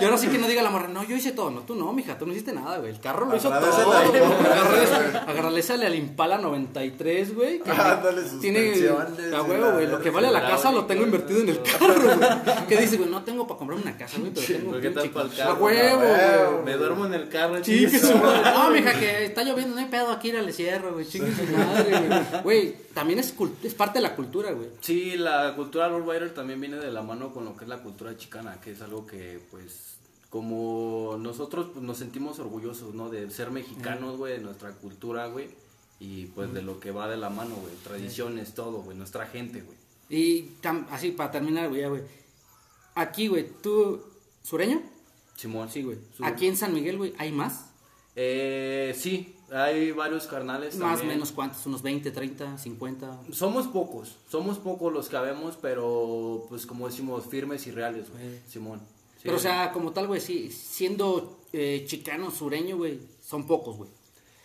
[0.00, 1.50] Y ahora sí que no diga la morra, no, yo hice todo.
[1.50, 2.90] No, tú no, mija, tú no hiciste nada, güey.
[2.90, 3.66] El carro lo hizo todo.
[5.36, 5.62] hombre.
[5.62, 7.60] Agarrale- Agarralésale al Impala 93, güey.
[7.60, 8.72] que Ándale, sus Tiene,
[9.34, 9.86] a huevo, güey.
[9.86, 12.66] Lo que vale la casa lo tengo invertido en el carro, güey.
[12.68, 14.90] Que dice, güey, no tengo para comprarme una casa, güey, pero tengo un ¿Pero qué
[14.90, 15.50] tal pinche para el carro.
[15.54, 15.58] carro?
[15.58, 16.64] A huevo, güey.
[16.64, 18.50] Me duermo en el carro, chingue su madre.
[18.50, 21.06] No, mija, que está lloviendo, no hay pedo, aquí ir al cierro, güey.
[21.06, 22.42] Chingue su madre, güey.
[22.42, 24.68] Güey, también es, es parte de la cultura, güey.
[24.80, 28.16] Sí, la cultura lowrider también viene de la mano con lo que es la cultura
[28.16, 29.95] chicana, que es algo que, pues,
[30.30, 33.08] como nosotros pues, nos sentimos orgullosos, ¿no?
[33.10, 35.48] De ser mexicanos, güey, de nuestra cultura, güey.
[35.98, 37.72] Y pues de lo que va de la mano, güey.
[37.82, 38.96] Tradiciones, todo, güey.
[38.96, 39.76] Nuestra gente, güey.
[40.08, 42.02] Y tam- así, para terminar, güey, güey.
[42.94, 44.02] Aquí, güey, tú,
[44.42, 44.82] ¿sureño?
[45.36, 45.68] Simón.
[45.70, 45.98] Sí, güey.
[46.22, 47.66] Aquí en San Miguel, güey, ¿hay más?
[48.14, 51.64] Eh, sí, hay varios carnales Más o menos, ¿cuántos?
[51.66, 53.20] ¿Unos 20, 30, 50?
[53.30, 58.40] Somos pocos, somos pocos los que habemos, pero pues como decimos, firmes y reales, güey.
[58.48, 58.80] Simón.
[59.26, 63.90] Pero, o sea, como tal, güey, sí, siendo eh, chicano, sureño, güey, son pocos, güey.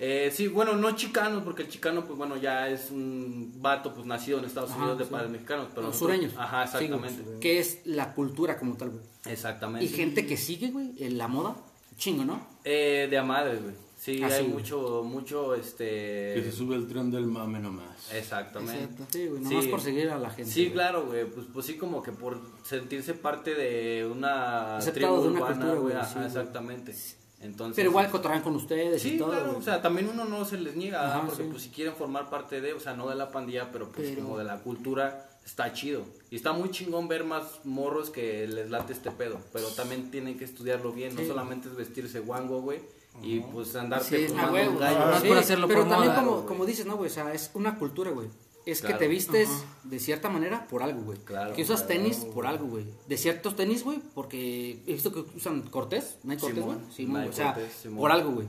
[0.04, 4.06] Eh, sí, bueno, no chicanos, porque el chicano, pues bueno, ya es un vato, pues
[4.08, 5.12] nacido en Estados Ajá, Unidos de sí.
[5.12, 6.34] padres mexicanos, pero Los nosotros- sureños.
[6.38, 7.40] Ajá, Sí, exactamente.
[7.40, 9.04] que es la cultura como tal, güey.
[9.26, 9.86] exactamente.
[9.86, 11.56] Y gente que sigue, güey, en la moda,
[11.98, 12.42] chingo, ¿no?
[12.64, 13.76] Eh, de a madre, güey.
[14.04, 14.54] Sí, Ah, hay güey.
[14.56, 16.34] mucho, mucho, este...
[16.34, 18.12] Que se sube el tren del mame nomás.
[18.12, 18.84] Exactamente.
[18.86, 19.06] Exacto.
[19.12, 19.70] Sí, güey, nomás Sí.
[19.70, 20.52] por seguir a la gente.
[20.52, 20.74] Sí, güey.
[20.74, 25.28] claro, güey, pues, pues sí como que por sentirse parte de una Aceptado tribu de
[25.30, 26.26] una urbana, cultura, güey, ajá, sí, güey.
[26.26, 26.96] exactamente.
[27.42, 29.58] Entonces, Pero igual cotorrean con ustedes Sí, y todo, claro, güey.
[29.58, 31.50] o sea, también uno no se les niega, Ajá, porque sí.
[31.52, 34.24] pues si quieren formar parte de, o sea, no de la pandilla, pero pues Pero-
[34.24, 36.04] como de la cultura, está chido.
[36.32, 40.40] Y está muy chingón ver más morros que les late este pedo, pero también tienen
[40.40, 41.28] que estudiarlo bien, no Sí.
[41.28, 42.80] solamente es vestirse guango, güey,
[43.24, 45.00] y pues andarte Sí, fumando a huevo, un gallo.
[45.06, 47.10] no es Sí, por hacerlo pero por también moda, como, como dices, ¿no, güey?
[47.10, 48.28] O sea, es una cultura, güey.
[48.66, 48.96] Es Claro.
[48.98, 49.50] que te vistes
[49.84, 51.18] de cierta manera por algo, güey.
[51.26, 52.86] Claro, que usas claro, tenis por algo, güey.
[53.08, 56.78] De ciertos tenis, güey, porque he visto que usan Cortés, ¿no hay Cortés, güey?
[57.08, 57.28] Güey.
[57.28, 58.00] o sea, Simón.
[58.00, 58.48] por algo, güey.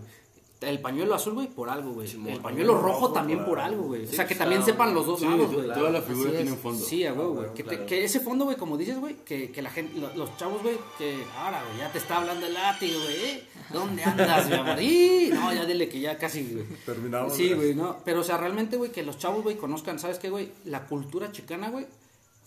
[0.62, 2.08] El pañuelo azul, güey, por algo, güey.
[2.28, 4.04] El pañuelo rojo también por algo, güey.
[4.04, 5.66] O sea, que también claro, sepan los dos Sí, lados, güey.
[5.72, 6.56] toda la figura Así tiene es.
[6.56, 6.84] un fondo.
[6.84, 7.42] Sí, a huevo, güey.
[7.42, 7.86] huevo, que, te- claro.
[7.86, 10.76] que ese fondo, güey, como dices, güey, que, que la gente, lo- los chavos, güey,
[10.98, 13.16] que ahora, güey, ya te está hablando el látigo, güey.
[13.24, 13.44] ¿eh?
[13.72, 14.80] ¿Dónde andas, mi amor?
[14.82, 16.64] Y, No, ya dile que ya casi, güey.
[16.86, 17.34] Terminamos.
[17.34, 17.98] Sí, güey, no.
[18.04, 20.50] Pero, o sea, realmente, güey, que los chavos, güey, conozcan, ¿sabes qué, güey?
[20.64, 21.86] La cultura chicana, güey,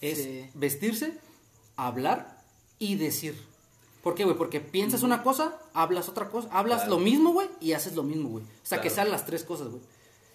[0.01, 0.45] es Sí.
[0.53, 1.17] vestirse,
[1.75, 2.41] hablar
[2.79, 3.35] y decir.
[4.05, 4.37] ¿Por qué, güey?
[4.37, 6.91] Porque piensas una cosa, hablas otra cosa, hablas Claro.
[6.91, 8.43] lo mismo, güey, y haces lo mismo, güey.
[8.43, 9.81] O sea, que sean las tres cosas, güey.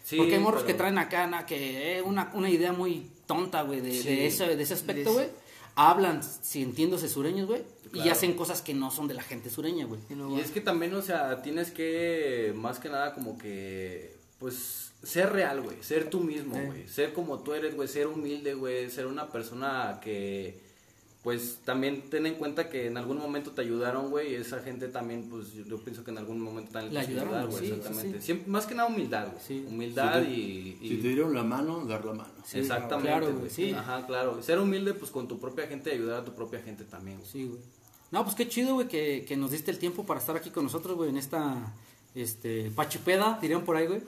[0.03, 3.09] Sí, Porque hay morros pero- que traen acá, na, que eh, una, una idea muy
[3.27, 4.09] tonta, güey, de, Sí.
[4.09, 5.29] de, ese, de ese aspecto, güey.
[5.77, 7.63] Hablan sintiéndose sureños, güey,
[7.95, 10.01] y hacen cosas que no son de la gente sureña, güey.
[10.11, 10.41] Y no Y va.
[10.41, 15.61] es que también, o sea, tienes que, más que nada, como que, pues, ser real,
[15.63, 15.77] güey.
[15.81, 16.67] Ser tú mismo, Eh.
[16.67, 16.89] güey.
[16.89, 17.87] Ser como tú eres, güey.
[17.87, 18.91] Ser humilde, güey.
[18.91, 20.61] Ser una persona que,
[21.23, 24.33] pues, también ten en cuenta que en algún momento te ayudaron, güey.
[24.33, 27.35] Y esa gente también, pues, yo, yo pienso que en algún momento también Le ayudaron,
[27.35, 28.21] ayudar, güey, sí, Exactamente.
[28.21, 28.27] sí.
[28.27, 29.39] Siempre, más que nada humildad, güey.
[29.47, 29.65] Sí.
[29.69, 30.79] Humildad Si te- y...
[30.81, 32.33] y- Si te dieron la mano, dar la mano.
[32.45, 33.51] Sí, Exactamente, claro, güey.
[33.51, 33.73] sí.
[33.73, 34.43] Ajá, claro.
[34.43, 37.31] Ser humilde, pues, con tu propia gente y ayudar a tu propia gente también, güey.
[37.31, 37.61] Sí, güey.
[38.11, 40.65] No, pues qué chido, güey, que, que nos diste el tiempo para estar aquí con
[40.65, 41.73] nosotros, güey, en esta,
[42.15, 44.01] este, pachipeda, dirían por ahí, güey.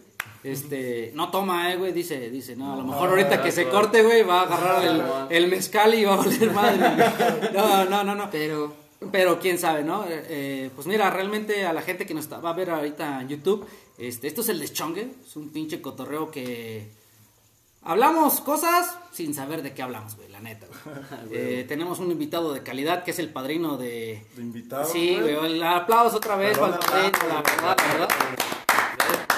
[0.44, 4.02] Este, no toma, eh, güey, dice, dice, no, a lo mejor ahorita que se corte,
[4.02, 5.02] güey, va a agarrar el,
[5.44, 7.50] el mezcal y va a valer madre.
[7.54, 8.28] No, no, no, no.
[8.30, 8.74] Pero
[9.12, 10.04] Pero quién sabe, ¿no?
[10.04, 13.20] Eh, eh, pues mira, realmente a la gente que nos está- va a ver ahorita
[13.20, 13.66] en YouTube,
[13.98, 16.88] este, esto es el deschongue, es un pinche cotorreo que
[17.84, 20.66] Hablamos cosas sin saber de qué hablamos, güey, la neta.
[20.66, 20.82] güey.
[21.32, 24.24] Eh, tenemos un invitado de calidad que es el padrino de...
[24.36, 25.34] De invitado, Sí, güey.
[25.34, 28.08] güey, el aplauso otra vez para el padrino, la verdad, la verdad.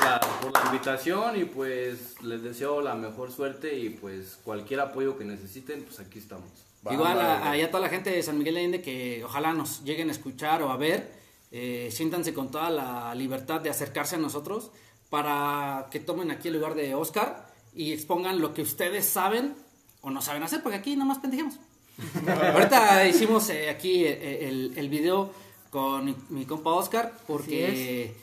[0.02, 5.16] La- por la invitación y pues les deseo la mejor suerte y pues cualquier apoyo
[5.16, 6.44] que necesiten, pues aquí estamos.
[6.90, 7.44] Igual a, Bárbaro.
[7.62, 10.12] a- a toda la gente de San Miguel de Allende que ojalá nos lleguen a
[10.12, 11.10] escuchar o a ver,
[11.50, 14.70] eh, siéntanse con toda la libertad de acercarse a nosotros
[15.08, 19.54] para que tomen aquí el lugar de Oscar y expongan lo que ustedes saben
[20.00, 21.54] o no saben hacer, porque aquí nomás pendejemos.
[22.54, 25.30] Ahorita hicimos eh, aquí eh, el, el video
[25.70, 28.14] con mi, compa Oscar porque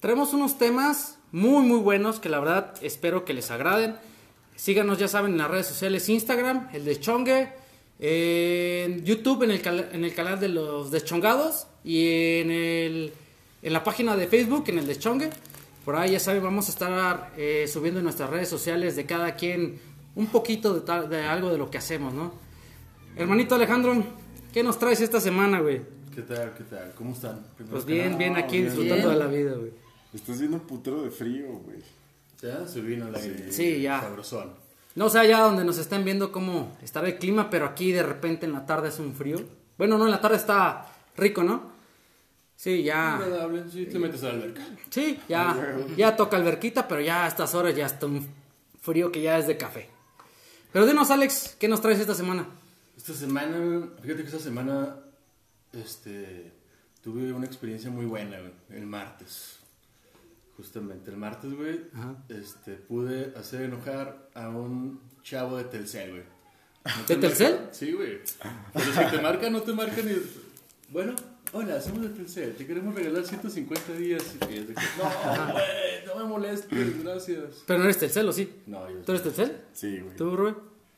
[0.00, 3.96] traemos unos temas muy, muy buenos que la verdad espero que les agraden.
[4.56, 7.52] Síganos, ya saben, en las redes sociales, Instagram, el Deschongue,
[8.04, 9.60] en YouTube, en el,
[9.92, 12.08] en el canal de los Deschongados y
[12.40, 13.12] en, el,
[13.62, 15.30] en la página de Facebook, en el Deschongue.
[15.84, 19.36] Por ahí, ya saben, vamos a estar eh, subiendo en nuestras redes sociales de cada
[19.36, 19.78] quien
[20.16, 22.32] un poquito de, de algo de lo que hacemos, ¿no?
[23.16, 24.04] Hermanito Alejandro,
[24.52, 25.82] ¿qué nos traes esta semana, güey?
[26.12, 26.54] ¿Qué tal?
[26.58, 26.92] ¿Qué tal?
[26.96, 27.46] ¿Cómo están?
[27.56, 28.64] Primero Pues bien, bien aquí bien.
[28.64, 29.18] disfrutando Bien.
[29.18, 29.70] de la vida, güey.
[30.12, 31.78] Estás viendo un putero de frío, güey.
[32.42, 33.52] Ya se vino el aire.
[33.52, 34.00] Sí, ya.
[34.00, 34.61] Sabrosón.
[34.94, 38.46] No sé allá donde nos estén viendo cómo estará el clima, pero aquí de repente
[38.46, 39.40] en la tarde es un frío.
[39.78, 40.86] Bueno, no, en la tarde está
[41.16, 41.72] rico, ¿no?
[42.56, 43.20] Sí, ya.
[43.72, 44.62] Sí, te metes a la alberca.
[44.90, 45.76] Sí, ya.
[45.96, 48.26] Ya toca alberquita, pero ya a estas horas ya está un
[48.80, 49.88] frío que ya es de café.
[50.72, 52.46] Pero dinos, Alex, ¿qué nos traes esta semana?
[52.96, 54.96] Esta semana, fíjate que esta semana,
[55.72, 56.52] este,
[57.02, 58.38] tuve una experiencia muy buena,
[58.70, 59.58] el martes.
[60.56, 61.80] Justamente, el martes, güey,
[62.28, 66.22] este, pude hacer enojar a un chavo de Telcel, güey.
[66.84, 67.68] ¿No ¿De te Telcel?
[67.70, 68.20] Sí, güey.
[68.72, 70.22] Pero si te marcan, no te marcan y...
[70.90, 71.14] Bueno,
[71.52, 74.22] hola, somos de Telcel, te queremos regalar 150 días.
[74.50, 77.62] Y es de que, no, güey, no me molestes, gracias.
[77.66, 78.52] Pero no eres Telcel, ¿o sí?
[78.66, 79.56] No, yo ¿Tú eres Telcel?
[79.72, 80.16] Sí, güey.
[80.16, 80.56] ¿Tú, Rubén?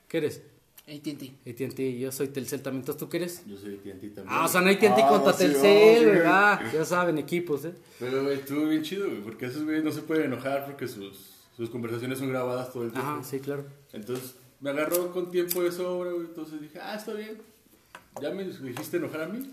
[0.09, 0.43] ¿Qué eres?
[0.87, 1.35] AT&T.
[1.47, 2.83] AT&T, yo soy Telcel también.
[2.83, 3.43] ¿Entonces tú qué eres?
[3.47, 4.27] Yo soy TNT también.
[4.29, 6.21] Ah, o sea, no hay AT&T Ah, contra sí, Telcel, güey.
[6.27, 7.73] Ah, ya saben, equipos, ¿eh?
[7.99, 11.31] Pero, güey, estuvo bien chido, güey, porque esos güeyes no se pueden enojar porque sus,
[11.57, 13.09] sus conversaciones son grabadas todo el tiempo.
[13.09, 13.65] Ajá, sí, claro.
[13.95, 17.39] Entonces, me agarró con tiempo de sobra, güey, entonces dije, ah, está bien.
[18.21, 19.51] ¿Ya me dijiste enojar a mí?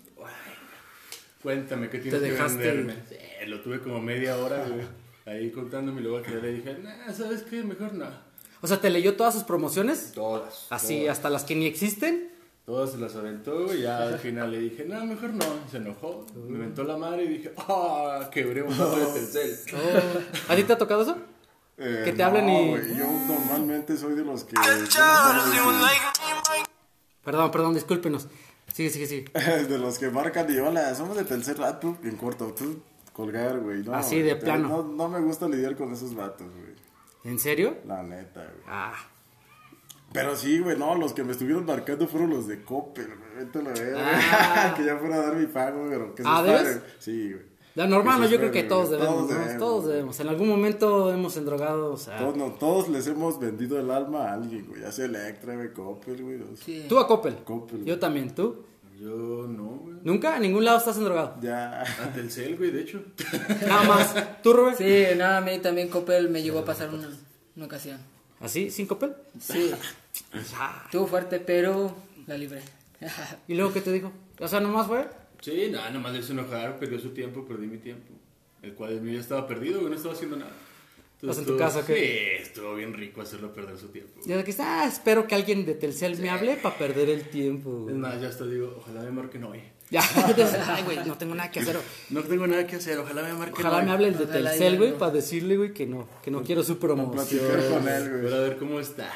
[1.42, 2.96] Cuéntame, ¿qué tienes Te que venderme?
[3.10, 3.16] Sí,
[3.48, 4.86] lo tuve como media hora, güey,
[5.26, 7.64] ahí contándome y luego que le dije, nah, ¿sabes qué?
[7.64, 8.31] Mejor no.
[8.62, 10.12] O sea, ¿te leyó todas sus promociones?
[10.14, 10.68] Todas.
[10.70, 11.18] Así, todas.
[11.18, 12.30] hasta las que ni existen.
[12.66, 15.46] Todas se las aventó y ya al final le dije, no, mejor no.
[15.68, 19.58] Y se enojó, me aventó la madre y dije, ah, quebré un vato de Telcel.
[20.48, 21.18] ¿A ti te ha tocado eso?
[21.78, 24.54] Eh, Que te hablen no, y- güey, Yo normalmente soy de los que.
[27.24, 28.28] Perdón, perdón, discúlpenos.
[28.74, 29.32] Sigue, sigue, sigue.
[29.68, 32.82] de los que marcan y hola, somos de Telcel Rato, en corto, tú
[33.14, 33.84] colgar, güey.
[33.84, 34.68] No, Así de plano.
[34.70, 36.71] No, no me gusta lidiar con esos vatos, güey.
[37.24, 37.76] ¿En serio?
[37.88, 38.64] La neta, güey.
[38.68, 38.94] Ah.
[40.14, 43.46] Pero sí, güey, no, los que me estuvieron marcando fueron los de Coppel, güey.
[43.46, 44.00] Vete a la verga.
[44.04, 44.74] Ah.
[44.78, 46.82] que ya fuera a dar mi pago, pero que se Ah.
[47.00, 47.52] Sí, güey.
[47.74, 49.38] La normal, no, yo creo que todos debemos, Todos ¿no?
[49.38, 50.20] debemos, Todos debemos.
[50.20, 52.18] En algún momento hemos endrogado, o sea.
[52.18, 54.82] Todos, no, todos les hemos vendido el alma a alguien, güey.
[54.82, 56.40] Ya sea Electra, güey, Coppel, güey.
[56.62, 56.86] Sí.
[56.90, 57.38] Tú a Coppel.
[57.46, 58.00] Coppel, Yo güey.
[58.00, 58.66] también, ¿tú?
[59.02, 59.96] Yo no, güey.
[60.04, 60.36] ¿Nunca?
[60.36, 61.36] ¿En ningún lado estás drogado?
[61.42, 61.82] Ya.
[61.82, 63.04] A Telcel, güey, de hecho.
[63.68, 64.42] Nada más.
[64.44, 64.76] ¿Tú, Rubén?
[64.78, 67.10] Sí, nada, a mí también Coppel me llegó a pasar una,
[67.56, 67.98] una ocasión.
[68.40, 68.70] ¿Así?
[68.70, 69.16] ¿Sin copel?
[69.40, 69.72] Sí,
[70.86, 71.96] estuvo fuerte, pero
[72.28, 72.62] la libré.
[73.48, 74.12] ¿Y luego qué te dijo?
[74.40, 75.08] O sea, nomás fue.
[75.42, 78.14] Sí, nada, nomás le hizo enojar, perdió su tiempo, perdí mi tiempo.
[78.62, 80.52] El cual el mío ya estaba perdido, güey, no estaba haciendo nada.
[81.22, 81.96] ¿Estás en tu casa, qué?
[81.96, 84.20] Sí, estuvo bien rico hacerlo perder su tiempo.
[84.26, 87.88] Y de que ah, espero que alguien de Telcel me hable para perder el tiempo.
[87.90, 89.62] Es más, ya hasta digo, ojalá me marquen hoy.
[89.92, 90.02] Ya,
[90.70, 91.78] ay, güey, no tengo nada que hacer.
[92.12, 93.86] No tengo nada que hacer, ojalá me marquen Ojalá hoy.
[93.86, 94.98] me hable el de Ojalá Telcel, ya güey, no.
[94.98, 97.14] para decirle, güey, que no, que no quiero su promoción.
[97.28, 98.22] Platicar con él, güey.
[98.22, 99.12] Voy a ver cómo está.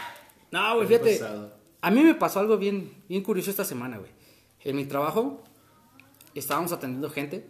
[0.51, 1.19] No, güey, ¿Qué ha fíjate.
[1.19, 1.53] pasado?
[1.81, 4.11] A mí me pasó algo bien, bien curioso esta semana, güey.
[4.65, 5.41] En mi trabajo
[6.33, 7.45] estábamos atendiendo gente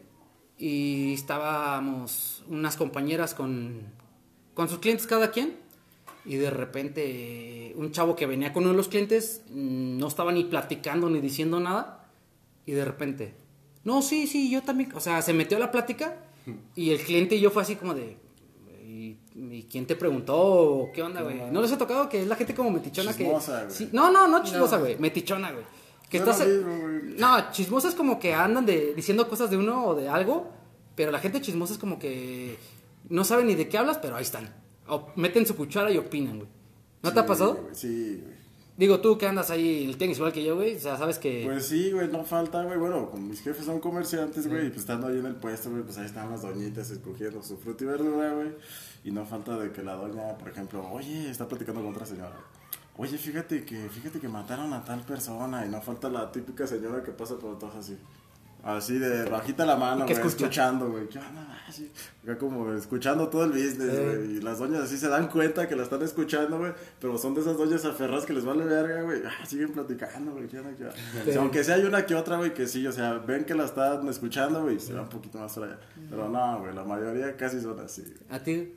[0.60, 3.82] y estábamos unas compañeras con,
[4.56, 5.58] con sus clientes cada quien
[6.26, 10.32] y de repente un chavo que venía con uno de los clientes mm, no estaba
[10.32, 12.08] ni platicando ni diciendo nada
[12.66, 13.36] y de repente,
[13.84, 16.18] no, sí, sí, yo también, o sea, se metió a la plática
[16.76, 18.18] y el cliente y yo fue así como de,
[18.84, 20.90] ¿y, y quién te preguntó?
[20.94, 21.52] ¿Qué onda, güey?
[21.52, 23.74] ¿No les ha tocado que es la gente como metichona Chismosa, que...
[23.74, 24.84] Sí, no, no, no chismosa, No.
[24.84, 25.64] güey, metichona, güey.
[26.10, 26.48] Que No es estás...
[27.20, 30.50] No, chismosa es como que andan de, diciendo cosas de uno o de algo,
[30.96, 32.58] pero la gente chismosa es como que
[33.10, 34.54] no sabe ni de qué hablas, pero ahí están.
[34.88, 36.50] O meten su cuchara y opinan, güey.
[37.02, 37.56] ¿No te ha pasado?
[37.56, 38.36] güey, Sí, güey.
[38.78, 41.18] Digo, tú que andas ahí en el tenis igual que yo, güey, o sea, sabes
[41.18, 41.44] que...
[41.46, 42.78] Pues sí, güey, no falta, güey.
[42.78, 45.84] Bueno, como mis jefes son comerciantes, güey, y pues estando ahí en el puesto, güey,
[45.84, 48.50] pues ahí están las doñitas escogiendo su fruta y verdura, güey.
[49.06, 52.36] Y no falta de que la doña, por ejemplo, oye, está platicando con otra señora.
[52.98, 57.02] Oye, fíjate que, fíjate que mataron a tal persona y no falta la típica señora
[57.02, 57.98] que pasa por todos así.
[58.66, 60.46] Así de bajita la mano, ¿Y qué güey, escucha?
[60.48, 61.08] escuchando, güey.
[61.08, 61.62] ¿Qué onda?
[61.68, 61.92] Así,
[62.24, 64.16] acá como escuchando todo el business, Eh.
[64.18, 64.38] güey.
[64.38, 66.72] Y las doñas así se dan cuenta que la están escuchando, güey.
[67.00, 69.22] Pero son de esas doñas aferradas que les vale verga, güey.
[69.24, 70.46] Ah, siguen platicando, güey.
[70.46, 73.54] O sea, aunque sea hay una que otra, güey, que sí, o sea, ven que
[73.54, 75.80] la están escuchando, güey, y se va un poquito más para allá.
[76.10, 78.04] Pero no, güey, la mayoría casi son así.
[78.32, 78.74] ¿A ti?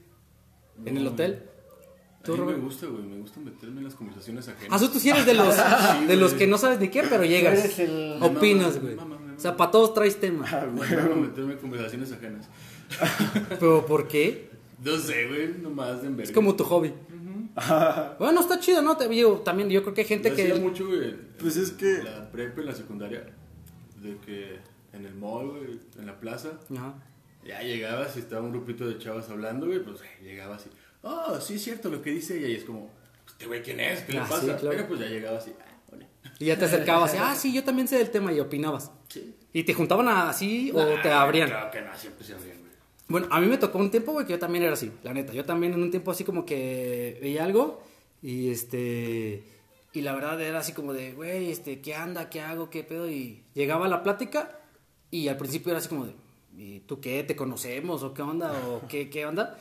[0.84, 1.44] ¿En el hotel?
[2.20, 4.82] A ¿Tú, mí me gusta, güey, me gusta meterme en las conversaciones ajenas.
[4.82, 7.24] Ah, tú sí eres de los, Sí, de los que no sabes ni qué, pero
[7.24, 7.58] llegas.
[7.58, 8.96] eres el- Opinas, güey.
[9.38, 10.44] O sea, para todos traes tema.
[10.74, 12.48] Me mama meterme en conversaciones ajenas.
[13.60, 14.50] ¿Pero por qué?
[14.84, 16.28] No sé, güey, nomás de enverga.
[16.30, 16.92] Es como tu hobby.
[18.20, 18.96] Bueno, está chido, ¿no?
[18.96, 20.42] Te digo, también yo creo que hay gente Lo que...
[20.42, 21.14] hacía mucho, güey.
[21.40, 23.24] Pues es que- La prepa, en la secundaria,
[24.00, 24.58] de que
[24.92, 26.94] en el mall, güey, en la plaza, Ajá.
[27.44, 30.70] ya llegabas y estaba un grupito de chavas hablando, güey, pues eh, llegabas y,
[31.02, 32.90] oh, sí es cierto lo que dice ella, y es como,
[33.26, 34.02] este güey, ¿quién es?
[34.02, 34.40] ¿Qué Ah, le pasa?
[34.40, 34.76] sí, claro.
[34.76, 36.06] Pero pues ya llegabas y, ah, hola.
[36.38, 38.92] Y ya te acercabas y, ah, sí, yo también sé del tema y opinabas.
[39.52, 41.48] ¿Y te juntaban así o Ah, te abrían?
[41.48, 42.68] Claro que no, siempre se abrían, güey.
[43.08, 45.32] Bueno, a mí me tocó un tiempo, güey, que yo también era así, la neta.
[45.32, 47.82] Yo también en un tiempo así como que veía algo
[48.22, 49.42] y este...
[49.94, 52.28] Y la verdad era así como de, güey, este, ¿qué anda?
[52.28, 52.68] ¿Qué hago?
[52.68, 53.10] ¿Qué pedo?
[53.10, 54.60] Y llegaba la plática
[55.10, 56.14] y al principio era así como de,
[56.56, 57.24] ¿y tú qué?
[57.24, 58.02] ¿Te conocemos?
[58.02, 58.52] ¿O qué onda?
[58.68, 59.58] ¿O qué, qué onda?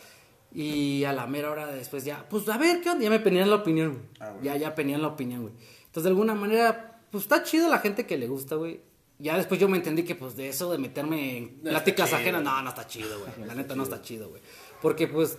[0.54, 3.04] Y a la mera hora después ya, pues a ver, ¿qué onda?
[3.04, 4.06] Ya me penían la opinión, güey.
[4.20, 4.34] Ah.
[4.44, 5.54] Ya, ya penían la opinión, güey.
[5.86, 8.82] Entonces, de alguna manera, pues está chido la gente que le gusta, güey.
[9.20, 12.44] Ya después yo me entendí que, pues, de eso de meterme en No pláticas ajenas,
[12.44, 13.48] no, no está chido, güey.
[13.48, 14.42] La neta no está chido, güey.
[14.82, 15.38] Porque, pues,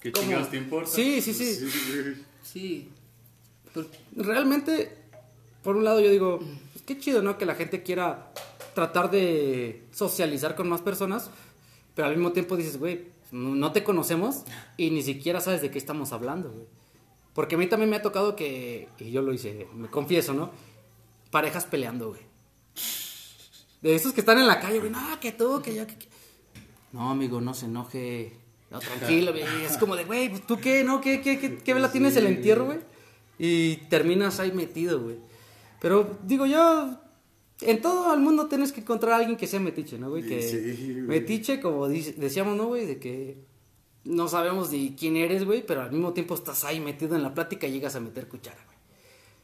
[0.00, 0.24] ¿Qué ¿Cómo?
[0.26, 0.90] chingados te importa?
[0.90, 1.54] sí, sí, sí.
[1.54, 2.24] Sí.
[2.42, 2.88] Sí.
[3.72, 4.96] Pues, Realmente,
[5.62, 6.40] por un lado yo digo,
[6.72, 7.38] pues, qué chido, ¿no?
[7.38, 8.32] Que la gente quiera
[8.74, 11.30] tratar de socializar con más personas,
[11.94, 14.42] pero al mismo tiempo dices, güey, no no te conocemos
[14.76, 16.66] y ni siquiera sabes de qué estamos hablando, güey.
[17.34, 20.50] Porque a mí también me ha tocado que, y yo lo hice, me confieso, ¿no?
[21.30, 22.20] Parejas peleando, güey.
[23.82, 25.96] De esos que están en la calle, güey, no, que tú, que yo, que...
[25.98, 26.08] que-".
[26.92, 28.32] No, amigo, no se enoje.
[28.70, 29.44] No, tranquilo, güey.
[29.66, 30.82] Es como de, güey, pues, ¿tú qué?
[30.84, 31.00] ¿No?
[31.00, 32.78] ¿Qué, qué, qué, qué vela tienes el entierro, güey?
[33.38, 35.16] Y terminas ahí metido, güey.
[35.80, 36.98] Pero, digo, yo...
[37.60, 40.26] En todo el mundo tienes que encontrar a alguien que sea metiche, ¿no, güey?
[40.26, 41.02] Que Sí, güey.
[41.02, 42.86] metiche, como dice- decíamos, ¿no, güey?
[42.86, 43.38] De que
[44.04, 47.34] no sabemos ni quién eres, güey, pero al mismo tiempo estás ahí metido en la
[47.34, 48.76] plática y llegas a meter cuchara, güey.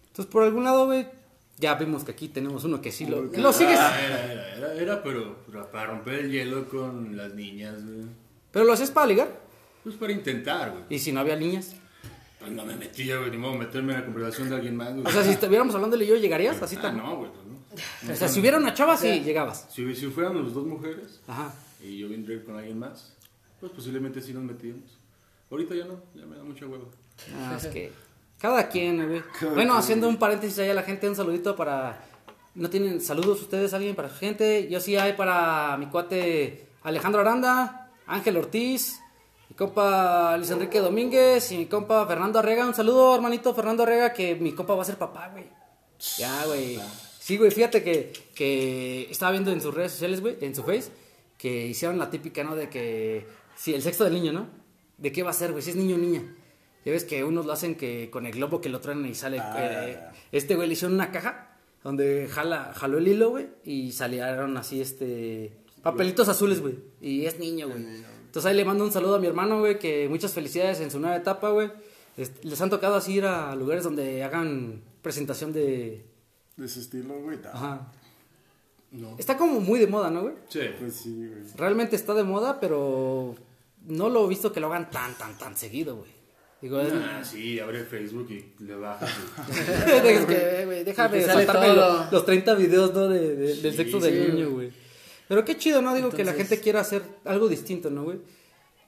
[0.09, 1.07] Entonces, por algún lado, güey,
[1.59, 3.78] ya vimos que aquí tenemos uno que sí lo, lo sigues.
[3.78, 5.36] Ah, era, era, era, era, pero
[5.72, 8.06] para romper el hielo con las niñas, güey.
[8.50, 9.28] Pero lo haces para ligar.
[9.84, 10.84] Pues para intentar, güey.
[10.90, 11.74] Y si no había niñas.
[12.38, 15.04] Pues no me metía, güey, ni modo meterme en la conversación de alguien más, güey.
[15.06, 16.61] O sea, si estuviéramos hablando de yo, ¿llegarías?
[16.62, 16.96] Así Ah, tan.
[16.98, 18.12] no, güey, pues no.
[18.12, 19.66] O sea, si hubiera una chava, sí, llegabas.
[19.72, 21.52] Si, si fuéramos dos mujeres Ajá.
[21.82, 23.14] y yo vendría con alguien más,
[23.61, 24.98] pues posiblemente sí nos metíamos.
[25.50, 26.84] Ahorita ya no, ya me da mucha hueva.
[27.34, 27.90] Ah, es que
[28.39, 29.22] cada quien, güey.
[29.39, 29.80] Cada Bueno, quien.
[29.80, 32.05] haciendo un paréntesis ahí a la gente, un saludito para...
[32.55, 34.68] ¿No tienen saludos ustedes, alguien para su gente?
[34.68, 39.01] Yo sí hay para mi cuate Alejandro Aranda, Ángel Ortiz,
[39.49, 42.66] mi compa Luis Enrique Domínguez y mi compa Fernando Arrega.
[42.66, 45.45] Un saludo, hermanito Fernando Arrega, que mi compa va a ser papá, güey.
[46.18, 46.80] Ya, güey.
[47.18, 50.91] Sí, güey, fíjate que, que estaba viendo en sus redes sociales, güey, en su face,
[51.36, 52.57] que hicieron la típica, ¿no?
[52.57, 54.47] De que, sí, el sexo del niño, ¿no?
[54.97, 55.62] ¿De qué va a ser, güey?
[55.62, 56.22] Si es niño o niña.
[56.84, 59.38] Ya ves que unos lo hacen que con el globo que lo traen y sale.
[59.40, 60.00] Ah, eh,
[60.32, 64.80] este güey le hicieron una caja donde jala, jaló el hilo, güey, y salieron así,
[64.80, 65.52] este.
[65.82, 66.78] Papelitos azules, güey.
[67.00, 67.84] Y es niño, güey.
[68.26, 71.00] Entonces ahí le mando un saludo a mi hermano, güey, que muchas felicidades en su
[71.00, 71.70] nueva etapa, güey.
[72.42, 76.05] Les han tocado así ir a lugares donde hagan presentación de.
[76.56, 77.38] De ese estilo, güey.
[77.38, 77.48] no.
[77.48, 77.92] Ajá.
[78.90, 79.16] No.
[79.18, 80.34] Está como muy de moda, ¿no, güey?
[80.48, 80.60] Sí.
[80.80, 81.42] Pues sí, güey.
[81.56, 83.34] Realmente está de moda, pero
[83.86, 86.10] no lo he visto que lo hagan tan, tan, tan seguido, güey.
[86.60, 89.09] Digo, es- Ah, sí, abre Facebook y le bajas.
[89.48, 91.76] y- es que, güey, déjame saltarme todo.
[92.05, 93.09] lo- los 30 videos, ¿no?
[93.09, 94.72] De, de- del sexo del niño, güey.
[95.28, 95.94] Pero qué chido, ¿no?
[95.94, 98.18] Digo que la gente quiera hacer algo distinto, ¿no, güey?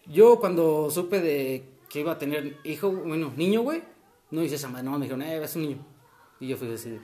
[0.07, 3.83] Yo cuando supe de que iba a tener hijo, bueno, niño, güey,
[4.31, 5.87] no hice esa madre, no, me dijeron, eh, es un niño.
[6.41, 6.99] Y yo fui así,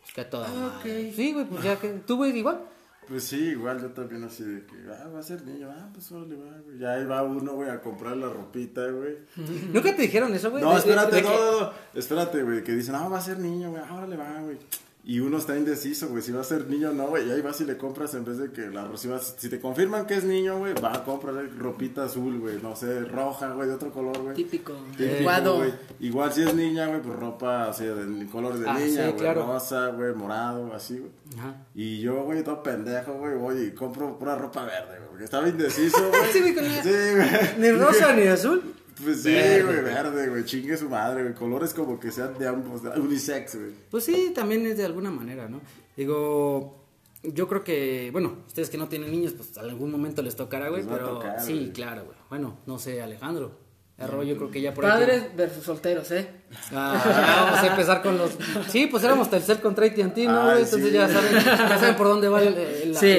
[0.00, 1.12] pues que a toda madre.
[1.14, 2.60] Sí, güey, pues ya que, ¿tú, güey, igual?
[3.08, 6.10] Pues sí, igual yo también así de que, ah, va a ser niño, ah, pues
[6.12, 6.78] órale, va, güey.
[6.78, 9.18] Ya ahí va uno, güey, a comprar la ropita, güey.
[9.72, 10.62] ¿Nunca te dijeron eso, güey?
[10.62, 13.94] No, espérate, no, no, espérate, güey, que dicen, ah, va a ser niño, güey, ah,
[13.94, 14.58] órale, va, güey.
[15.06, 17.42] Y uno está indeciso, güey, si va a ser niño o no, güey, y ahí
[17.42, 20.14] vas y le compras en vez de que la si, vas- si te confirman que
[20.14, 23.90] es niño, güey, va a comprarle ropita azul, güey, no sé, roja, güey, de otro
[23.92, 24.34] color, güey.
[24.34, 24.72] Típico.
[24.96, 25.56] Típico, Adecuado.
[25.58, 25.72] güey.
[26.00, 29.46] Igual si es niña, güey, pues ropa así de color de Ah, niña, güey, claro.
[29.46, 31.10] rosa, güey, morado, así, güey.
[31.38, 31.54] Ajá.
[31.74, 35.46] Y yo, güey, todo pendejo, güey, voy y compro pura ropa verde, güey, porque estaba
[35.46, 36.22] indeciso, güey.
[36.32, 37.28] Sí, güey, con Sí, güey.
[37.58, 38.62] Ni rosa ni azul.
[39.02, 42.82] Pues sí, güey, verde, güey, chingue su madre, güey, colores como que sean de ambos,
[42.82, 43.70] de- unisex, güey.
[43.90, 45.60] Pues sí, también es de alguna manera, ¿no?
[45.96, 46.84] Digo,
[47.22, 50.68] yo creo que, bueno, ustedes que no tienen niños, pues en algún momento les tocará,
[50.68, 52.16] güey, pero tocar, sí, claro, güey.
[52.28, 53.62] Bueno, no sé, Alejandro.
[53.96, 54.90] Erro, yo creo que ya por ahí.
[54.90, 56.28] Padres versus solteros, ¿eh?
[56.72, 58.32] Ah, vamos a empezar con los.
[58.68, 60.40] Sí, pues éramos Telcel contra AT&T, ¿no?
[60.42, 60.62] Ay, güey?
[60.64, 60.94] Entonces sí.
[60.94, 62.54] ya saben, ya saben por dónde van
[63.00, 63.18] Sí.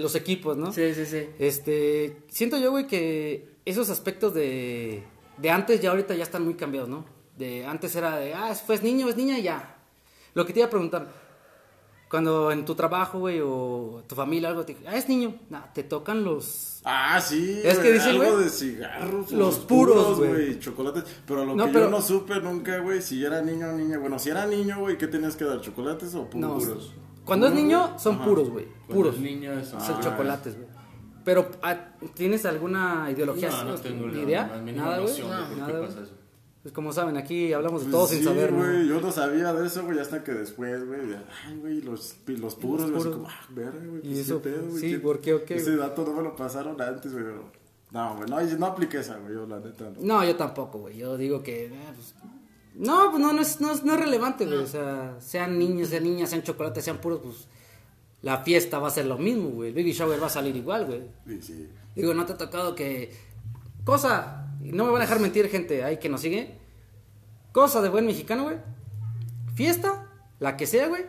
[0.00, 0.72] los equipos, ¿no?
[0.72, 1.28] Sí, sí, sí.
[1.38, 5.04] Este, siento yo, güey, que esos aspectos de,
[5.38, 7.04] de antes ya ahorita ya están muy cambiados, ¿no?
[7.36, 9.76] De antes era de, ah, fue es niño, es niña, y ya.
[10.34, 11.06] Lo que te iba a preguntar,
[12.08, 15.72] cuando en tu trabajo, güey, o tu familia, algo, te dije, ah, es niño, nah,
[15.72, 16.80] te tocan los...
[16.84, 20.58] Ah, sí, Es que dicen, algo güey, de cigarros, los puros, güey.
[20.60, 23.72] chocolates, pero lo No, que pero- yo no supe nunca, güey, si era niño o
[23.72, 26.94] niña, bueno, si era niño, güey, ¿qué tenías que dar, chocolates o No, puros?
[27.24, 28.24] cuando es ¿Puros, niño, son Ajá.
[28.24, 29.14] puros, güey, puros.
[29.14, 29.66] Los niños.
[29.68, 30.00] Son Ah.
[30.00, 30.68] chocolates, güey.
[31.26, 31.76] Pero, ah,
[32.14, 33.50] ¿tienes alguna ideología?
[33.50, 34.44] No, no tengo ni idea?
[34.64, 35.22] Nada, güey.
[35.22, 35.86] Nada, güey.
[35.88, 36.12] pasa eso.
[36.62, 38.58] Pues como saben, aquí hablamos de Pues todo sí, sin saber, ¿no?
[38.58, 41.00] güey, yo no sabía de eso, güey, hasta que después, güey,
[41.44, 44.40] ay, güey, los, los puros, güey, como, ah, verga, güey, ¿Y pues, eso?
[44.40, 44.80] ¿qué pedo, güey?
[44.80, 47.24] Sí, ¿Qué- ¿por qué o qué, Ese dato no me lo pasaron antes, güey,
[47.90, 50.00] no, güey, no, no apliqué esa, güey, yo la neta no.
[50.00, 50.96] No, yo tampoco, güey.
[50.96, 51.66] Yo digo que.
[51.66, 52.14] eh, pues,
[52.74, 54.58] no, pues no, no es, no, es, no es relevante, güey.
[54.58, 57.48] O sea, sean niños, sean niñas, sean chocolates, sean puros, pues.
[58.26, 59.68] La fiesta va a ser lo mismo, güey.
[59.68, 61.02] El baby shower va a salir igual, güey.
[61.28, 61.68] Sí, sí.
[61.94, 63.14] Digo, no te ha tocado que.
[63.84, 64.48] Cosa.
[64.60, 66.58] No me van a dejar mentir, gente, ahí que nos sigue.
[67.52, 68.56] Cosa de buen mexicano, güey.
[69.54, 71.06] Fiesta, la que sea, güey.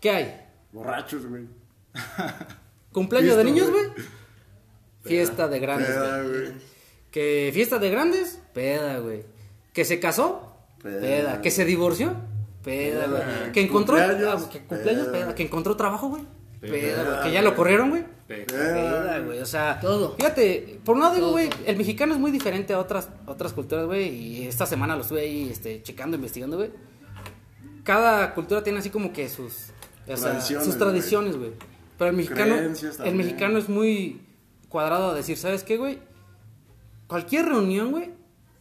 [0.00, 0.46] ¿Qué hay?
[0.70, 1.48] Borrachos, güey.
[2.92, 3.86] ¿Cumpleaños de niños, güey.
[5.02, 5.90] Fiesta de grandes,
[6.28, 6.52] güey.
[7.10, 9.24] Que fiesta de grandes, peda, güey.
[9.72, 11.00] Que se casó, Peda.
[11.00, 11.42] peda.
[11.42, 12.14] Que se divorció,
[12.64, 13.52] peda, güey.
[13.52, 15.12] Que encontró Cumpleaños, ah, que cumpleaños, peda.
[15.26, 15.34] peda.
[15.34, 16.22] Que encontró trabajo, güey.
[16.60, 17.22] Peda, güey.
[17.22, 18.04] Que ya lo corrieron, güey.
[18.26, 19.38] Pe- Peda, güey.
[19.38, 20.14] O sea, Todo.
[20.16, 23.84] Fíjate, por un lado digo, güey, el mexicano es muy diferente a otras otras culturas,
[23.86, 24.08] güey.
[24.08, 26.70] Y esta semana lo estuve ahí este, checando, investigando, güey.
[27.82, 29.70] Cada cultura tiene así como que sus,
[30.08, 31.52] o sea, Tradiciones, sus tradiciones, güey.
[31.98, 32.56] Pero el mexicano,
[33.04, 34.22] el mexicano es muy
[34.70, 35.98] cuadrado a decir, ¿sabes qué, güey?
[37.06, 38.10] Cualquier reunión, güey,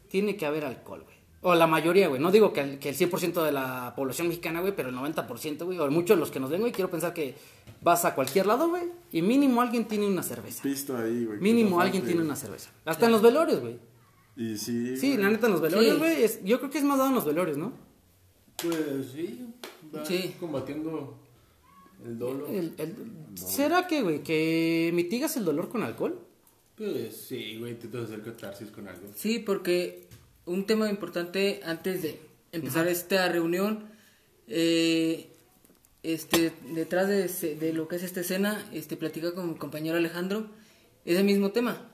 [0.09, 1.12] tiene que haber alcohol, güey.
[1.44, 2.22] O la mayoría, güey.
[2.22, 5.65] No digo que el, que el 100% de la población mexicana, güey, pero el 90%,
[5.65, 5.78] güey.
[5.78, 6.72] O muchos de los que nos ven, güey.
[6.72, 7.36] Quiero pensar que
[7.82, 8.84] vas a cualquier lado, güey.
[9.11, 10.64] Y mínimo alguien tiene una cerveza.
[10.64, 11.40] Pisto ahí, güey.
[11.40, 12.70] Mínimo no alguien tiene una cerveza.
[12.86, 13.78] Hasta en los velorios, güey.
[14.36, 14.98] Y sí.
[14.98, 15.99] Sí, la neta en los velorios, Sí.
[15.99, 16.24] güey.
[16.24, 17.74] es- Yo creo que es más dado en los velorios, ¿no?
[18.61, 19.45] Pues sí,
[19.95, 20.36] va Sí.
[20.40, 21.18] combatiendo
[22.06, 22.49] el dolor.
[22.49, 22.95] El- el-
[23.36, 26.20] ¿Será que, güey, que mitigas el dolor con alcohol?
[26.78, 29.07] Pues sí, güey, intentas hacer catarsis con algo.
[29.15, 30.02] Sí, porque
[30.45, 32.20] un tema importante antes de
[32.52, 33.90] empezar esta reunión,
[34.48, 35.30] eh,
[36.03, 39.98] este, detrás de, ese- de lo que es esta escena, este, platica con mi compañero
[39.98, 40.48] Alejandro,
[41.06, 41.90] es el mismo tema.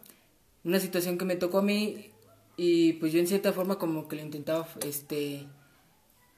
[0.63, 2.09] Una situación que me tocó a mí
[2.57, 5.45] y pues yo en cierta forma como que lo intentaba este,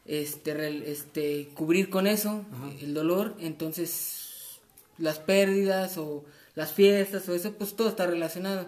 [0.05, 2.45] este, este, cubrir con eso,
[2.81, 4.59] el dolor, entonces
[4.97, 6.25] las pérdidas o
[6.55, 8.67] las fiestas o eso, pues todo está relacionado.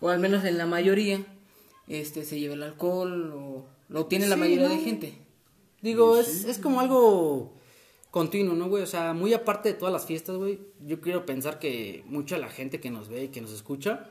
[0.00, 1.24] O al menos en la mayoría,
[1.88, 4.74] este se lleva el alcohol o lo tiene la mayoría ¿no?
[4.74, 5.14] de gente.
[5.82, 7.52] Digo, es, es como algo
[8.10, 8.82] continuo, ¿no, güey?
[8.82, 12.42] O sea, muy aparte de todas las fiestas, güey, yo quiero pensar que mucha de
[12.42, 14.10] la gente que nos ve y que nos escucha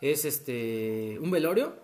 [0.00, 1.74] es este un velorio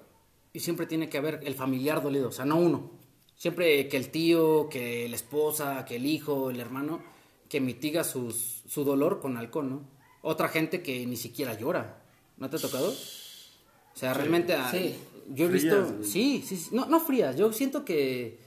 [0.53, 2.91] y siempre tiene que haber el familiar dolido, o sea, no uno.
[3.37, 7.03] Siempre que el tío, que la esposa, que el hijo, el hermano,
[7.49, 9.83] que mitiga sus, su dolor con alcohol, ¿no?
[10.21, 12.03] Otra gente que ni siquiera llora.
[12.39, 12.91] ¿No te ha tocado?
[12.91, 14.97] O sea, realmente Sí.
[15.29, 15.95] Yo he Frías, visto...
[15.97, 16.05] güey.
[16.09, 16.71] Sí, sí, sí.
[16.73, 18.39] No, no frías, yo siento que...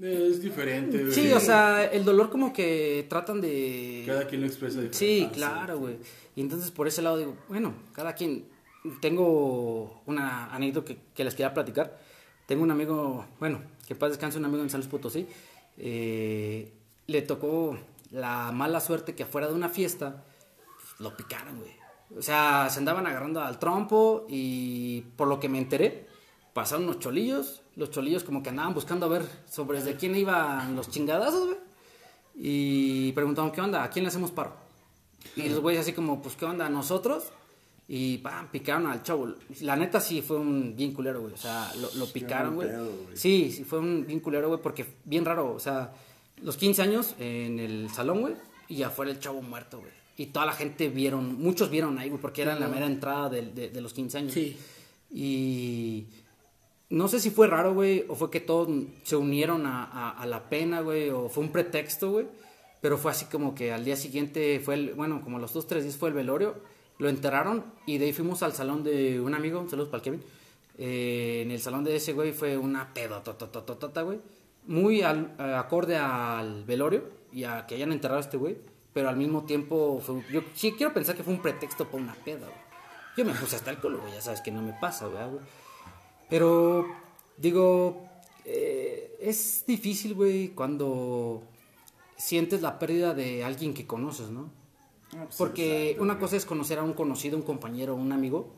[0.00, 1.12] Es diferente, güey.
[1.12, 4.04] Sí, o sea, el dolor como que tratan de...
[4.06, 4.98] Cada quien lo expresa diferente.
[4.98, 5.96] Sí, claro, güey.
[6.34, 8.46] Y entonces por ese lado digo, bueno, cada quien.
[9.00, 12.00] Tengo una anécdota que, que les quería platicar.
[12.46, 15.26] Tengo un amigo, bueno, que paz descanse, un amigo en San Luis Potosí.
[15.76, 16.72] eh,
[17.06, 17.76] le tocó
[18.10, 20.24] la mala suerte que afuera de una fiesta
[20.80, 21.72] pues, lo picaron, güey.
[22.16, 26.06] O sea, se andaban agarrando al trompo y por lo que me enteré,
[26.52, 27.62] pasaron unos cholillos.
[27.76, 31.58] Los cholillos como que andaban buscando a ver sobre de quién iban los chingadazos, güey.
[32.34, 33.82] Y preguntaron, ¿qué onda?
[33.82, 34.54] ¿A quién le hacemos paro?
[35.36, 36.68] Y los güeyes así como, pues, ¿qué onda?
[36.68, 37.30] ¿Nosotros?
[37.88, 39.34] Y, pam, picaron al chavo.
[39.60, 41.34] La neta sí fue un bien culero, güey.
[41.34, 42.68] O sea, lo, lo picaron, güey.
[43.14, 45.52] Sí, sí, fue un bien culero, güey, porque bien raro.
[45.52, 45.92] O sea,
[46.42, 48.34] los 15 años en el salón, güey,
[48.68, 50.01] y afuera el chavo muerto, güey.
[50.16, 53.28] Y toda la gente vieron, muchos vieron ahí, güey, porque era en la mera entrada
[53.30, 54.32] de, de los 15 años.
[54.32, 54.56] Sí.
[55.10, 56.06] Y
[56.90, 58.68] no sé si fue raro, güey, o fue que todos
[59.04, 62.26] se unieron a, a- a la pena, güey, o fue un pretexto, güey.
[62.80, 65.84] Pero fue así como que al día siguiente fue el, bueno, como los dos, tres
[65.84, 66.56] días fue el velorio,
[66.98, 70.22] lo enterraron y de ahí fuimos al salón de un amigo, saludos para el Kevin.
[70.78, 74.18] Eh, en el salón de ese, güey, fue una pedototototota, güey.
[74.66, 78.56] Muy al- eh, acorde al velorio y a que hayan enterrado a este güey.
[78.92, 82.14] Pero al mismo tiempo, fue, yo sí quiero pensar que fue un pretexto para una
[82.14, 82.72] peda, güey.
[83.16, 85.30] Yo me puse hasta el culo, güey, ya sabes que no me pasa, güey.
[85.30, 85.44] güey.
[86.28, 86.86] Pero,
[87.36, 88.08] digo,
[88.44, 91.42] eh, es difícil, güey, cuando
[92.16, 94.50] sientes la pérdida de alguien que conoces, ¿no?
[95.14, 98.50] Ah, pues, Porque una cosa es conocer a un conocido, un compañero, un amigo,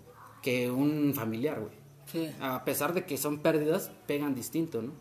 [0.43, 1.73] que un familiar, güey.
[2.06, 2.31] Sí.
[2.40, 4.93] A pesar de que son pérdidas, pegan distinto, ¿no?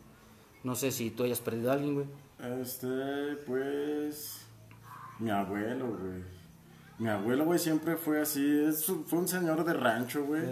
[0.64, 2.06] No sé si tú hayas perdido a alguien, güey.
[2.60, 4.43] Este, pues.
[5.24, 6.22] Mi abuelo, güey.
[6.98, 8.64] Mi abuelo, güey, siempre fue así.
[8.68, 10.42] es fue un señor de rancho, güey.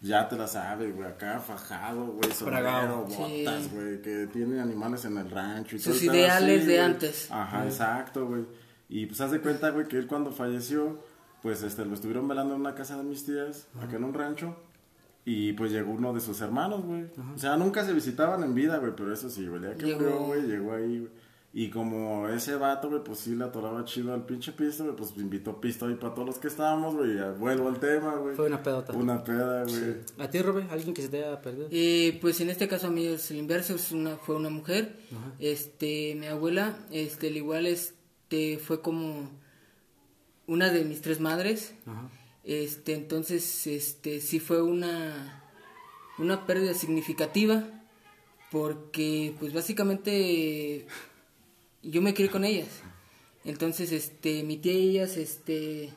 [0.00, 1.06] Ya te la sabes, güey.
[1.08, 2.32] Acá fajado, güey.
[2.32, 3.70] Sombrero, botas, Sí.
[3.74, 4.00] güey.
[4.02, 5.76] Que tiene animales en el rancho.
[5.76, 7.28] Y Sus todo ideales así, de antes.
[7.30, 8.44] Ajá, exacto, güey.
[8.88, 10.98] Y pues haz de cuenta, güey, que él cuando falleció,
[11.42, 14.56] pues este, lo estuvieron velando en una casa de mis tías, acá en un rancho.
[15.24, 17.04] Y pues llegó uno de sus hermanos, güey.
[17.34, 19.62] O sea, nunca se visitaban en vida, güey, pero eso sí, güey.
[19.62, 20.00] Ya que Llegó.
[20.00, 21.12] murió, güey, llegó ahí, güey.
[21.54, 25.14] Y como ese vato, güey, pues sí le atoraba chido al pinche pisto, güey, pues
[25.18, 27.18] invitó pisto ahí para todos los que estábamos, güey.
[27.38, 28.34] vuelvo al tema, güey.
[28.34, 28.92] Fue una pedota.
[28.94, 29.96] Una peda, güey.
[30.18, 30.66] ¿A ti, Robe?
[30.70, 31.68] ¿Alguien que se te haya perdido?
[31.70, 34.96] Eh, pues en este caso a mí es el inverso, es una, fue una mujer.
[35.38, 39.28] Este, mi abuela, este, al igual este, fue como
[40.46, 41.74] una de mis tres madres.
[41.86, 42.08] Ajá.
[42.44, 45.44] Este, entonces, este, sí fue una,
[46.18, 47.64] una pérdida significativa
[48.50, 50.86] porque, pues básicamente,
[51.82, 52.68] yo me crié con ellas.
[53.44, 55.92] Entonces, este, mi tía y ellas, este,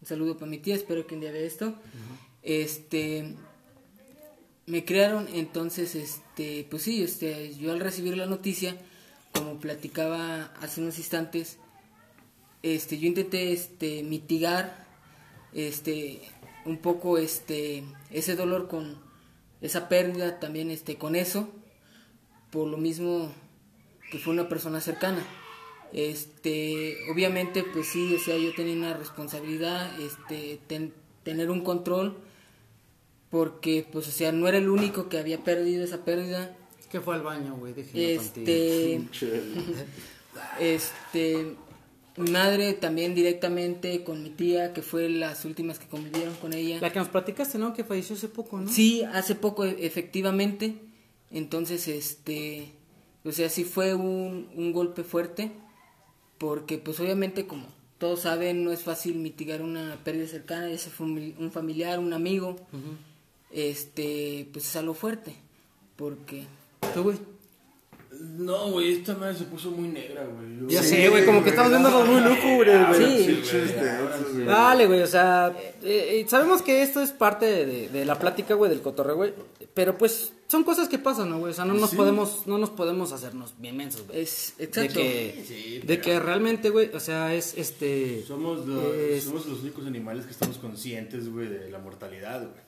[0.00, 1.74] un saludo para mi tía, espero que un día vea esto.
[2.42, 3.34] Este,
[4.66, 8.76] me criaron, entonces, este, pues sí, este, yo al recibir la noticia,
[9.32, 11.58] como platicaba hace unos instantes,
[12.62, 14.86] este, yo intenté, este, mitigar,
[15.52, 16.20] este,
[16.64, 18.96] un poco, este, ese dolor con
[19.60, 21.48] esa pérdida, también, este, con eso,
[22.50, 23.32] por lo mismo
[24.10, 25.24] que fue una persona cercana.
[25.92, 30.92] Este, obviamente, pues sí, o sea, yo tenía una responsabilidad, este, ten-
[31.22, 32.16] tener un control,
[33.30, 36.56] porque, pues, o sea, no era el único que había perdido esa pérdida.
[36.90, 37.74] ¿Qué fue al baño, güey?
[37.94, 39.00] Este,
[40.60, 41.54] este,
[42.16, 46.78] mi madre también directamente con mi tía, que fue las últimas que convivieron con ella.
[46.80, 47.74] La que nos platicaste, ¿no?
[47.74, 48.70] Que falleció hace poco, ¿no?
[48.70, 50.74] Sí, hace poco e- efectivamente.
[51.30, 52.68] Entonces, este,
[53.26, 55.52] o sea, sí fue un, un golpe fuerte,
[56.38, 57.66] porque pues obviamente como
[57.98, 62.56] todos saben, no es fácil mitigar una pérdida cercana, ese fue un, familiar, un amigo,
[63.50, 65.34] este, pues es algo fuerte,
[65.96, 66.46] porque
[66.94, 67.18] ¿Tú, güey?
[68.20, 70.70] No, güey, esta madre se puso muy negra, güey.
[70.72, 73.18] Ya sé, güey, como que estamos viendo algo muy lúgubre, güey.
[73.18, 73.32] Sí.
[73.32, 75.02] Pinches densos, güey.
[75.02, 75.52] O sea,
[75.82, 79.34] eh, eh, sabemos que esto es parte de, de la plática, güey, del cotorreo, güey.
[79.74, 81.52] Pero pues son cosas que pasan, ¿no, güey?
[81.52, 81.96] O sea, no nos Sí.
[81.96, 84.20] podemos, no nos podemos hacernos bien mensos, güey.
[84.20, 84.94] es De exacto.
[84.94, 88.24] que, Sí, de que realmente, güey, o sea, es este.
[88.26, 92.64] Somos los, es- somos los únicos animales que estamos conscientes, güey, de la mortalidad, güey.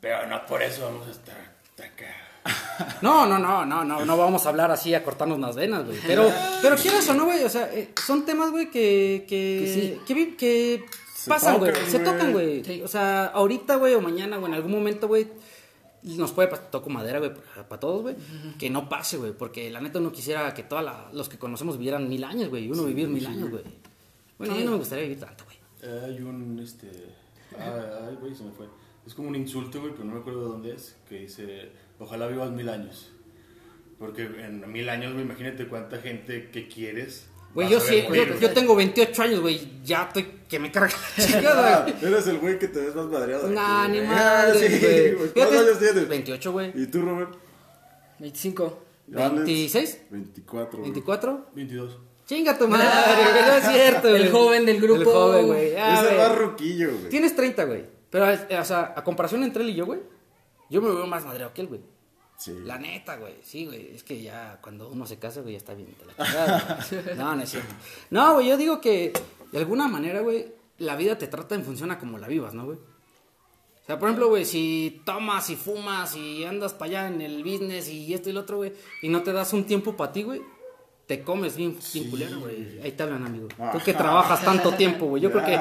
[0.00, 2.14] Pero no por eso vamos a estar hasta acá.
[3.02, 5.98] No, no, no, no, no, no vamos a hablar así a cortarnos las venas, güey.
[6.06, 6.28] Pero,
[6.62, 10.36] pero quieras o no, güey, o sea, eh, son temas, güey, que, que, que, vi-
[10.36, 12.04] que Se pasan, güey, se güey.
[12.04, 12.64] tocan, güey.
[12.64, 12.82] Sí.
[12.82, 15.28] O sea, ahorita, güey, o mañana, o en algún momento, güey,
[16.02, 17.32] nos puede pasar, toco madera, güey,
[17.68, 18.16] para todos, güey,
[18.58, 22.08] que no pase, güey, porque la neta uno quisiera que todos los que conocemos vivieran
[22.08, 23.62] mil años, güey, y uno vivir mil años, güey.
[24.38, 25.58] Bueno, a mí no me gustaría vivir tanto, güey.
[26.04, 26.90] Hay un, este...
[27.58, 28.66] ah, Ay, güey, se me fue.
[29.06, 31.70] Es como un insulto, güey, pero no me acuerdo de dónde es, que dice,
[32.02, 33.10] ojalá vivas mil años.
[33.98, 37.26] Porque en mil años, güey, imagínate cuánta gente que quieres.
[37.54, 40.94] Güey, yo sí, morir, yo, yo tengo 28 años, güey, ya estoy que me carga
[41.18, 42.12] la chingada, Ah, güey.
[42.12, 43.48] eres el güey que te ves más madreado.
[43.48, 44.08] Nah, aquí, ni güey.
[44.08, 45.14] madre, Sí, güey.
[45.14, 45.28] güey.
[45.28, 46.08] Fíjate, ¿Cuántos años tienes?
[46.08, 46.72] 28, güey.
[46.74, 47.34] ¿Y tú, Robert?
[48.18, 48.82] 25.
[49.14, 50.78] Alex, 26, 24.
[50.78, 50.90] güey.
[50.90, 51.46] 24.
[51.54, 51.98] 22.
[52.24, 52.86] Chinga tu madre,
[53.32, 54.22] güey, no es cierto, güey.
[54.22, 55.00] El joven del grupo.
[55.00, 55.76] El joven, güey.
[55.76, 56.28] Ah, Es el güey.
[56.28, 57.08] más roquillo, güey.
[57.10, 57.84] Tienes 30, güey.
[58.10, 60.00] Pero, eh, o sea, a comparación entre él y yo, güey,
[60.70, 61.80] yo me veo más madreado que él, güey.
[62.48, 63.34] La neta, güey.
[63.42, 63.94] Sí, güey.
[63.94, 67.14] Es que ya cuando uno se casa, güey, ya está bien la chingada.
[67.16, 67.74] No, no es cierto.
[68.10, 69.12] No, güey, yo digo que
[69.52, 72.64] de alguna manera, güey, la vida te trata en función a como la vivas, ¿no,
[72.64, 72.78] güey?
[72.78, 77.42] O sea, por ejemplo, güey, si tomas y fumas y andas para allá en el
[77.42, 80.22] business y esto y lo otro, güey, y no te das un tiempo para ti,
[80.22, 80.40] güey,
[81.16, 82.80] te comes bien, bien culero, güey.
[82.82, 83.48] Ahí te hablan, amigo.
[83.72, 85.22] Tú que trabajas tanto tiempo, güey.
[85.22, 85.54] Yo creo que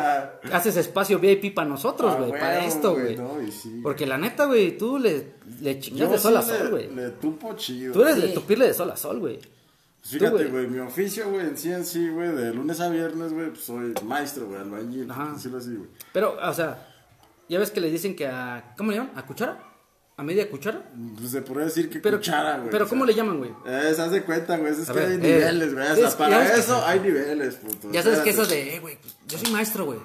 [0.54, 3.18] haces espacio VIP para nosotros, Ah, güey, para esto, güey.
[3.18, 3.82] no, sí.
[3.84, 6.96] Porque la neta, güey, tú le, le chingas de sol a sí sol, le- güey.
[6.96, 7.92] Le tupo chido.
[7.94, 8.34] Tú eres de Sí.
[8.34, 9.40] tupirle de sol a sol, güey.
[9.40, 10.68] Pues Fíjate, güey.
[10.68, 13.94] mi oficio, güey, en sí, en sí, güey, de lunes a viernes, güey, pues soy
[14.06, 15.26] maestro, güey, albañil, Ajá.
[15.26, 15.90] por decirlo así, güey.
[16.14, 16.88] Pero, o sea,
[17.50, 18.74] ya ves que le dicen que a.
[18.78, 19.12] ¿Cómo le llaman?
[19.16, 19.62] ¿A cuchara?
[20.22, 20.84] ¿A media cuchara?
[21.18, 22.70] Pues se podría decir que Pero, cuchara, güey.
[22.70, 23.50] pero o ¿cómo sea, le llaman, güey?
[23.66, 26.14] Eh, se hace cuenta, güey, es A que ver, hay eh, niveles, güey, o es-
[26.16, 27.92] para ves que- eso hay niveles, puto.
[27.92, 28.70] Ya sabes que eso espérate.
[28.70, 30.00] de, eh, güey, pues, yo soy maestro, güey.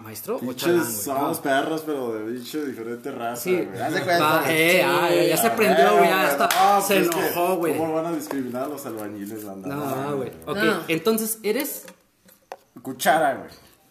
[0.00, 0.92] ¿Maestro o Pinches chalán, güey?
[0.92, 1.42] somos No.
[1.42, 3.56] perros, pero de bicho diferente raza, Sí.
[3.56, 3.80] güey.
[3.80, 4.40] Haz de cuenta.
[4.44, 7.14] Ah, eh, ah, ya, ya se Ah, prendió, güey, ya hasta no, se pues es
[7.14, 7.78] que, enojó, güey.
[7.78, 9.68] ¿Cómo van a discriminar a los albañiles, banda?
[9.74, 10.30] No, güey.
[10.44, 10.80] Ok, No.
[10.88, 11.84] entonces eres
[12.82, 13.50] Cuchara, güey.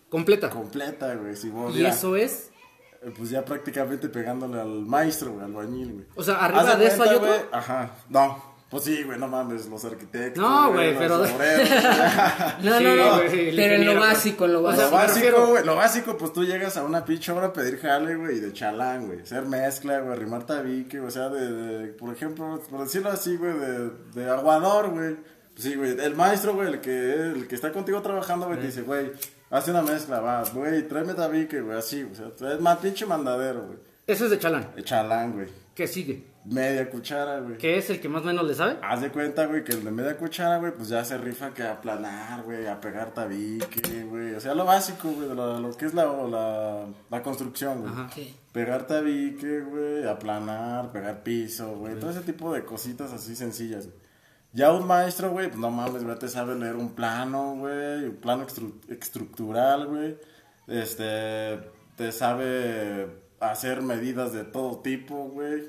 [0.09, 0.51] completa.
[0.51, 1.35] Completa, güey.
[1.35, 2.49] Si vos, Y ya, eso es.
[3.17, 6.05] Pues ya prácticamente pegándole al maestro, güey, albañil, güey.
[6.15, 7.27] O sea, arriba de eso hay otro.
[7.27, 7.91] güey, Ajá.
[8.09, 8.53] No.
[8.69, 10.41] Pues sí, güey, no mames, los arquitectos.
[10.43, 11.69] No, güey, los pero- obreros,
[12.63, 13.15] No, Sí, no, no.
[13.17, 15.25] güey, pero en lo básico, en lo O sea, Lo básico.
[15.27, 18.37] básico, güey, lo básico, pues tú llegas a una pinche obra a pedir jale, güey,
[18.37, 22.59] y de chalán, güey, hacer mezcla, güey, arrimar tabique, o sea, de, de, por ejemplo,
[22.67, 25.17] por decirlo así, güey, de, de aguador, güey.
[25.53, 28.65] Pues sí, güey, el maestro, güey, el que, el que está contigo trabajando, güey, te
[28.65, 29.11] dice, güey,
[29.57, 33.65] hace una mezcla, va, güey, tráeme tabique, güey, así, o sea, es más pinche mandadero,
[33.67, 33.77] güey.
[34.05, 34.69] Eso es de chalán.
[34.75, 36.33] De chalán, güey, ¿Qué sigue?
[36.45, 37.57] media cuchara, güey.
[37.57, 38.77] ¿Qué es el que más o menos le sabe?
[38.81, 41.63] Haz de cuenta, güey, que el de media cuchara, güey, pues ya se rifa que
[41.63, 44.35] a aplanar, güey, a pegar tabique, güey.
[44.35, 47.93] O sea, lo básico, güey, de lo, lo que es la, la, la construcción, güey.
[47.93, 48.09] Ajá.
[48.13, 48.35] Sí.
[48.51, 51.97] Pegar tabique, güey, aplanar, pegar piso, güey.
[51.97, 54.02] Todo ese tipo de cositas así sencillas, güey.
[54.53, 58.17] Ya un maestro, güey, pues no mames, güey, te sabe leer un plano, güey, un
[58.21, 58.45] plano
[58.87, 60.17] estructural, güey.
[60.67, 61.59] Este,
[61.95, 63.07] te sabe
[63.39, 65.63] hacer medidas de todo tipo, güey.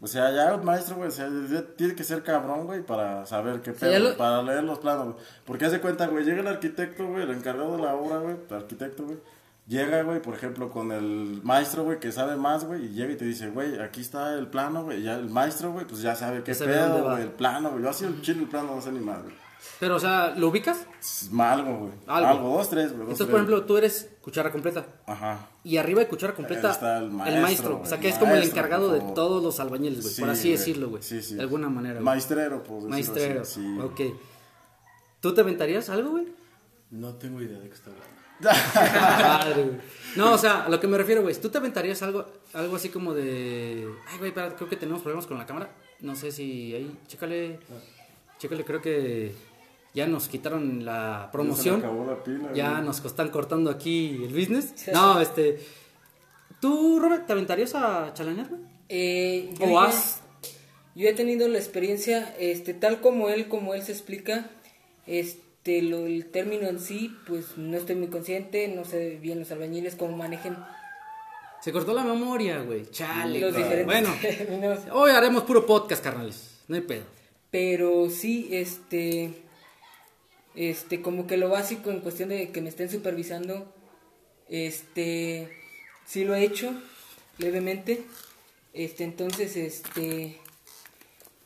[0.00, 3.24] O sea, ya un maestro, güey, o sea, ya tiene que ser cabrón, güey, para
[3.24, 5.16] saber qué pedo, lo- para leer los planos, güey.
[5.46, 8.54] Porque hace cuenta, güey, llega el arquitecto, güey, el encargado de la obra, güey, el
[8.56, 9.18] arquitecto, güey.
[9.66, 13.16] Llega, güey, por ejemplo, con el maestro, güey, que sabe más, güey, y llega y
[13.16, 16.42] te dice, güey, aquí está el plano, güey, ya el maestro, güey, pues ya sabe
[16.42, 17.82] qué pedo, güey, el plano, güey.
[17.82, 19.34] Yo así el chile, el plano, no sé ni más, güey.
[19.80, 20.86] Pero, o sea, ¿lo ubicas?
[21.38, 21.92] Algo, güey.
[22.06, 22.28] Algo.
[22.28, 22.56] Algo.
[22.58, 23.00] dos, tres, güey.
[23.02, 24.86] Entonces, tres, por ejemplo, tú eres cuchara completa.
[25.06, 25.48] Ajá.
[25.64, 28.58] Y arriba de cuchara completa, está el maestro, O sea, que es como el maestro,
[28.58, 30.14] encargado de todos los albañiles, güey.
[30.14, 31.02] Sí, por así decirlo, güey.
[31.02, 31.34] Sí, sí.
[31.36, 32.04] De alguna manera, güey.
[32.04, 32.84] Maestrero, pues.
[32.84, 33.44] Maestrero.
[33.44, 33.78] Sí.
[33.82, 34.00] Ok.
[35.20, 36.28] ¿Tú te aventarías algo, güey?
[36.90, 38.13] No tengo idea de qué está hablando.
[38.44, 39.94] Madre, güey.
[40.16, 41.34] No, o sea, a lo que me refiero, güey.
[41.34, 43.88] ¿Tú te aventarías algo, algo así como de.
[44.06, 45.70] Ay, güey, espera, creo que tenemos problemas con la cámara.
[46.00, 46.96] No sé si ahí.
[47.08, 47.58] Chécale.
[48.38, 49.34] Chécale, creo que
[49.92, 51.80] ya nos quitaron la promoción.
[51.80, 54.86] Se me acabó la pila, Ya nos están cortando aquí el business.
[54.92, 55.58] No, este.
[56.60, 58.60] ¿Tú, Robert, te aventarías a chalanear, güey?
[58.88, 60.20] Eh, ¿O has?
[60.94, 64.50] yo he tenido la experiencia, este, tal como él, como él se explica,
[65.06, 69.50] este, lo, el término en sí, pues no estoy muy consciente, no sé bien los
[69.50, 70.56] albañiles cómo manejen
[71.62, 72.84] Se cortó la memoria, güey.
[72.90, 73.40] Chale.
[73.40, 74.80] los diferentes Bueno, términos.
[74.92, 76.60] hoy haremos puro podcast, carnales.
[76.68, 77.04] No hay pedo.
[77.50, 79.32] Pero sí, este,
[80.54, 83.72] este, como que lo básico en cuestión de que me estén supervisando,
[84.48, 85.48] este,
[86.04, 86.72] sí lo he hecho
[87.38, 88.02] levemente,
[88.72, 90.38] este, entonces, este,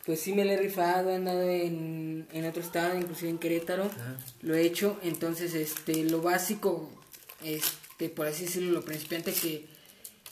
[0.08, 3.90] pues sí me lo he rifado, he andado en, en otro estado, inclusive en Querétaro,
[4.40, 6.88] lo he hecho, entonces, este, lo básico,
[7.44, 9.66] este, por así decirlo, lo principiante que,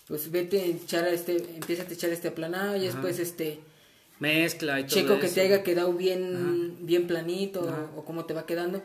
[0.09, 3.59] pues vete a echar a este, empieza a echar este aplanado y después, este,
[4.19, 8.33] Mezcla y todo checo que te haya quedado bien, bien planito o, o cómo te
[8.33, 8.83] va quedando.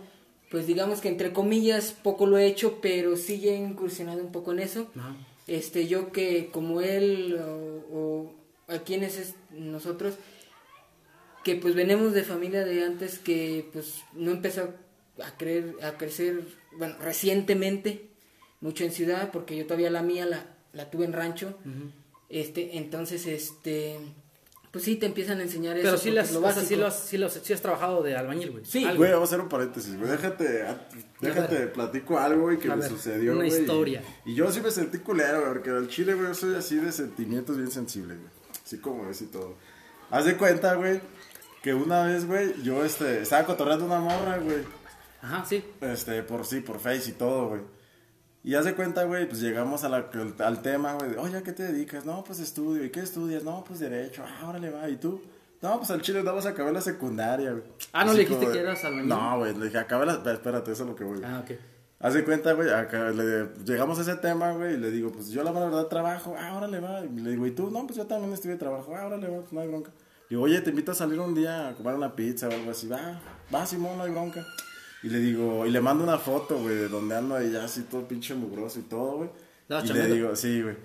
[0.49, 4.51] Pues digamos que entre comillas poco lo he hecho, pero sí he incursionado un poco
[4.51, 4.91] en eso.
[4.97, 5.15] Ajá.
[5.47, 8.34] Este, yo que como él o, o
[8.68, 10.15] a quienes es nosotros,
[11.43, 14.73] que pues venimos de familia de antes que pues no empezó
[15.23, 16.41] a creer, a crecer,
[16.77, 18.09] bueno, recientemente,
[18.59, 21.57] mucho en ciudad, porque yo todavía la mía la, la tuve en rancho.
[22.30, 23.97] Este, entonces, este,
[24.72, 25.85] pues sí te empiezan a enseñar eso.
[25.85, 26.65] Pero sí, las, lo o sea, básico.
[26.91, 28.65] sí, sí, lo has- sí has trabajado de albañil, güey.
[28.65, 28.85] Sí.
[28.85, 28.99] Algo.
[28.99, 30.09] Güey, vamos a hacer un paréntesis, güey.
[30.09, 30.88] Déjate, a-
[31.19, 34.03] déjate, platico algo, güey, que A me ver, sucedió, una güey, y- historia.
[34.26, 36.91] Y, yo sí me sentí culero, güey, porque al chile, güey, yo soy así de
[36.91, 38.31] sentimientos bien sensibles, güey.
[38.63, 39.55] Así como es y todo.
[40.09, 41.01] Haz de cuenta, güey,
[41.61, 44.63] que una vez, güey, yo, este, estaba cotorreando una morra, güey.
[45.21, 45.63] Ajá, sí.
[45.81, 47.61] Este, por sí, por Face y todo, güey.
[48.43, 50.09] Y haz de cuenta, güey, pues llegamos a la-
[50.39, 52.05] al tema, güey, oye, ¿a qué te dedicas?
[52.05, 52.83] No, pues estudio.
[52.83, 53.43] ¿Y qué estudias?
[53.43, 54.23] No, pues derecho.
[54.25, 54.89] Ah, órale, va.
[54.89, 55.21] ¿Y tú?
[55.61, 57.63] No, pues al chile nada más acabé la secundaria, güey.
[57.93, 59.07] Ah, ¿no Así le dijiste como que eras albañil?
[59.09, 60.13] No, güey, le dije, acabé la...
[60.13, 61.21] Espérate, eso es lo que voy.
[61.23, 61.51] Ah, ok.
[61.99, 65.29] Haz de cuenta, güey, acá le- llegamos a ese tema, güey, y le digo, pues
[65.29, 67.01] yo la verdad trabajo, ah, órale, va.
[67.05, 67.69] Y le digo, ¿y tú?
[67.69, 69.91] No, pues yo también estuve de trabajo, ah, órale, va, pues no hay bronca.
[70.31, 72.87] Digo, oye, te invito a salir un día a comer una pizza o algo así,
[72.87, 73.19] va,
[73.53, 74.47] va, Simón, no hay bronca.
[75.03, 77.81] Y le digo, y le mando una foto, güey, de donde ando ahí ya así
[77.81, 79.29] todo pinche mugroso y todo, güey.
[79.83, 80.77] Y le digo, sí, güey.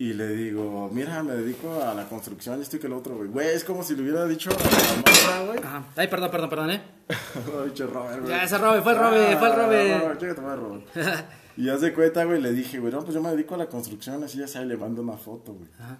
[0.00, 3.14] Y le digo, mira, me dedico a la construcción y esto y que lo otro,
[3.14, 3.28] güey.
[3.28, 5.58] Güey, es como si le hubiera dicho a la morra, güey.
[5.62, 5.84] Ajá.
[5.94, 6.82] Ay, perdón, perdón, perdón, ¿eh?
[7.46, 8.30] No, pinche Robert, güey.
[8.30, 9.92] Ya, ese Robe, fue el Robe, fue el Robe.
[9.92, 10.84] Ah, Robert, chécate, madre, Robert.
[11.56, 13.66] Y haz de cuenta, güey, le dije, güey, no, pues yo me dedico a la
[13.66, 15.68] construcción, así ya sabes, le mando una foto, güey.
[15.78, 15.98] Ajá.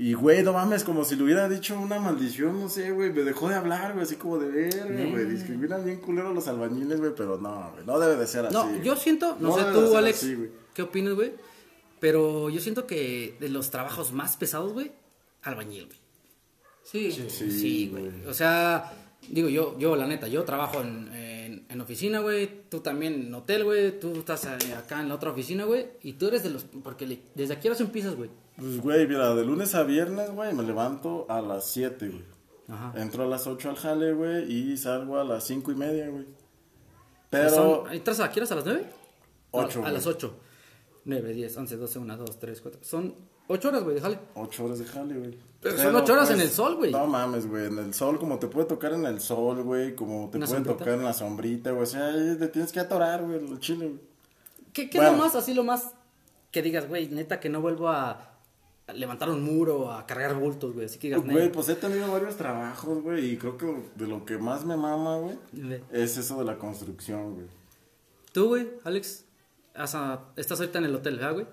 [0.00, 3.22] Y, güey, no mames, como si le hubiera dicho una maldición, no sé, güey, me
[3.24, 5.24] dejó de hablar, güey, así como de verga, güey.
[5.26, 8.54] Discriminan bien culero a los albañiles, güey, pero no, güey, no debe de ser así.
[8.54, 10.50] No, yo siento, no, sé tú, Alex, así.
[10.72, 11.32] ¿qué opinas, güey?
[11.98, 14.92] Pero yo siento que de los trabajos más pesados, güey,
[15.42, 15.98] albañil, güey.
[16.84, 17.10] Sí.
[17.28, 18.24] Sí, Sí, güey.
[18.28, 18.92] O sea,
[19.28, 22.48] digo, yo, yo, la neta, yo trabajo en, en, en oficina, güey.
[22.70, 23.98] Tú también en hotel, güey.
[23.98, 25.86] Tú estás eh, acá en la otra oficina, güey.
[26.02, 26.62] Y tú eres de los.
[26.64, 28.30] Porque le- desde aquí ahora empiezas, güey.
[28.58, 32.24] Pues, güey, mira, de lunes a viernes, güey, me levanto a las 7, güey.
[32.68, 32.92] Ajá.
[33.00, 36.26] Entro a las 8 al jale, güey, y salgo a las 5 y media, güey.
[37.30, 37.50] Pero.
[37.50, 37.90] Pero...
[37.92, 38.52] ¿Entras a qué horas?
[38.52, 38.86] ¿A las 9?
[39.52, 39.92] Ocho, A, güey.
[39.94, 40.34] las 8.
[41.04, 42.80] 9, 10, 11, 12, 1, 2, 3, 4.
[42.82, 43.14] Son
[43.46, 44.18] 8 horas, güey, déjale.
[44.34, 45.38] Ocho horas de jale, güey.
[45.60, 46.92] Pero son ocho horas en el sol, güey.
[46.92, 47.66] No mames, güey.
[47.66, 49.94] En el sol, como te puede tocar en el sol, güey.
[49.96, 50.78] Como te ¿Una puede sombrita?
[50.78, 51.82] tocar en la sombrita, güey.
[51.82, 54.00] O sea, ahí te tienes que atorar, güey, el chile, güey.
[54.72, 55.12] ¿Qué, qué Bueno.
[55.12, 55.90] es lo más, así lo más
[56.52, 58.37] que digas, güey, neta, que no vuelvo a, a
[58.94, 60.86] levantar un muro, a cargar bultos, güey?
[60.86, 63.32] Así que digas, Güey, pues he tenido varios trabajos, güey.
[63.32, 65.82] Y creo que de lo que más me mama, güey, Ve.
[65.92, 67.46] es eso de la construcción, güey.
[68.32, 69.24] Tú, güey, Alex,
[69.74, 71.46] has, ah, estás ahorita en el hotel, ¿verdad, güey?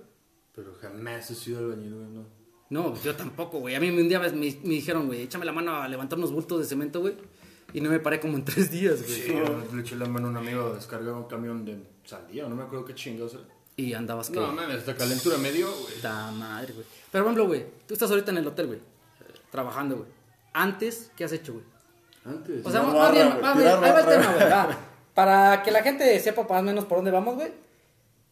[0.56, 2.26] Pero jamás he sido albañil, güey, no.
[2.70, 3.76] No, yo tampoco, güey.
[3.76, 6.60] A mí un día me, me dijeron, güey, échame la mano a levantar unos bultos
[6.60, 7.16] de cemento, güey.
[7.74, 9.22] Y no me paré como en tres días, güey.
[9.22, 12.48] Sí, yo le eché la mano a un amigo a descargar un camión de sandía,
[12.48, 13.44] no me acuerdo qué chingados era.
[13.78, 14.40] Y andabas que...
[14.40, 15.94] No, mames, esta calentura me dio, güey.
[16.34, 16.86] Madre, güey.
[17.12, 18.80] Pero, por ejemplo, güey, tú estás ahorita en el hotel, güey.
[19.52, 20.10] Trabajando, güey.
[20.54, 21.66] Antes, ¿qué has hecho, güey?
[22.24, 22.66] Antes.
[22.66, 24.10] O sea, más bien, más bien, ahí va el barra.
[24.10, 24.50] tema, güey.
[24.50, 24.78] va.
[25.14, 27.52] Para que la gente sepa más o menos por dónde vamos, güey.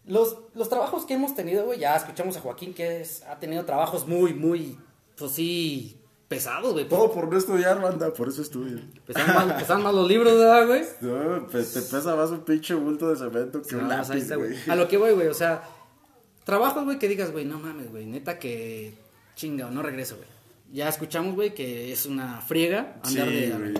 [0.05, 3.63] Los, los trabajos que hemos tenido, güey, ya escuchamos a Joaquín que es, ha tenido
[3.63, 4.77] trabajos muy, muy,
[5.17, 5.97] pues sí,
[6.27, 6.87] pesados, güey.
[6.87, 8.79] Todo por no estudiar, banda, por eso estudio.
[9.05, 10.83] Pesaban más, pesaban más los libros, ¿verdad, güey?
[11.01, 14.15] No, pe- te pesa más un pinche bulto de cemento que un No, pues ahí
[14.19, 14.55] lápiz, está, güey.
[14.69, 15.63] A lo que voy, güey, o sea,
[16.43, 18.93] trabajos, güey, que digas, güey, no mames, güey, neta que
[19.35, 20.27] chinga o no regreso, güey.
[20.71, 23.49] Ya escuchamos, güey, que es una friega andar Sí, de...
[23.51, 23.73] güey.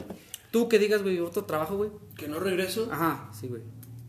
[0.51, 1.89] Tú que digas, güey, otro trabajo, güey.
[2.15, 2.87] ¿Que no regreso?
[2.91, 3.63] Ajá, sí, güey.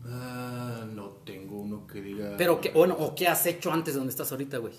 [0.07, 2.35] Ah, no tengo uno que diga.
[2.37, 4.73] Pero, ¿qué, bueno, o qué has hecho antes de donde estás ahorita, güey?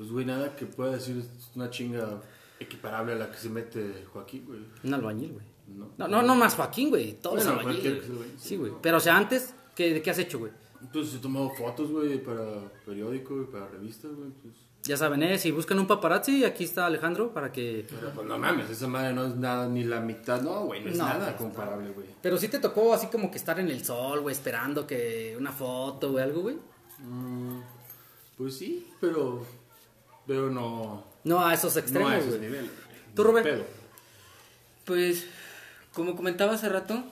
[0.00, 2.22] Pues, güey, nada que pueda decir es una chinga
[2.58, 4.60] equiparable a la que se mete Joaquín, güey.
[4.82, 5.44] Un albañil, güey.
[5.76, 5.90] No.
[5.98, 7.18] No, no, no más Joaquín, güey.
[7.20, 7.76] Todos Bueno, güey.
[7.76, 8.02] albañil,
[8.38, 8.72] Sí, güey.
[8.80, 10.52] Pero, o sea, antes, ¿qué, ¿de qué has hecho, güey?
[10.80, 14.30] Entonces he tomado fotos, güey, para periódico y para revistas, güey.
[14.42, 14.54] Pues.
[14.84, 15.38] Ya saben, ¿eh?
[15.38, 17.84] Si buscan un paparazzi, aquí está Alejandro para que...
[17.86, 20.92] Pero pues no mames, esa madre no es nada ni la mitad, no, güey, no
[20.92, 22.06] es No, nada pues, comparable, güey.
[22.22, 25.52] Pero sí te tocó así como que estar en el sol, güey, esperando que una
[25.52, 26.56] foto, güey, algo, güey.
[27.00, 27.60] Mm,
[28.38, 29.59] pues sí, pero.
[30.30, 31.02] Pero no.
[31.24, 32.40] No a esos no extremos, a esos güey.
[32.42, 32.70] niveles.
[33.16, 33.42] ¿Tú, Rubén?
[33.42, 33.64] Pedo.
[34.84, 35.26] Pues,
[35.92, 37.02] como comentaba hace rato,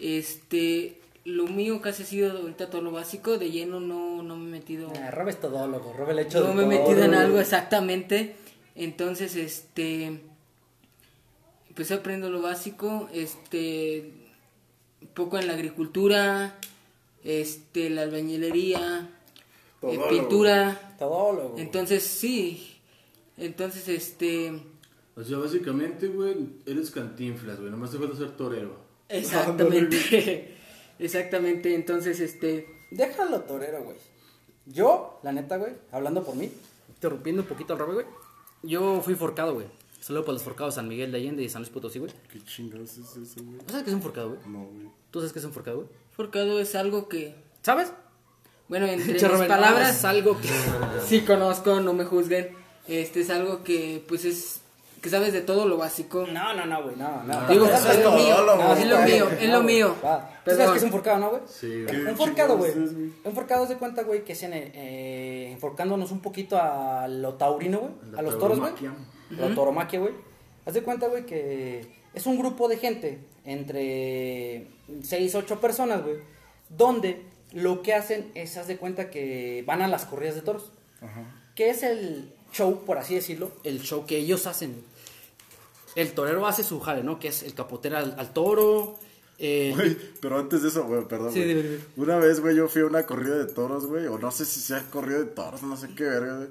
[0.00, 4.48] este, lo mío casi ha sido ahorita todo lo básico, de lleno no, no me
[4.48, 7.38] he metido, Ah, Robe es todólogo, Robe le hecho no me he metido en algo
[7.38, 8.34] exactamente,
[8.74, 10.20] entonces, este,
[11.68, 14.12] empecé aprendiendo lo básico, este,
[15.02, 16.56] un poco en la agricultura,
[17.22, 19.08] este, la albañilería,
[19.82, 21.58] eh, pintura, Todólogo.
[21.58, 22.80] entonces sí,
[23.40, 24.52] entonces, este,
[25.16, 26.36] O sea, básicamente, güey,
[26.66, 27.70] eres cantinflas, güey.
[27.70, 28.76] Nomás te falta ser torero.
[29.08, 30.54] Exactamente.
[30.98, 31.74] Exactamente.
[31.74, 32.66] Entonces, este.
[32.90, 33.96] Déjalo torero, güey.
[34.66, 36.50] Yo, la neta, güey, hablando por mí,
[36.88, 38.06] interrumpiendo un poquito al Robert, güey.
[38.62, 39.66] Yo fui forcado, güey.
[40.00, 42.12] Saludo para los forcados San Miguel de Allende y San Luis Potosí, güey.
[42.30, 43.58] ¿Qué chingados es eso, güey?
[43.66, 44.40] ¿Sabes qué es un forcado, güey?
[44.46, 44.88] No, güey.
[45.10, 45.88] ¿Tú sabes qué es un forcado, güey?
[46.10, 47.34] Forcado es algo que.
[47.62, 47.92] ¿Sabes?
[48.70, 50.48] Bueno, entre mis palabras, es algo que...
[51.06, 52.56] sí conozco, no me juzguen.
[52.86, 54.60] Este es algo que, pues es.
[55.02, 56.26] Que sabes de todo lo básico.
[56.30, 57.48] No, no, no, güey, no, no.
[57.48, 58.36] Digo, es lo no, mío,
[58.76, 59.94] es lo mío, es lo mío.
[60.44, 61.42] ¿Tú sabes qué es un forcado, no, güey?
[61.46, 62.72] Sí, ¿Qué Un forcado, güey.
[62.72, 67.34] Un forcado es de cuenta, güey, que es en, eh, enforcándonos un poquito a lo
[67.34, 67.92] taurino, güey.
[68.18, 68.72] A los toros, güey.
[69.30, 70.12] La tauromaquia, güey.
[70.66, 74.66] Haz de cuenta, güey, que es un grupo de gente entre
[75.02, 76.16] 6, 8 personas, güey.
[76.68, 80.70] Donde lo que hacen es, haz de cuenta que van a las corridas de toros.
[81.54, 84.82] Que es el show, por así decirlo, el show que ellos hacen.
[85.96, 87.18] El torero hace su jale, ¿no?
[87.18, 88.98] Que es el capotear al, al toro.
[89.38, 89.74] eh,
[90.20, 91.78] pero antes de eso, güey, perdón, Sí, dime.
[91.96, 94.60] Una vez, güey, yo fui a una corrida de toros, güey, o no sé si
[94.60, 96.48] sea corrida de toros, no sé qué verga, güey.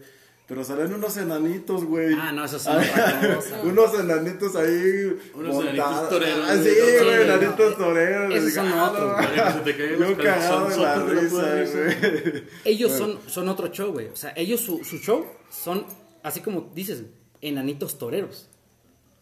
[0.50, 2.16] Pero salen unos enanitos, güey.
[2.20, 3.70] Ah, no, eso es otra cosa, güey.
[3.72, 5.20] unos enanitos ahí.
[5.36, 5.78] Unos montados.
[5.78, 6.70] enanitos toreros, Ah, sí,
[7.04, 7.22] güey.
[7.22, 8.36] enanitos toreros.
[8.36, 12.44] Esos son ah, otros, Yo cagado de la risa, güey.
[12.66, 14.08] Ellos son, son otro show, güey.
[14.08, 15.86] O sea, ellos, su, su show son,
[16.24, 17.04] así como dices,
[17.42, 18.50] enanitos toreros.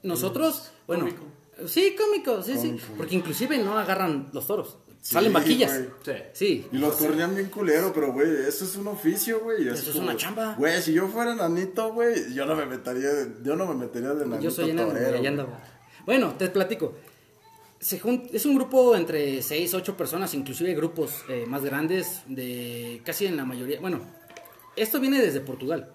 [0.03, 1.09] Nosotros, bueno,
[1.65, 2.77] sí, cómicos, sí, sí.
[2.95, 4.77] Porque inclusive no agarran los toros.
[5.01, 5.81] Sí, Salen vaquillas.
[6.03, 6.11] Sí.
[6.33, 6.67] Sí.
[6.71, 9.67] Y los corrían bien culero, pero güey, eso es un oficio, güey.
[9.67, 10.55] Eso es una chamba.
[10.57, 14.09] Güey, si yo fuera enanito, güey, yo no me metería, de- yo no me metería
[14.13, 15.27] de enanito Yo soy torero, güey.
[15.27, 15.49] ando.
[16.05, 16.95] Bueno, te platico.
[17.79, 23.01] Se jun- es un grupo entre 6, 8 personas, inclusive grupos eh, más grandes, de
[23.05, 23.79] casi en la mayoría.
[23.79, 24.01] Bueno,
[24.75, 25.91] esto viene desde Portugal.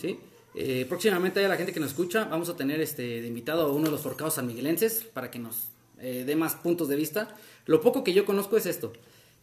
[0.00, 0.18] ¿sí?
[0.54, 3.72] Eh, próximamente a la gente que nos escucha, vamos a tener este, de invitado a
[3.72, 5.68] uno de los forcados sanmiguelenses para que nos
[6.00, 7.34] eh, dé más puntos de vista.
[7.66, 8.92] Lo poco que yo conozco es esto.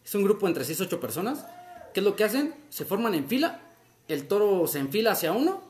[0.04, 1.44] Es un grupo entre 6 8 personas.
[1.94, 2.54] ¿Qué es lo que hacen?
[2.70, 3.60] Se forman en fila.
[4.08, 5.62] El toro se enfila hacia uno,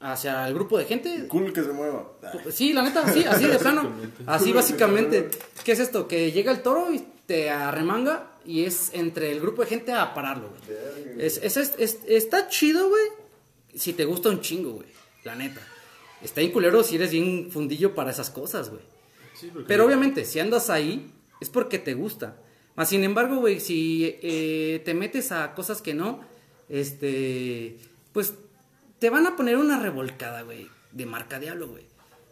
[0.00, 1.26] hacia el grupo de gente.
[1.28, 2.12] Cool que se mueva.
[2.52, 3.90] Sí, la neta, sí, así de plano.
[4.26, 5.28] Así básicamente.
[5.64, 6.06] ¿Qué es esto?
[6.06, 10.14] Que llega el toro y te arremanga y es entre el grupo de gente a
[10.14, 10.60] pararlo, güey.
[11.26, 13.02] Es, es- es- es- está chido, güey,
[13.74, 14.86] si te gusta un chingo, güey.
[15.24, 15.60] La neta.
[16.22, 18.82] Está bien culero si eres bien fundillo para esas cosas, güey.
[19.40, 22.36] Sí, Pero obviamente, si andas ahí, es porque te gusta.
[22.76, 26.20] Más sin embargo, güey, si eh, te metes a cosas que no,
[26.68, 27.76] este,
[28.12, 28.34] pues
[28.98, 31.84] te van a poner una revolcada, güey, de marca diablo, güey.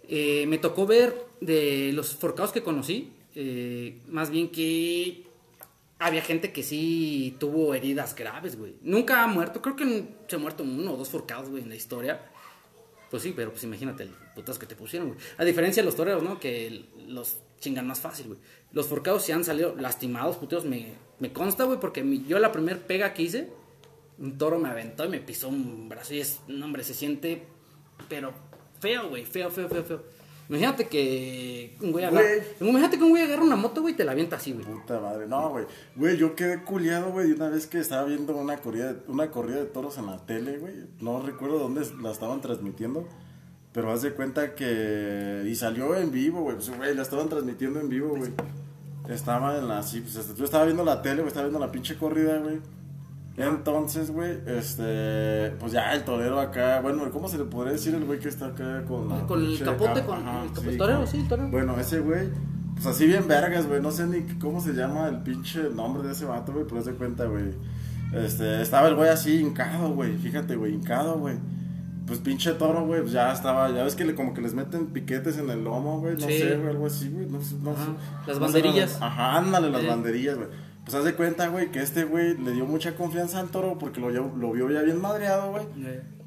[0.08, 5.24] Eh, me tocó ver de los forcados que conocí, eh, más bien que
[5.98, 8.74] había gente que sí tuvo heridas graves, güey.
[8.82, 11.74] Nunca ha muerto, creo que se ha muerto uno o dos forcados, güey, en la
[11.76, 12.30] historia.
[13.10, 15.20] Pues sí, pero pues imagínate el putazo que te pusieron, güey.
[15.38, 16.38] A diferencia de los toreros, ¿no?
[16.38, 18.38] Que el- los chingan más fácil, güey.
[18.72, 22.52] Los forcados sí han salido lastimados, puteos, me, me consta, güey, porque mi- yo la
[22.52, 23.50] primer pega que hice,
[24.18, 27.42] un toro me aventó y me pisó un brazo y es, no, hombre, se siente,
[28.08, 28.32] pero
[28.80, 30.02] feo, güey, feo, feo, feo, feo.
[30.48, 32.26] Imagínate que un güey agarra,
[32.60, 34.64] imagínate que un güey agarra una moto, güey, y te la avienta así, güey.
[34.64, 35.66] Puta madre, no, güey.
[35.94, 39.56] Güey, yo quedé culiado, güey, de una vez que estaba viendo una corrida, una corrida
[39.58, 40.74] de toros en la tele, güey.
[41.00, 43.06] No recuerdo dónde la estaban transmitiendo.
[43.72, 45.44] Pero haz de cuenta que.
[45.46, 46.56] Y salió en vivo, güey.
[46.56, 48.32] Pues, güey, la estaban transmitiendo en vivo, güey.
[49.08, 49.82] Estaba en la.
[49.82, 51.28] Sí, pues este, yo estaba viendo la tele, güey.
[51.28, 52.58] Estaba viendo la pinche corrida, güey.
[53.36, 55.52] Entonces, güey, este.
[55.60, 56.80] Pues ya el torero acá.
[56.80, 59.26] Bueno, ¿cómo se le podría decir el güey que está acá con la.
[59.26, 60.72] Con el capote, con Ajá, el capote.
[60.72, 61.48] sí, Torero, con- sí, torero.
[61.50, 62.28] Bueno, ese güey.
[62.74, 63.80] Pues así bien vergas, güey.
[63.80, 66.64] No sé ni cómo se llama el pinche nombre de ese vato, güey.
[66.66, 67.50] Pero haz de cuenta, güey.
[68.12, 70.16] Este, estaba el güey así hincado, güey.
[70.16, 71.36] Fíjate, güey, hincado, güey.
[72.08, 74.86] Pues pinche toro, güey, pues ya estaba, ya ves que le, como que les meten
[74.86, 76.38] piquetes en el lomo, güey, no Sí.
[76.38, 77.80] sé, güey, algo así, güey, no, sé, no sé.
[78.26, 78.98] las banderillas.
[79.00, 79.86] Ajá, ándale, las Sí.
[79.86, 80.48] banderillas, güey.
[80.84, 84.00] Pues haz de cuenta, güey, que este güey le dio mucha confianza al toro porque
[84.00, 85.66] lo, lo vio ya bien madreado, güey.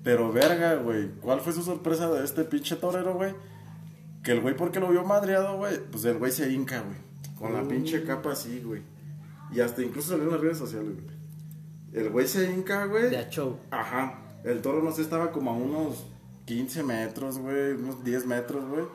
[0.04, 3.34] Pero verga, güey, ¿cuál fue su sorpresa de este pinche torero, güey?
[4.24, 6.98] Que el güey, porque lo vio madreado, güey, pues el güey se hinca, güey.
[7.40, 8.84] Con la pinche capa así, güey.
[9.52, 11.16] Y hasta incluso salió en las redes sociales, güey.
[11.94, 13.10] El güey se hinca, güey.
[13.10, 13.58] De show.
[13.72, 14.20] Ajá.
[14.44, 16.06] El toro, no sé, estaba como a unos
[16.46, 17.74] 15 metros, güey.
[17.74, 18.86] Unos 10 metros, güey.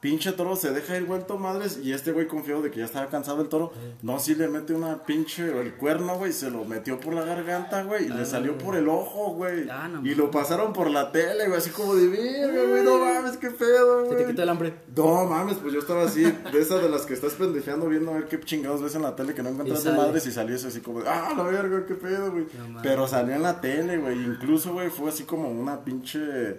[0.00, 1.80] Pinche toro se deja ir vuelto madres.
[1.82, 3.72] Y este güey confiado de que ya estaba cansado el toro.
[4.02, 5.60] No, sí le mete una pinche.
[5.60, 6.32] El cuerno, güey.
[6.32, 8.06] Se lo metió por la garganta, güey.
[8.06, 9.68] Y le salió por el ojo, güey.
[9.70, 11.58] Ah, no y lo pasaron por la tele, güey.
[11.58, 12.82] Así como de verga, güey.
[12.84, 14.18] No mames, qué pedo, Se güey.
[14.18, 14.74] te quitó el hambre.
[14.94, 18.14] No mames, pues yo estaba así, de esas de las que estás pendejeando viendo a
[18.14, 20.68] ver qué chingados ves en la tele que no encuentras de madres y salió eso
[20.68, 22.46] así como de, ah, la verga, qué pedo, güey.
[22.68, 22.80] No.
[22.82, 26.58] Pero salió en la tele, güey, incluso, güey, fue así como una pinche,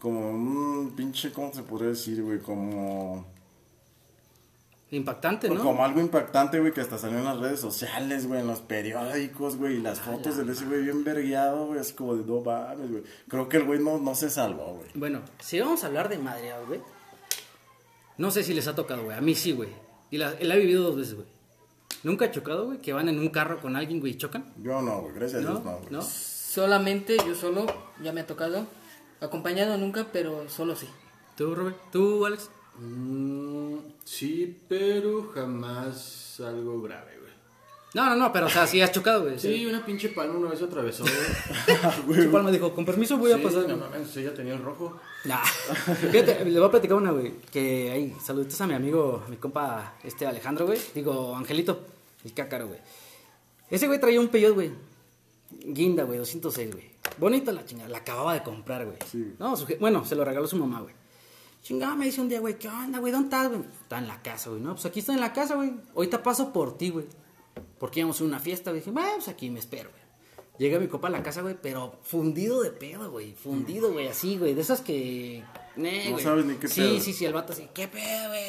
[0.00, 2.40] como un pinche, ¿cómo se podría decir, güey?
[2.40, 3.26] Como...
[4.92, 5.62] Impactante, ¿no?
[5.62, 9.56] Como algo impactante, güey, que hasta salió en las redes sociales, güey, en los periódicos,
[9.56, 12.90] güey, y las fotos de ese güey bien vergueado, güey, así como de no mames,
[12.90, 13.04] güey.
[13.28, 14.88] Creo que el güey no, no se salvó, güey.
[14.94, 16.80] Bueno, si vamos a hablar de madreado, güey.
[18.18, 19.16] No sé si les ha tocado, güey.
[19.16, 19.68] A mí sí, güey.
[20.10, 21.28] Y la, la he vivido dos veces, güey.
[22.02, 24.52] Nunca he chocado, güey, que van en un carro con alguien, güey, y chocan.
[24.60, 25.50] Yo no, güey, gracias a.
[25.50, 25.90] Dios no, güey.
[25.90, 26.02] ¿No?
[26.02, 27.66] Solamente yo solo,
[28.02, 28.66] ya me ha tocado.
[29.20, 30.88] Acompañado nunca, pero solo sí.
[31.36, 31.76] ¿Tú, Robert?
[31.92, 32.50] ¿Tú, Alex?
[32.78, 37.30] Mm, sí, pero jamás algo grave, güey.
[37.92, 39.38] No, no, no, pero o sea, sí has chocado, güey.
[39.38, 41.04] Sí, una pinche palma una vez atravesó,
[42.06, 42.22] güey.
[42.22, 43.68] Su palma dijo, con permiso voy a Sí, pasar.
[43.68, 44.98] No mames, ella tenía el rojo.
[45.24, 45.44] Nah.
[45.44, 47.34] Fíjate, le voy a platicar una, güey.
[47.52, 50.78] Que ahí, saluditos a mi amigo, a mi compa, este Alejandro, güey.
[50.94, 51.80] Digo, Angelito,
[52.24, 52.80] el cácaro, güey.
[53.68, 54.70] Ese güey traía un Peugeot, güey.
[55.50, 56.90] Guinda, güey, 206, güey.
[57.18, 58.96] Bonita la chingada, la acababa de comprar, güey.
[59.10, 59.34] Sí.
[59.38, 60.94] No, su bueno, se lo regaló su mamá, güey.
[61.62, 63.12] Chingada, me dice un día, güey, ¿qué onda, güey?
[63.12, 63.60] ¿Dónde estás, güey?
[63.82, 64.62] Está en la casa, güey.
[64.62, 65.72] No, pues aquí estoy en la casa, güey.
[65.94, 67.06] Ahorita paso por ti, güey.
[67.78, 68.80] Porque íbamos a una fiesta, güey.
[68.80, 70.00] Dije, bueno, pues aquí me espero, güey.
[70.58, 73.34] Llega mi copa a la casa, güey, pero fundido de pedo, güey.
[73.34, 74.54] Fundido, güey, así, güey.
[74.54, 75.42] De esas que.
[75.76, 76.24] Ne, No güey.
[76.24, 77.00] sabes ni qué sí, pedo.
[77.00, 78.42] Sí, sí, el vato así, ¿qué pedo, güey?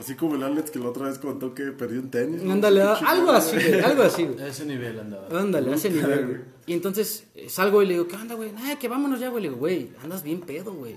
[0.00, 2.42] Así como el Alex que la otra vez contó que perdió un tenis.
[2.42, 3.80] Ándale, algo así, güey.
[3.80, 4.40] Algo así, güey.
[4.42, 5.28] A ese nivel andaba.
[5.38, 6.40] Ándale, a ese nivel, güey.
[6.64, 8.50] Y entonces eh, salgo y le digo, ¿qué onda, güey?
[8.56, 9.42] Ay, que vámonos ya, güey.
[9.42, 10.96] Le digo, güey, andas bien pedo, güey.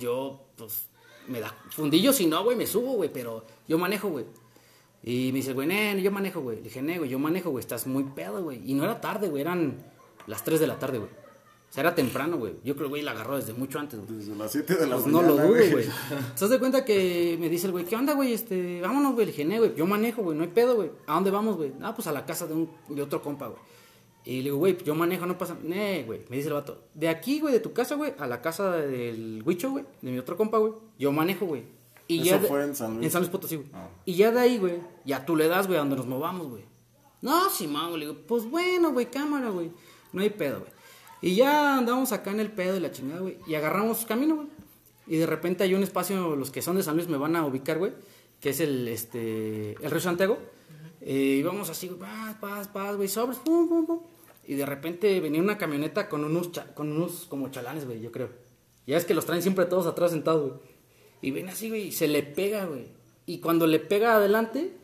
[0.00, 0.86] Yo, pues,
[1.28, 4.24] me da fundillo si no, güey, me subo, güey, pero yo manejo, güey.
[5.02, 6.56] Y me dice, güey, nen, yo manejo, güey.
[6.56, 8.62] Le dije, ne, güey, yo manejo, güey, estás muy pedo, güey.
[8.64, 9.84] Y no era tarde, güey, eran
[10.26, 11.10] las 3 de la tarde, güey.
[11.74, 12.54] O sea, era temprano, güey.
[12.62, 14.20] Yo creo, güey, la agarró desde mucho antes, güey.
[14.20, 15.84] Desde las 7 de la Pues no lo dudo, güey.
[16.38, 18.32] ¿Te de cuenta que me dice el güey, ¿qué onda, güey?
[18.32, 19.26] Este, vámonos, güey.
[19.26, 20.92] Dije, "Nee, güey, yo manejo, güey, no hay pedo, güey.
[21.08, 21.72] ¿A dónde vamos, güey?
[21.82, 23.58] Ah, pues a la casa de, un, de otro compa, güey.
[24.24, 25.56] Y le digo, güey, yo manejo, no pasa.
[25.64, 26.20] Nee, güey.
[26.28, 29.42] Me dice el vato, de aquí, güey, de tu casa, güey, a la casa del
[29.44, 30.74] Huicho, güey, de mi otro compa, güey.
[30.96, 31.64] Yo manejo, güey.
[32.06, 33.04] Y Eso ya de- fue en San Luis.
[33.06, 33.68] En San Luis Potosí, güey.
[33.72, 33.88] Ah.
[34.04, 36.62] Y ya de ahí, güey, ya tú le das, güey, a donde nos movamos, güey.
[37.20, 37.98] No, sí, güey.
[37.98, 39.72] Le digo, pues bueno, güey, cámara, güey.
[40.12, 40.73] No hay pedo, güey.
[41.24, 43.38] Y ya andamos acá en el pedo de la chingada, güey.
[43.46, 44.48] Y agarramos camino, güey.
[45.06, 47.46] Y de repente hay un espacio, los que son de San Luis me van a
[47.46, 47.92] ubicar, güey.
[48.42, 50.36] Que es el, este, el Río Santiago.
[51.00, 54.00] Eh, y vamos así, paz, paz, paz, güey, sobres, pum, pum, pum.
[54.46, 58.28] Y de repente venía una camioneta con unos, con unos como chalanes, güey, yo creo.
[58.86, 60.60] Ya es que los traen siempre todos atrás sentados, güey.
[61.22, 62.88] Y viene así, güey, y se le pega, güey.
[63.24, 64.76] Y cuando le pega adelante,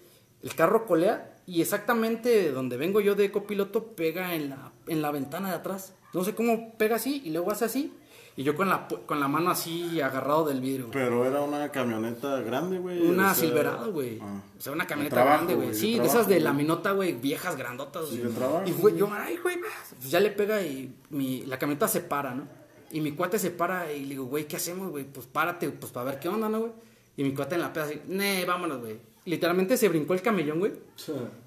[0.42, 5.10] el carro colea y exactamente donde vengo yo de copiloto pega en la, en la
[5.10, 5.96] ventana de atrás.
[6.12, 7.92] No sé cómo pega así y luego hace así.
[8.36, 10.92] Y yo con la, con la mano así agarrado del vidrio, güey.
[10.92, 13.00] Pero era una camioneta grande, güey.
[13.00, 14.18] Una o sea, Silverado, güey.
[14.22, 14.40] ah.
[14.56, 15.74] O sea, una camioneta trabajo, grande, güey.
[15.74, 16.44] Sí, de, esas de güey.
[16.44, 18.08] laminota, güey, viejas grandotas.
[18.08, 18.28] Sí, güey.
[18.28, 19.58] de trabajo, Y güey, yo, ay, güey,
[19.98, 22.46] pues ya le pega y mi, la camioneta se para, ¿no?
[22.92, 25.04] Y mi cuate se para y le digo, güey, ¿qué hacemos, güey?
[25.04, 26.72] Pues párate, pues para ver qué onda, ¿no, güey?
[27.16, 28.98] Y mi cuate en la peda así, nee, vámonos, güey.
[29.26, 30.72] Literalmente se brincó el camellón, güey.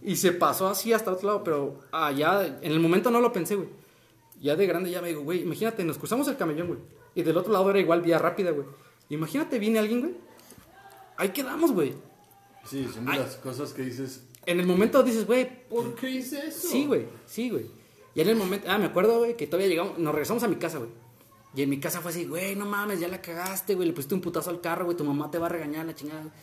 [0.04, 3.56] Y se pasó así hasta otro lado, pero allá, en el momento no lo pensé,
[3.56, 3.70] güey.
[4.44, 6.80] Ya de grande ya me digo, güey, imagínate, nos cruzamos el camellón, güey.
[7.16, 8.68] Y del otro lado era igual vía rápida, güey.
[9.08, 10.14] Imagínate, viene alguien, güey.
[11.16, 11.94] Ahí quedamos, güey.
[12.66, 13.20] Sí, son de Ay.
[13.20, 14.26] las cosas que dices.
[14.46, 16.68] En el momento dices, güey, ¿Por qué hice eso?
[16.68, 17.72] Sí, güey, sí, güey.
[18.14, 20.58] Y en el momento, ah, me acuerdo, güey, que todavía llegamos, nos regresamos a mi
[20.58, 20.90] casa, güey.
[21.56, 24.14] Y en mi casa fue así, güey, no mames, ya la cagaste, güey, le pusiste
[24.14, 26.34] un putazo al carro, güey, tu mamá te va a regañar la chingada.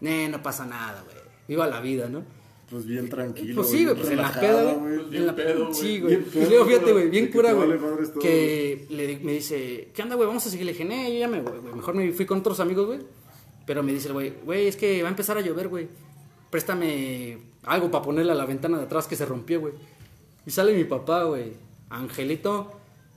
[0.00, 1.16] Nee, no pasa nada, güey.
[1.48, 2.24] Viva la vida, ¿no?
[2.70, 3.54] Pues bien tranquilo.
[3.56, 4.96] Pues sí, güey, pues en la peda, güey.
[5.08, 5.74] bien en la- pedo, güey.
[5.74, 6.16] Sí, güey.
[6.16, 7.70] Bien Y pedo, luego, fíjate, güey, bien cura, güey.
[8.20, 10.26] Que le me dice, ¿qué onda, güey?
[10.28, 10.66] Vamos a seguir.
[10.66, 11.74] Le dije, nee, yo ya me voy, güey.
[11.74, 13.00] Mejor me fui con otros amigos, güey.
[13.66, 15.88] Pero me dice el güey, güey, es que va a empezar a llover, güey.
[16.50, 19.74] Préstame algo para ponerle a la ventana de atrás que se rompió, güey.
[20.46, 21.52] Y sale mi papá, güey.
[21.90, 22.72] Angelito,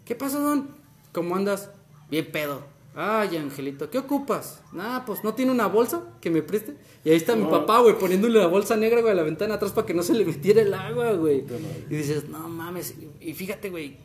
[0.05, 0.69] ¿qué pasa, don?
[1.13, 1.69] ¿Cómo andas?
[2.09, 2.65] Bien pedo.
[2.93, 4.61] Ay, Angelito, ¿qué ocupas?
[4.73, 6.75] Nada, pues no tiene una bolsa que me preste.
[7.05, 9.71] Y ahí está mi papá, güey, poniéndole la bolsa negra, güey, a la ventana atrás
[9.71, 11.45] para que no se le metiera el agua, güey.
[11.89, 12.95] Y dices, no mames.
[13.21, 13.95] Y fíjate, güey,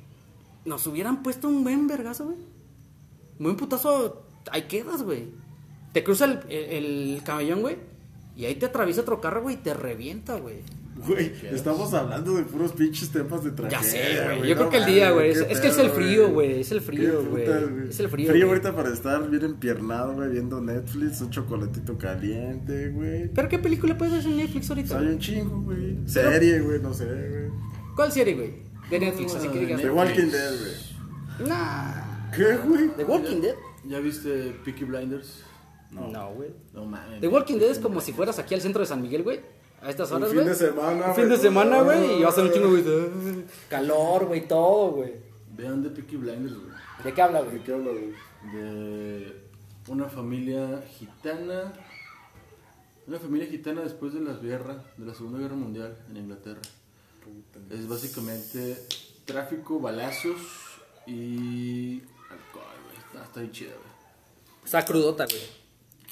[0.64, 2.36] nos hubieran puesto un buen vergazo, güey.
[3.38, 4.22] Un buen putazo,
[4.52, 5.30] ahí quedas, güey.
[5.92, 7.76] Te cruza el, el, el camellón, güey.
[8.36, 10.58] Y ahí te atraviesa otro carro, güey, y te revienta, güey.
[10.96, 13.80] Güey, estamos hablando de puros pinches temas de tragedia.
[13.80, 14.48] Ya sé, güey.
[14.48, 15.30] Yo no creo que el día, güey.
[15.30, 16.60] Es, que es el frío, güey.
[16.60, 17.88] Es el frío, Qué güey.
[17.88, 18.30] Es el frío.
[18.30, 23.28] Frío ahorita para estar bien empiernado, güey, viendo Netflix, un chocolatito caliente, güey.
[23.28, 24.98] ¿Pero qué película puedes ver en Netflix ahorita?
[24.98, 25.98] Hay un chingo, güey.
[26.06, 27.50] Serie, güey, no sé, güey.
[27.94, 28.54] ¿Cuál serie, güey?
[28.90, 29.82] De Netflix, así que digas.
[29.82, 31.48] The Walking Dead, güey.
[31.48, 32.30] Nah.
[32.34, 32.88] ¿Qué, güey?
[32.96, 33.54] The Walking Dead.
[33.84, 35.42] ¿Ya viste Peaky Blinders?
[35.90, 36.50] No, güey.
[36.72, 37.20] No mames.
[37.20, 39.40] The Walking Dead es como si fueras aquí al centro de San Miguel, güey.
[39.86, 40.48] A estas horas, fin güey.
[40.48, 41.40] de semana, Un fin de güey.
[41.40, 42.18] semana, güey.
[42.18, 42.82] Y va a ser un chingo, güey.
[42.82, 45.12] de- Calor, güey, todo, güey.
[45.56, 46.76] Vean de Peaky Blinders, güey.
[47.04, 47.62] ¿De qué habla, ¿De güey?
[47.62, 48.12] qué habla, güey?
[48.52, 49.42] de
[49.88, 51.72] una familia gitana.
[53.06, 56.60] Una familia gitana después de la guerra, de la Segunda Guerra Mundial en Inglaterra.
[57.70, 58.76] Es básicamente
[59.24, 60.36] tráfico, balazos
[61.06, 62.96] y alcohol, güey.
[63.06, 64.64] Está, está bien chida, güey.
[64.64, 65.42] Está crudota, güey.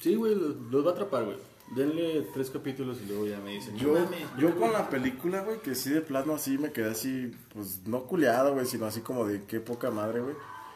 [0.01, 1.37] Sí, güey, los, los va a atrapar, güey.
[1.75, 3.75] Denle tres capítulos y luego ya me dicen.
[3.75, 6.91] Yo, "No mames, yo con la película, güey, que sí de plano así me quedé
[6.91, 10.35] así, pues no culeado, güey, sino así como de qué poca madre, güey.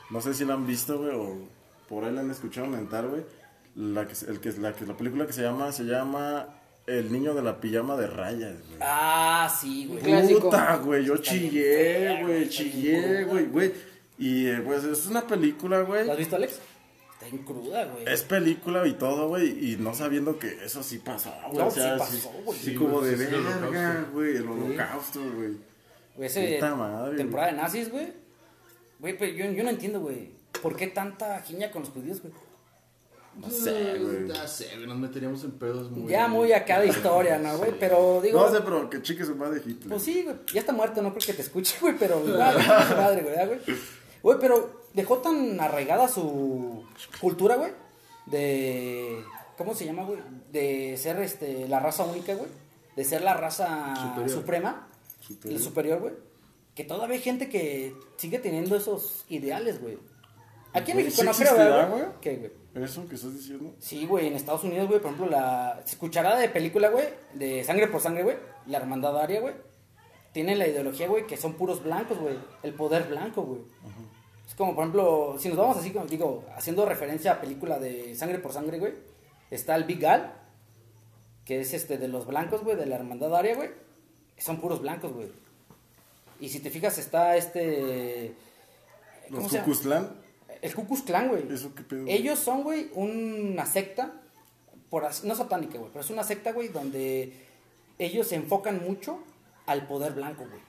[0.09, 1.37] No sé si la han visto, güey, o
[1.87, 3.21] por ahí la han escuchado mentar, güey.
[3.75, 6.47] La que, el que, la que la película que se llama, se llama
[6.85, 8.79] El niño de la pijama de rayas, güey.
[8.81, 10.01] Ah, sí, güey.
[10.01, 10.39] Clásico.
[10.49, 13.71] Puta, güey, yo chillé, güey, chillé, güey, güey.
[14.17, 16.05] Y eh, pues es una película, güey.
[16.05, 16.59] ¿La has visto, Alex?
[17.31, 18.05] Bien cruda, güey.
[18.07, 21.57] Es película y todo, güey, y no sabiendo que eso sí pasó, güey.
[21.57, 22.59] No, o sea, sí pasó, güey.
[22.59, 24.11] Sí, Sí, como de verga, holocausto.
[24.13, 25.57] güey, el holocausto, güey.
[26.15, 28.13] Güey, ese Puta madre, temporada de nazis, güey.
[28.99, 30.31] Güey, pero yo, yo no entiendo, güey.
[30.61, 32.33] ¿Por qué tanta giña con los judíos, güey?
[33.39, 34.27] No sé, güey.
[34.27, 36.11] Ya sé, güey, nos meteríamos en pedos muy.
[36.11, 37.71] Ya muy acá de historia, ¿no, güey?
[37.79, 38.41] Pero digo...
[38.41, 39.87] No sé, pero que chique su madre Hitler.
[39.87, 40.35] Pues sí, güey.
[40.53, 43.35] Ya está muerto, no creo que te escuche, güey, pero igual, chinga su madre, güey,
[43.35, 43.79] ¿verdad, güey.
[44.21, 46.83] Güey, pero dejó tan arraigada su
[47.21, 47.71] cultura, güey,
[48.25, 49.23] de
[49.57, 50.19] ¿cómo se llama, güey?
[50.51, 52.49] De ser este la raza única, güey,
[52.95, 54.29] de ser la raza Superior.
[54.29, 54.87] suprema,
[55.19, 55.57] Superior.
[55.59, 56.13] el superior, güey.
[56.75, 59.97] Que todavía hay gente que sigue teniendo esos ideales, güey.
[60.73, 62.03] Aquí en México ¿sí no creo, güey.
[62.21, 62.85] ¿Qué, güey?
[62.85, 63.73] ¿Eso que estás diciendo?
[63.79, 67.87] Sí, güey, en Estados Unidos, güey, por ejemplo, la escuchará de película, güey, de sangre
[67.87, 68.37] por sangre, güey,
[68.67, 69.55] la hermandad aria, güey,
[70.31, 73.61] tiene la ideología, güey, que son puros blancos, güey, el poder blanco, güey.
[74.49, 78.15] Es como, por ejemplo, si nos vamos así, como digo, haciendo referencia a película de
[78.15, 78.93] sangre por sangre, güey,
[79.51, 80.33] está el Big Al,
[81.45, 83.69] que es este de los blancos, güey, de la hermandad aria, güey,
[84.39, 85.29] son puros blancos, güey.
[86.39, 88.33] Y si te fijas, está este...
[89.29, 89.65] ¿cómo Los llama?
[89.65, 90.15] Cucuzlán.
[90.63, 91.43] El Ku Klux Klan, güey.
[91.53, 92.05] ¿Eso qué pedo?
[92.07, 94.13] Ellos son, güey, una secta,
[94.89, 97.33] por no satánica, güey, pero es una secta, güey, donde
[97.99, 99.19] ellos se enfocan mucho
[99.67, 100.61] al poder blanco, güey.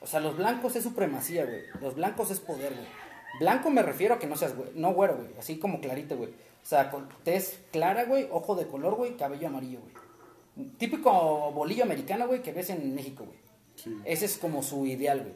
[0.00, 1.62] O sea, los blancos es supremacía, güey.
[1.80, 3.07] Los blancos es poder, güey.
[3.40, 6.30] Blanco me refiero a que no seas, güey, no güero, güey, así como clarito, güey.
[6.30, 10.68] O sea, con tez clara, güey, ojo de color, güey, cabello amarillo, güey.
[10.76, 13.38] Típico bolillo americano, güey, que ves en México, güey.
[13.76, 13.96] Sí.
[14.04, 15.34] Ese es como su ideal, güey.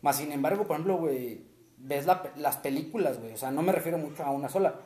[0.00, 1.42] Más sin embargo, por ejemplo, güey,
[1.76, 3.32] ves la las películas, güey.
[3.34, 4.76] O sea, no me refiero mucho a una sola.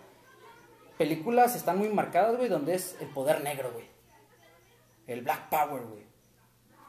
[0.99, 3.87] Películas están muy marcadas, güey, donde es el poder negro, güey.
[5.07, 6.03] El Black Power, güey.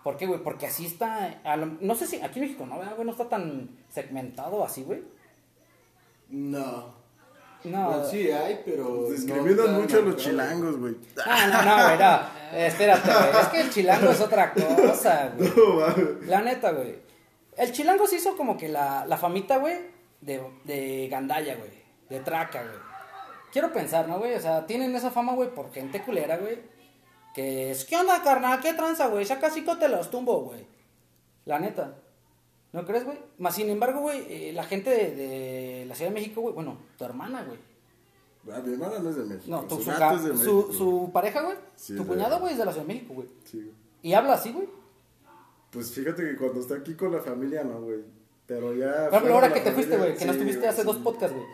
[0.04, 0.44] ¿Por qué, güey?
[0.44, 1.42] Porque así está.
[1.56, 2.78] lo- no sé si aquí en México, ¿no?
[2.80, 3.06] ¿verdad, güey?
[3.06, 5.04] No está tan segmentado así, güey.
[6.34, 6.92] No.
[7.64, 7.92] No.
[7.92, 9.08] Pues sí hay, pero.
[9.10, 10.96] Discriminan no mucho a los chilangos, güey.
[11.26, 12.58] Ah, no, no, güey, no.
[12.58, 13.42] Espérate, güey.
[13.42, 15.54] Es que el chilango es otra cosa, güey.
[15.56, 16.28] No, mames.
[16.28, 16.96] La neta, güey.
[17.56, 19.78] El chilango se hizo como que la, la famita, güey,
[20.22, 21.72] de, de gandalla, güey.
[22.10, 22.80] De traca, güey.
[23.52, 24.34] Quiero pensar, ¿no, güey?
[24.34, 26.58] O sea, tienen esa fama, güey, por gente culera, güey.
[27.36, 28.60] Que es, ¿qué onda, carnal?
[28.60, 29.24] ¿Qué tranza, güey?
[29.24, 30.66] Ya casi te los tumbo, güey.
[31.46, 31.94] La neta.
[32.74, 33.18] ¿No crees, güey?
[33.38, 36.78] Más sin embargo, güey, eh, la gente de, de la Ciudad de México, güey, bueno,
[36.98, 37.60] tu hermana, güey.
[38.52, 39.46] Ah, mi hermana no es de México.
[39.48, 40.68] No, tu, su su, gato ca- es de México.
[40.74, 41.58] su pareja, güey.
[41.76, 43.28] Sí, tu cuñado, güey, es de la Ciudad de México, güey.
[43.46, 43.72] Sí, güey.
[44.02, 44.68] Y habla así, güey.
[45.70, 48.00] Pues fíjate que cuando está aquí con la familia, no, güey.
[48.46, 49.08] Pero ya.
[49.10, 51.48] Fuera ahora que te fuiste, güey, que no estuviste hace dos podcasts, güey.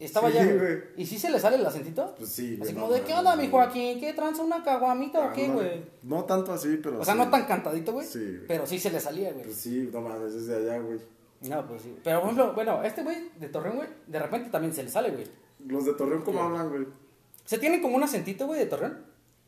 [0.00, 0.78] Estaba Sí, ya, güey.
[0.96, 2.14] ¿Y sí se le sale el acentito?
[2.16, 3.48] Pues sí, güey, Así no como de, ¿qué onda, mi.
[3.48, 4.00] Joaquín?
[4.00, 5.82] ¿Qué tranza una caguamita o qué, Ah, güey?
[6.02, 6.98] No tanto así, pero.
[7.00, 7.20] O sea, sí.
[7.20, 8.06] no tan cantadito, güey.
[8.06, 8.46] Sí, güey.
[8.48, 9.44] Pero sí se le salía, güey.
[9.44, 10.98] Pues sí, no mames, es de allá, güey.
[11.42, 11.96] No, pues sí.
[12.02, 15.10] Pero, por ejemplo, bueno, este güey de Torreón, güey, de repente también se le sale,
[15.10, 15.24] güey.
[15.66, 16.86] Los de Torreón, ¿cómo hablan, güey?
[17.44, 19.04] ¿Se tiene como un acentito, güey, de Torreón?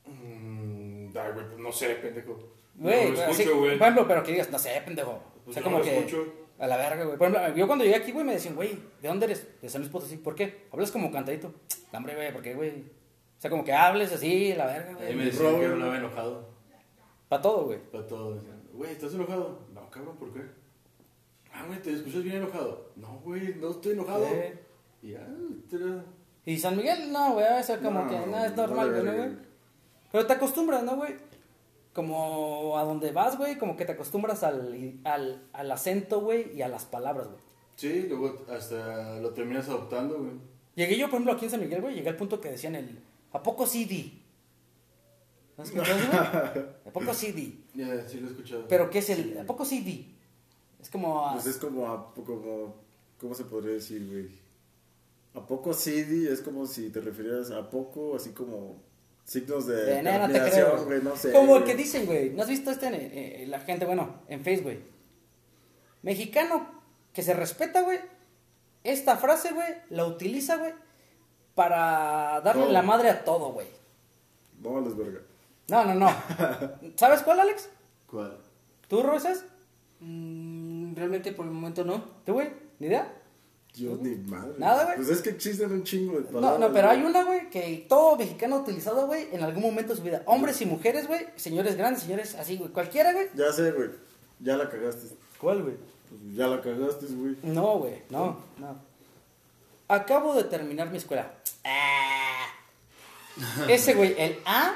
[0.06, 2.38] Mm, ay, güey, pues no sé, pendejo.
[2.74, 3.78] Güey, no lo así, escucho, güey.
[3.78, 5.10] por ejemplo, pero que digas, no sé, pendejo.
[5.12, 5.98] o Pues sea, yo como lo que.
[5.98, 6.32] escucho.
[6.62, 7.18] A la verga, güey.
[7.18, 9.46] Por ejemplo, yo cuando llegué aquí, güey, me decían, güey, ¿de dónde eres?
[9.60, 10.16] De San Luis Potosí.
[10.16, 10.66] ¿Por qué?
[10.72, 11.52] Hablas como cantadito.
[11.92, 12.70] "No, Hombre, güey, ¿por qué, güey?
[12.70, 15.24] O sea, como que hables así, la verga, Ahí me güey.
[15.26, 16.48] decían que hablaba enojado.
[17.28, 17.78] Para todo, güey.
[17.90, 18.34] Para todo.
[18.34, 19.58] Decían, güey, ¿estás enojado?
[19.74, 20.40] No, cabrón, ¿por qué?
[21.52, 22.92] Ah, güey, ¿te escuchas bien enojado?
[22.96, 24.26] No, güey, no estoy enojado.
[25.02, 25.26] Y ya,
[25.68, 25.76] te
[26.50, 29.02] Y San Miguel, no, güey, o sea, como No, que nada, es no normal, güey,
[29.04, 29.26] ¿no, verga.
[29.26, 29.38] güey?
[30.12, 31.14] Pero te acostumbras, ¿no, güey?
[31.92, 36.62] Como a donde vas, güey, como que te acostumbras al, al, al acento, güey, y
[36.62, 37.40] a las palabras, güey.
[37.76, 40.32] Sí, luego hasta lo terminas adoptando, güey.
[40.74, 42.98] Llegué yo, por ejemplo, aquí en San Miguel, güey, llegué al punto que decían el,
[43.32, 44.10] ¿a poco CD?
[45.56, 46.64] ¿No has escuchado güey?
[46.86, 47.52] ¿A poco CD?
[47.74, 48.66] Ya, sí lo he escuchado.
[48.68, 50.06] ¿Pero qué es el, ¿a poco CD?
[50.80, 52.74] Es como, a- Pues es como, a- como,
[53.20, 54.30] ¿cómo se podría decir, güey?
[55.34, 56.32] ¿A poco CD?
[56.32, 58.82] Es como si te refirieras a poco, así como
[59.24, 60.84] signos de, de nada, no te creo.
[60.84, 61.32] güey, no sé.
[61.32, 61.64] Como güey.
[61.64, 64.80] que dicen, güey, ¿no has visto este, en, eh, la gente, bueno, en Facebook, güey?
[66.02, 66.82] Mexicano
[67.12, 67.98] que se respeta, güey,
[68.84, 70.72] esta frase, güey, la utiliza, güey,
[71.54, 72.72] para darle Todo.
[72.72, 73.66] la madre a todo, güey.
[74.60, 75.20] No vales verga.
[75.68, 76.10] No, no, no.
[76.96, 77.68] ¿Sabes cuál, Alex?
[78.06, 78.38] ¿Cuál?
[78.88, 79.44] ¿Tú, Rosas?
[80.00, 82.02] Mm, realmente por el momento no.
[82.24, 82.50] ¿Tú, güey?
[82.78, 83.12] ¿Ni idea?
[83.74, 84.52] Yo ni madre.
[84.58, 84.96] Nada, güey.
[84.96, 86.60] Pues es que existen un chingo de No, palabras.
[86.60, 86.98] no, pero güey.
[87.00, 90.22] hay una, güey, que todo mexicano ha utilizado, güey, en algún momento de su vida.
[90.26, 92.70] Hombres y mujeres, güey, señores grandes, señores así, güey.
[92.70, 93.28] Cualquiera, güey.
[93.34, 93.88] Ya sé, güey.
[94.40, 95.08] Ya la cagaste.
[95.38, 95.74] ¿Cuál, güey?
[96.08, 97.36] Pues ya la cagaste, güey.
[97.42, 98.76] No, güey, no, no.
[99.88, 101.32] Acabo de terminar mi escuela.
[101.64, 102.46] Ah.
[103.68, 104.74] Ese, güey, el A,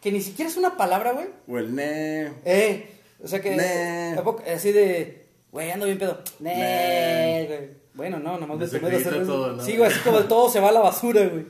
[0.00, 1.28] que ni siquiera es una palabra, güey.
[1.46, 2.32] O el ne.
[2.44, 2.90] Eh,
[3.22, 3.54] o sea que.
[3.54, 4.12] Ne.
[4.16, 5.26] tampoco- Así de.
[5.52, 6.22] Güey, ando bien pedo.
[6.40, 7.44] Ne.
[7.46, 7.81] güey.
[7.94, 9.26] Bueno, no, nomás me tomé dos cervezas.
[9.26, 9.62] todo, ¿no?
[9.64, 11.46] Sí, güey, así como el todo se va a la basura, güey.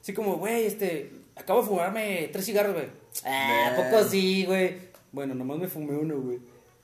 [0.00, 1.10] Así como, güey, este.
[1.36, 2.86] Acabo de fumarme tres cigarros, güey.
[3.24, 3.90] Ah, ¿a Ne.
[3.90, 4.76] poco sí, güey?
[5.12, 6.38] Bueno, nomás me fumé uno, güey.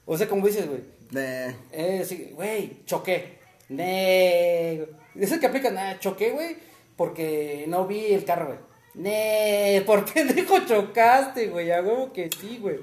[0.06, 0.80] O sea, como dices, güey.
[1.10, 1.54] Ne.
[1.72, 3.38] Eh, sí, güey, choqué.
[3.68, 4.86] Ne.
[5.16, 6.56] Es el que aplican, ah, choqué, güey,
[6.96, 8.58] porque no vi el carro, güey.
[8.94, 11.70] Ne, ¿por qué dijo chocaste, güey?
[11.70, 12.80] A huevo que sí, güey.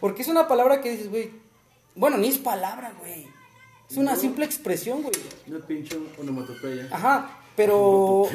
[0.00, 1.30] Porque es una palabra que dices, güey.
[1.94, 3.26] Bueno, ni es palabra, güey.
[3.90, 5.14] Es una simple expresión, güey.
[5.48, 6.88] Una pinche onomatopeya.
[6.90, 8.28] Ajá, pero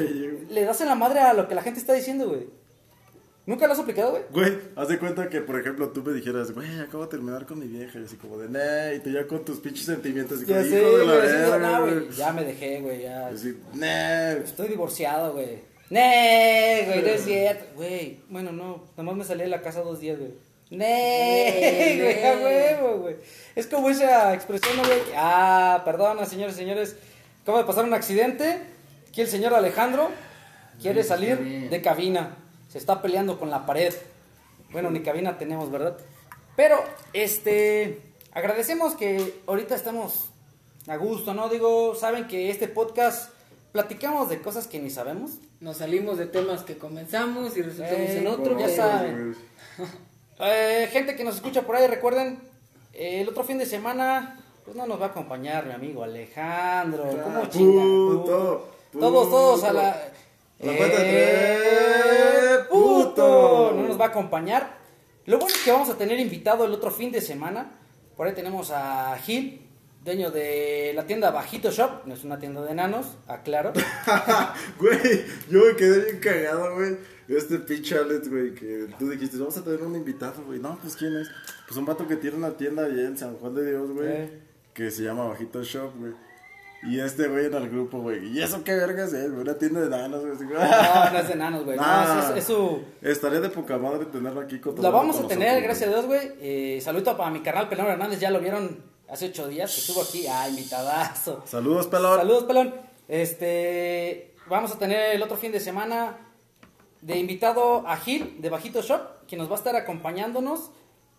[0.50, 2.46] le das en la madre a lo que la gente está diciendo, güey.
[3.44, 4.22] ¿Nunca lo has aplicado, güey?
[4.30, 7.58] Güey, haz de cuenta que, por ejemplo, tú me dijeras, güey, acabo de terminar con
[7.58, 7.98] mi vieja.
[7.98, 8.94] Y así como de, ne.
[8.94, 10.42] Y tú ya con tus pinches sentimientos.
[10.42, 11.26] Y como, Ya hijo sé, de la güey.
[11.26, 11.94] verga, "No, güey.
[12.04, 13.30] güey, Ya me dejé, güey, ya.
[13.32, 14.32] Y así, ne.
[14.38, 15.58] Estoy divorciado, güey.
[15.90, 17.02] ¡Nee, güey!
[17.02, 17.64] No es cierto.
[17.74, 18.84] Güey, bueno, no.
[18.96, 20.30] Nomás me salí de la casa dos días, güey.
[20.78, 22.24] ¡Nee, güey!
[22.24, 23.16] A huevo, güey.
[23.54, 24.98] Es como esa expresión, ¿no, güey?
[25.16, 26.96] Ah, perdona, señores y señores.
[27.42, 28.58] Acaba de pasar un accidente.
[29.08, 30.10] Aquí el señor Alejandro
[30.80, 32.36] quiere salir de cabina.
[32.68, 33.92] Se está peleando con la pared.
[34.70, 35.96] Bueno, ni cabina tenemos, ¿verdad?
[36.56, 36.82] Pero,
[37.12, 38.00] este.
[38.32, 40.30] Agradecemos que ahorita estamos
[40.88, 41.50] a gusto, ¿no?
[41.50, 43.30] Digo, saben que este podcast
[43.72, 45.32] platicamos de cosas que ni sabemos.
[45.60, 48.58] Nos salimos de temas que comenzamos y resultamos Eh, en otro.
[48.58, 49.36] ya saben.
[50.42, 52.40] Eh, gente que nos escucha por ahí, recuerden,
[52.92, 57.04] eh, el otro fin de semana, pues no nos va a acompañar mi amigo Alejandro.
[57.22, 57.82] ¿Cómo Ah, chinga?
[57.82, 59.82] puto, Todos, todos a la.
[60.60, 61.58] La Eh,
[62.58, 63.72] tres, puto.
[63.76, 64.76] No nos va a acompañar.
[65.26, 67.70] Lo bueno es que vamos a tener invitado el otro fin de semana.
[68.16, 69.66] Por ahí tenemos a Gil,
[70.04, 72.04] dueño de la tienda Bajito Shop.
[72.06, 73.72] No es una tienda de enanos, aclaro.
[74.78, 76.96] Güey, yo me quedé bien cagado, güey.
[77.28, 80.58] Este pinche Alex, güey, que tú dijiste, vamos a tener un invitado, güey.
[80.58, 81.28] No, pues ¿quién es?
[81.66, 84.08] Pues un vato que tiene una tienda allá en San Juan de Dios, güey.
[84.08, 84.40] Eh.
[84.74, 86.12] Que se llama Bajito Shop, güey.
[86.84, 88.26] Y este güey en el grupo, güey.
[88.36, 89.42] ¿Y eso qué vergas es, güey?
[89.42, 90.32] Una tienda de nanos, güey.
[90.48, 91.76] No, no es de enanos, güey.
[91.76, 92.30] No, Nah.
[92.32, 92.82] es, es su.
[93.00, 96.32] Estaría de poca madre tenerlo aquí con Lo vamos a tener, gracias a Dios, güey.
[96.40, 100.02] Eh, saludo para mi carnal Pelón Hernández, ya lo vieron hace ocho días que estuvo
[100.02, 100.26] aquí.
[100.26, 101.44] Ah, invitadazo.
[101.46, 102.18] Saludos, pelón.
[102.18, 102.74] Saludos, Pelón.
[103.06, 106.16] Este, vamos a tener el otro fin de semana
[107.02, 110.70] de invitado a Gil de Bajito Shop, que nos va a estar acompañándonos.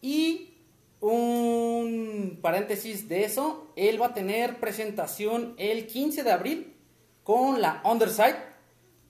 [0.01, 0.55] Y
[0.99, 6.73] un paréntesis de eso, él va a tener presentación el 15 de abril
[7.23, 8.37] con la Underside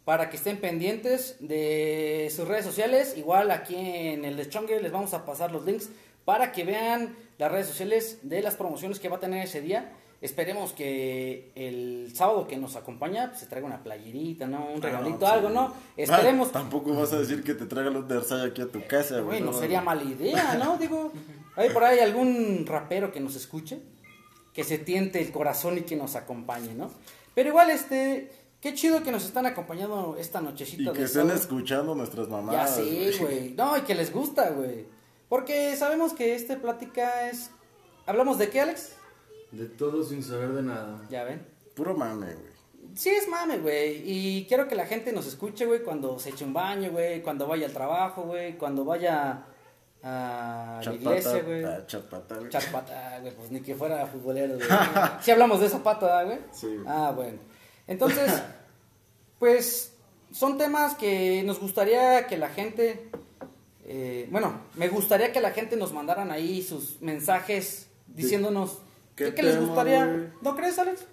[0.04, 3.16] para que estén pendientes de sus redes sociales.
[3.18, 5.90] Igual aquí en el Deschongue les vamos a pasar los links
[6.26, 9.94] para que vean las redes sociales de las promociones que va a tener ese día.
[10.24, 14.68] Esperemos que el sábado que nos acompaña pues, se traiga una playerita, ¿no?
[14.74, 15.74] Un regalito, algo, ¿no?
[15.98, 16.48] Esperemos.
[16.48, 19.26] Ah, tampoco vas a decir que te traigan los Versailles aquí a tu casa, güey.
[19.26, 20.78] Güey, no No, sería mala idea, ¿no?
[20.80, 21.12] Digo,
[21.58, 23.82] hay por ahí algún rapero que nos escuche,
[24.54, 26.90] que se tiente el corazón y que nos acompañe, ¿no?
[27.36, 28.32] Pero igual, este,
[28.62, 30.84] qué chido que nos están acompañando esta nochecita.
[30.84, 31.38] Y de que estén sábado.
[31.38, 32.76] escuchando nuestras Ya mamadas.
[32.78, 33.56] sí, güey.
[33.58, 34.86] No, y que les gusta, güey.
[35.28, 37.52] Porque sabemos que esta plática es...
[38.06, 38.94] ¿Hablamos de qué, Alex?
[39.54, 41.06] De todo sin saber de nada.
[41.10, 41.46] Ya ven.
[41.76, 42.54] Puro mame, güey.
[42.96, 44.02] Sí, es mame, güey.
[44.04, 47.48] Y quiero que la gente nos escuche, güey, cuando se eche un baño, güey, cuando
[47.48, 49.46] vaya al trabajo, güey, cuando vaya
[50.02, 51.64] a la iglesia, güey.
[51.64, 52.48] ah, chapata, güey.
[52.48, 54.68] Echar pata, güey, pues ni que fuera futbolero, güey.
[55.22, 56.40] Sí hablamos de esa pata, güey.
[56.52, 56.86] Sí, güey.
[56.88, 57.38] Ah, bueno.
[57.88, 58.32] Entonces,
[59.40, 59.94] pues
[60.32, 63.10] son temas que nos gustaría que la gente,
[63.86, 68.80] eh, bueno, me gustaría que la gente nos mandaran ahí sus mensajes diciéndonos
[69.16, 70.06] ¿Qué qué, qué les gustaría.
[70.06, 70.28] güey?
[70.42, 71.06] ¿No crees, Alex?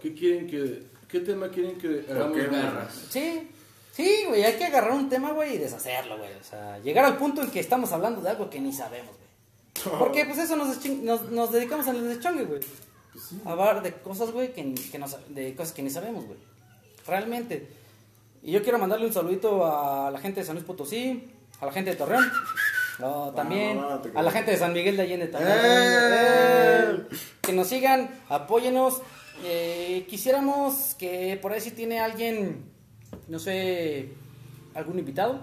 [0.00, 0.90] ¿Qué quieren que...
[1.08, 3.06] ¿Qué tema quieren que hagamos qué, garras?
[3.10, 3.50] Sí.
[3.92, 6.32] Sí, güey, hay que agarrar un tema, güey, y deshacerlo, güey.
[6.40, 9.96] O sea, llegar al punto en que estamos hablando de algo que ni sabemos, güey.
[9.98, 12.60] Porque, pues, eso nos, nos, nos dedicamos al deschongue, güey.
[13.44, 16.38] A hablar de cosas, güey, que, que no sa- de cosas que ni sabemos, güey.
[17.06, 17.68] Realmente.
[18.42, 21.30] Y yo quiero mandarle un saludito a la gente de San Luis Potosí,
[21.60, 22.24] a la gente de Torreón,
[22.98, 25.56] no, también, no, a la gente de San Miguel de Allende también.
[25.60, 26.84] ¡Eh!
[27.10, 29.00] Eh, Que nos sigan, apóyenos
[29.44, 32.64] eh, quisiéramos que por ahí si tiene alguien,
[33.28, 34.10] no sé,
[34.74, 35.40] algún invitado.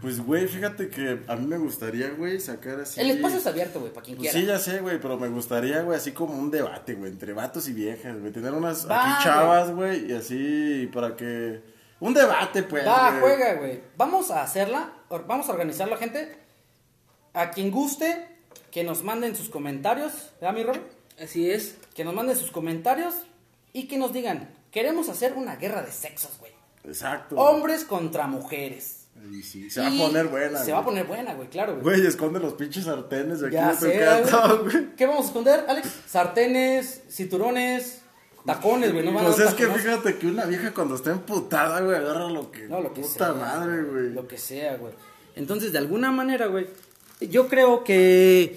[0.00, 3.00] Pues, güey, fíjate que a mí me gustaría, güey, sacar así.
[3.00, 4.40] El espacio es abierto, güey, para quien Pues quiera.
[4.40, 7.68] sí, ya sé, güey, pero me gustaría, güey, así como un debate, güey, entre vatos
[7.68, 8.32] y viejas, güey.
[8.32, 11.60] Tener unas Va, aquí chavas, güey, y así para que...
[12.00, 12.86] Un debate, pues.
[12.86, 13.20] Va, güey.
[13.20, 13.80] juega, güey.
[13.96, 14.92] Vamos a hacerla,
[15.26, 16.38] vamos a organizarla, gente.
[17.34, 18.26] A quien guste,
[18.70, 20.90] que nos manden sus comentarios, ¿verdad, mi Robert?
[21.22, 21.76] Así es.
[21.94, 23.14] Que nos manden sus comentarios
[23.72, 26.52] y que nos digan, queremos hacer una guerra de sexos, güey.
[26.84, 27.36] Exacto.
[27.36, 29.06] Hombres contra mujeres.
[29.32, 31.72] Y sí, se va Y a poner buena, Se va a poner buena, güey, claro,
[31.72, 31.82] güey.
[31.96, 34.62] Güey, esconde los pinches sartenes de aquí Ya sé, casa, güey.
[34.72, 34.96] güey.
[34.96, 35.88] ¿Qué vamos a esconder, Alex?
[36.06, 38.02] Sartenes, cinturones,
[38.46, 39.04] tacones, güey.
[39.04, 42.30] No van a Pues es que fíjate que una vieja cuando está emputada, güey, agarra
[42.30, 42.68] lo que...
[42.68, 43.32] No, lo que Puta sea.
[43.34, 44.10] madre, güey.
[44.10, 44.92] Lo que sea, güey.
[45.34, 46.68] Entonces, de alguna manera, güey,
[47.20, 48.56] yo creo que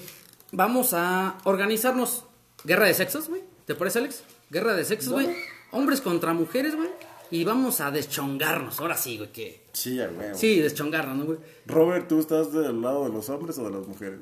[0.52, 2.26] vamos a organizarnos.
[2.64, 3.42] Guerra de sexos, güey.
[3.66, 4.24] ¿Te parece, Alex?
[4.50, 5.28] Guerra de sexos, güey.
[5.72, 6.90] Hombres contra mujeres, güey.
[7.32, 8.80] Y vamos a deschongarnos.
[8.80, 9.62] Ahora sí, güey, que...
[9.74, 10.36] Sí, ya, güey.
[10.36, 11.40] Sí, deschongarnos, ¿no, güey?
[11.66, 14.20] Robert, ¿tú estás del lado de los hombres o de las mujeres?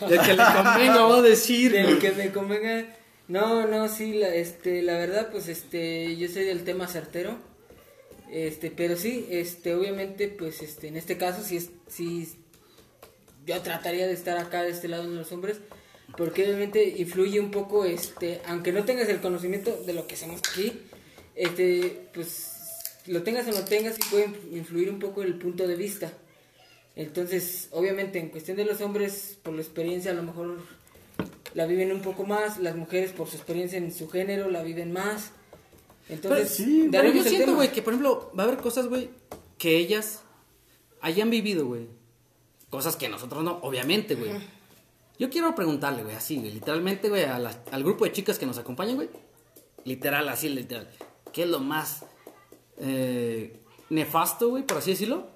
[0.00, 1.98] El que le convenga, vamos a decir, Del güey.
[1.98, 2.86] que me convenga.
[3.26, 7.36] No, no, sí, la, este, la verdad, pues, este, yo soy del tema certero.
[8.30, 12.28] Este, pero sí, este, obviamente, pues, este, en este caso, sí, es, sí,
[13.46, 15.58] yo trataría de estar acá de este lado de los hombres,
[16.16, 20.40] porque obviamente influye un poco, este, aunque no tengas el conocimiento de lo que hacemos
[20.48, 20.80] aquí,
[21.34, 22.52] este, pues,
[23.06, 26.12] lo tengas o no tengas, sí puede influir un poco el punto de vista.
[26.96, 30.58] Entonces, obviamente, en cuestión de los hombres, por la experiencia, a lo mejor
[31.54, 34.92] la viven un poco más, las mujeres, por su experiencia en su género, la viven
[34.92, 35.32] más.
[36.08, 39.10] Entonces, Pero sí, Pero yo siento, güey, que por ejemplo, va a haber cosas, güey,
[39.58, 40.22] que ellas
[41.00, 41.88] hayan vivido, güey.
[42.74, 44.32] Cosas que nosotros no, obviamente, güey.
[45.16, 48.46] Yo quiero preguntarle, güey, así, güey, literalmente, güey, a la- al grupo de chicas que
[48.46, 49.08] nos acompañan, güey.
[49.84, 50.88] Literal, así, literal.
[51.32, 52.04] ¿Qué es lo más
[52.78, 53.60] eh,
[53.90, 55.28] nefasto, güey, por así decirlo?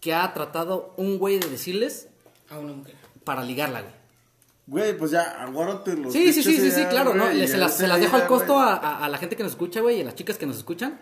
[0.00, 2.08] Que ha tratado un güey de decirles
[2.48, 2.94] a una mujer.
[3.24, 3.94] para ligarla, güey.
[4.68, 7.26] Güey, pues ya, aguárate los Sí, sí, sí, sí, sí, claro, ¿no?
[7.26, 8.64] se, las, ya se las dejo al costo güey.
[8.66, 10.56] a, a- a la gente que nos escucha, güey, y a las chicas que nos
[10.58, 11.00] escuchan.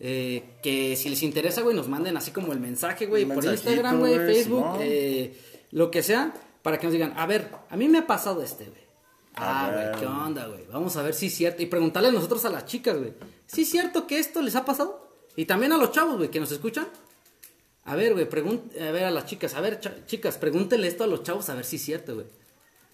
[0.00, 3.98] Eh, que si les interesa, güey, nos manden así como el mensaje, güey, por Instagram,
[4.00, 5.38] güey, Facebook, eh,
[5.70, 8.64] lo que sea, para que nos digan, a ver, a mí me ha pasado este,
[8.64, 8.86] güey.
[9.36, 10.00] Ah, güey.
[10.00, 10.64] ¿qué onda, güey?
[10.72, 11.62] Vamos a ver si es cierto.
[11.62, 13.12] Y preguntarle nosotros a las chicas, güey.
[13.46, 15.10] ¿Sí es cierto que esto les ha pasado?
[15.36, 16.88] Y también a los chavos, güey, que nos escuchan.
[17.84, 21.22] A ver, güey, a ver a las chicas, a ver, chicas, pregúntenle esto a los
[21.22, 22.26] chavos a ver si es cierto, güey.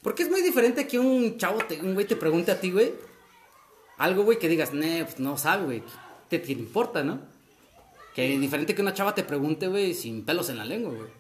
[0.02, 2.92] Porque es muy diferente que un chavo, te, un güey te pregunte a ti, güey.
[3.98, 5.82] Algo, güey, que digas, "Nee, pues no sabe, güey.
[6.32, 7.18] ¿Qué te importa, no?
[8.14, 11.10] Que es diferente que una chava te pregunte, güey, sin pelos en la lengua, güey.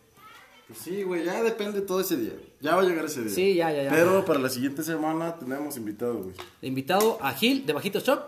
[0.66, 2.32] Pues sí, güey, ya depende todo ese día.
[2.62, 3.28] Ya va a llegar ese día.
[3.28, 3.90] Sí, ya, ya, ya.
[3.90, 6.34] Pero para la siguiente semana tenemos invitado, güey.
[6.62, 8.22] Invitado a Gil de Bajito Shop.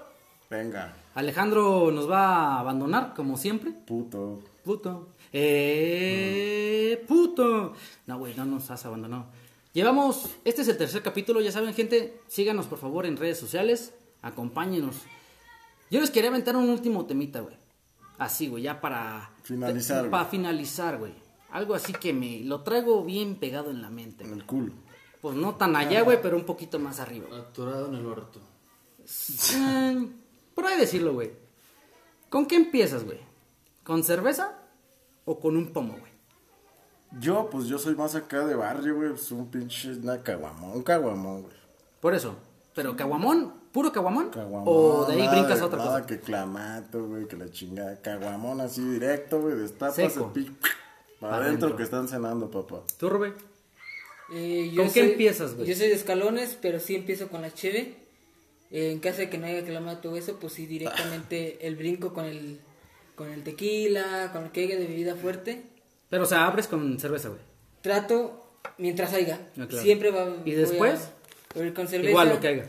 [0.50, 3.72] Venga, Alejandro nos va a abandonar, como siempre.
[3.86, 4.42] puto.
[4.62, 5.08] Puto.
[5.32, 7.72] Eh, puto.
[8.06, 9.24] No, güey, no nos has abandonado.
[9.72, 13.94] Llevamos, este es el tercer capítulo, ya saben, gente, síganos por favor en redes sociales,
[14.20, 14.96] acompáñenos.
[15.90, 17.56] Yo les quería aventar un último temita, güey.
[18.18, 19.30] Así, güey, ya para...
[19.42, 20.10] Finalizar, güey.
[20.10, 21.12] Para finalizar, güey.
[21.50, 24.24] Algo así que me lo traigo bien pegado en la mente.
[24.24, 24.72] En el culo.
[25.20, 27.26] Pues no tan allá, güey, pero un poquito más arriba.
[27.36, 28.40] Atorado en el orto.
[29.54, 30.08] Eh,
[30.54, 31.32] por ahí decirlo, güey.
[32.28, 33.20] ¿Con qué empiezas, güey?
[33.84, 34.58] ¿Con cerveza
[35.24, 36.12] o con un pomo, güey?
[37.20, 39.10] Yo, pues yo soy más acá de barrio, güey.
[39.10, 41.54] Pues un pinche, una caguamón, un caguamón, güey.
[42.00, 42.36] Por eso.
[42.74, 43.54] ¿Pero caguamón?
[43.74, 44.30] ¿Puro caguamón?
[44.30, 44.62] Caguamón.
[44.66, 46.06] ¿O de ahí nada brincas de- otra nada cosa?
[46.06, 48.00] que clamato, güey, que la chingada.
[48.00, 49.56] Caguamón así directo, güey.
[49.56, 50.26] Destapas Seco.
[50.26, 50.52] el pinche.
[51.20, 52.82] Para Pa' adentro que están cenando, papá.
[52.98, 53.34] ¿Tú, Rubén?
[54.32, 55.68] Eh, yo ¿Con qué empiezas, güey?
[55.68, 57.96] Yo soy de escalones, pero sí empiezo con la cheve.
[58.70, 62.12] Eh, en caso de que no haya clamato o eso, pues sí directamente el brinco
[62.14, 62.60] con el
[63.16, 65.62] con el tequila, con el que haya de bebida fuerte.
[66.10, 67.40] Pero, o sea, abres con cerveza, güey.
[67.80, 68.44] Trato
[68.78, 69.38] mientras haya.
[69.58, 69.82] Ah, claro.
[69.84, 71.10] Siempre va ¿Y después?
[71.56, 72.10] a- a con cerveza.
[72.10, 72.66] Igual lo que haga.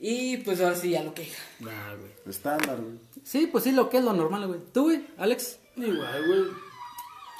[0.00, 1.36] Y pues ahora sí, a lo que haya.
[1.66, 2.10] Ah, güey.
[2.26, 2.98] Estándar, güey.
[3.22, 4.60] Sí, pues sí, lo que es lo normal, güey.
[4.72, 5.06] ¿Tú, güey?
[5.18, 5.58] ¿Alex?
[5.76, 6.44] Igual, güey.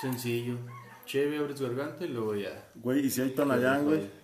[0.00, 0.56] Sencillo.
[1.06, 2.68] Cheve, abres garganta y luego ya.
[2.76, 4.20] Güey, y si hay Tonayán, güey.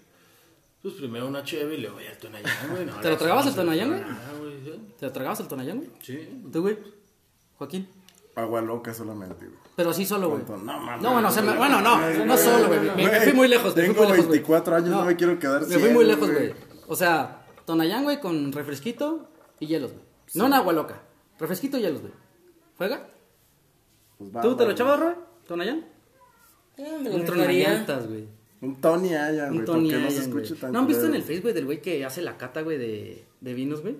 [0.82, 2.84] Pues primero una cheve y luego ya el tonayán, güey.
[2.86, 4.02] No, ¿Te lo tragabas el tonayán, güey?
[4.02, 4.80] Ah, güey, sí.
[5.00, 5.90] ¿Te lo tragabas el tonayán, güey?
[6.00, 6.42] Sí.
[6.52, 6.78] ¿Tú, güey?
[7.58, 7.88] Joaquín.
[8.36, 9.58] Agua loca solamente, güey.
[9.74, 10.42] Pero sí solo, güey.
[10.46, 11.02] No, mames.
[11.02, 12.80] No, bueno, o sea, me- bueno, no, no solo, güey.
[12.94, 14.38] Me, fui muy lejos, fui Tengo muy lejos, güey.
[14.38, 16.54] 24 años, no, me quiero quedar Me fui muy lejos, güey.
[16.86, 19.28] O sea, Tonayán, güey, con refresquito
[19.60, 20.04] y hielos, güey.
[20.34, 21.02] No en agua loca.
[21.38, 22.12] Refresquito y hielos, güey.
[22.78, 23.08] ¿Juega?
[24.18, 24.72] Pues va, ¿Tú te va, lo güey.
[24.74, 25.14] echabas, Roy?
[25.46, 25.84] ¿Tonayán?
[26.78, 27.26] Eh, me lo Un
[28.08, 28.28] güey.
[28.62, 29.14] Un Tony
[29.48, 29.64] Un güey.
[29.66, 31.82] Tony porque no se Allen, escuche tan ¿No han visto en el Facebook del güey
[31.82, 33.96] que hace la cata, güey, de, de vinos, güey?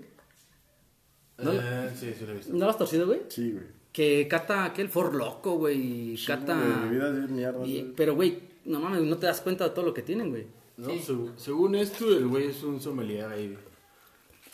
[1.39, 1.53] ¿No?
[1.53, 2.53] Eh, sí, sí lo he visto.
[2.55, 3.21] ¿No lo has torcido, güey?
[3.29, 3.65] Sí, güey.
[3.93, 6.13] Que cata aquel For Loco, güey.
[6.15, 6.55] y Cata.
[6.59, 7.93] güey, bebidas bien mierdas, y- güey.
[7.95, 10.47] pero, güey, no mames, no te das cuenta de todo lo que tienen, güey.
[10.77, 13.57] No, seg- según esto, el güey es un sommelier ahí.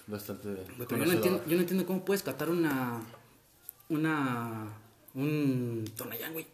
[0.07, 0.49] Bastante.
[0.79, 3.01] Pero yo no, entiendo, yo no entiendo cómo puedes catar una.
[3.89, 4.69] Una.
[5.15, 6.47] Un Tonayán, güey.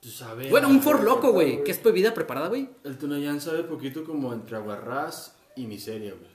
[0.00, 0.50] Tú sabes.
[0.50, 1.62] Bueno, un For Loco, güey.
[1.64, 2.68] Que es bebida preparada, güey.
[2.84, 6.30] El Tunayán sabe poquito como entre aguarrás y miseria, güey.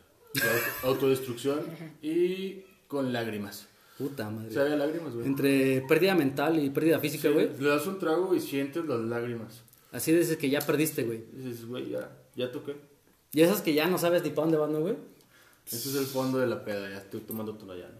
[0.83, 1.61] Auto- Autodestrucción
[2.01, 3.67] y con lágrimas.
[3.97, 4.51] Puta madre.
[4.53, 5.27] Sabe a lágrimas, güey.
[5.27, 7.49] Entre pérdida mental y pérdida física, Sí, güey.
[7.59, 9.63] Le das un trago y sientes las lágrimas.
[9.93, 11.23] Así dices que ya perdiste, güey.
[11.31, 12.75] Dices, güey, ya, ya toqué.
[13.31, 14.97] Y esas que ya no sabes ni para dónde van, ¿no, güey?
[15.65, 17.91] Ese es el fondo de la peda, ya estoy tomando Tunayán.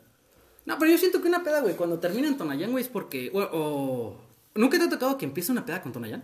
[0.65, 3.31] No, pero yo siento que una peda, güey, cuando termina en Tonayán, güey, es porque.
[3.33, 4.21] O, o-
[4.55, 6.23] ¿Nunca te ha tocado que empiece una peda con Tonayán?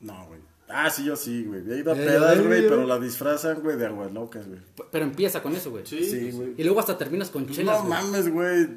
[0.00, 0.40] No, güey.
[0.68, 1.60] Ah, sí, yo sí, güey.
[1.70, 4.60] He ido a pedas, ya, güey, pero la disfrazan, güey, de aguas locas, güey.
[4.90, 5.86] Pero empieza con eso, güey.
[5.86, 6.54] Sí, Sí, güey.
[6.56, 8.02] Y luego hasta terminas con chelas, No güey.
[8.02, 8.68] mames, güey.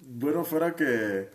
[0.00, 1.28] Bueno, fuera que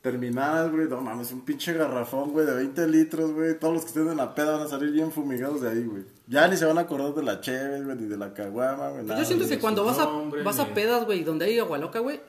[0.00, 0.88] terminaras, güey.
[0.88, 3.58] No mames, un pinche garrafón, güey, de 20 litros, güey.
[3.58, 6.04] Todos los que estén en la peda van a salir bien fumigados de ahí, güey.
[6.26, 8.94] Ya ni se van a acordar de la cheve, güey, ni de la caguama, güey.
[8.94, 10.06] Pues nada, yo siento que cuando vas a,
[10.44, 12.20] vas a pedas, güey, donde hay agua loca, güey,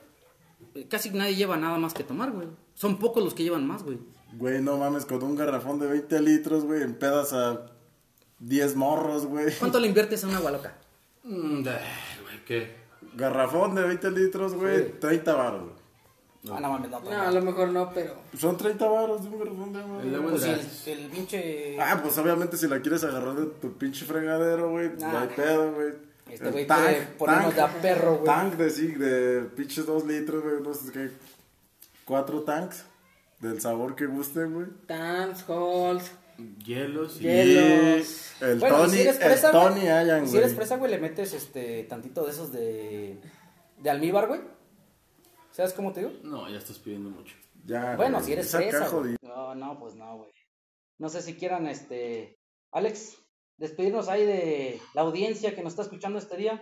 [0.89, 2.47] casi nadie lleva nada más que tomar, güey.
[2.73, 3.99] Son pocos los que llevan más, güey.
[4.33, 7.65] Güey, no mames, con un garrafón de 20 litros, güey, en pedas a
[8.39, 9.53] 10 morros, güey.
[9.59, 10.77] ¿Cuánto le inviertes a un agua loca?
[11.23, 12.81] Mm, ay, güey, ¿qué?
[13.15, 15.80] Garrafón de 20 litros, güey, 30 baros, güey.
[16.49, 16.99] Ah, no mames, no.
[17.01, 18.15] No, a lo mejor no, pero.
[18.37, 20.01] Son 30 baros de un garrafón de agua.
[20.01, 20.15] El güey.
[20.15, 21.77] agua Pues es el, el pinche...
[21.79, 25.21] Ah, pues obviamente si la quieres agarrar de tu pinche fregadero, güey, no Ah.
[25.21, 25.93] hay pedo, güey.
[26.29, 28.25] Este El güey quiere ponernos de a perro, güey.
[28.25, 31.11] Tank de sí, de pinches dos litros, güey, no sé qué.
[32.05, 32.85] Cuatro tanks
[33.39, 34.67] del sabor que guste, güey.
[34.87, 36.11] Dance, halls.
[36.65, 37.25] Hielos y...
[37.25, 38.31] Hielos.
[38.41, 39.81] El Bueno, Tony, si fresa, el güey, Tony
[40.25, 40.43] Si güey.
[40.43, 43.19] eres fresa, güey, le metes este tantito de esos de
[43.77, 44.41] de almíbar, güey.
[45.51, 46.11] ¿Sabes cómo te digo?
[46.23, 47.35] No, ya estás pidiendo mucho.
[47.65, 48.79] Ya, Bueno, güey, si eres esa fresa.
[48.79, 49.11] caja güey.
[49.11, 50.31] de- No, no, pues no, güey.
[50.97, 52.37] No sé si quieran este
[52.71, 53.17] Alex
[53.57, 56.61] despedirnos ahí de la audiencia que nos está escuchando este día.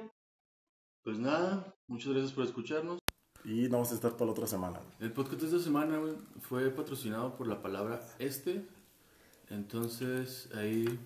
[1.03, 2.99] Pues nada, muchas gracias por escucharnos.
[3.45, 4.81] Y vamos a estar para la otra semana.
[4.99, 8.65] El podcast de esta semana, güey, fue patrocinado por la palabra este.
[9.49, 10.99] Entonces, ahí...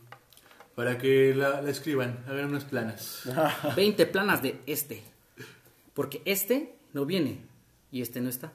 [0.75, 3.21] Para que la, la escriban, hagan unas planas.
[3.75, 5.03] 20 planas de este.
[5.93, 7.45] Porque este no viene
[7.93, 8.51] y este no está.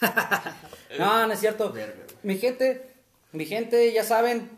[0.98, 1.74] no, no es cierto.
[2.22, 2.94] Mi gente,
[3.32, 4.50] mi gente, ya saben,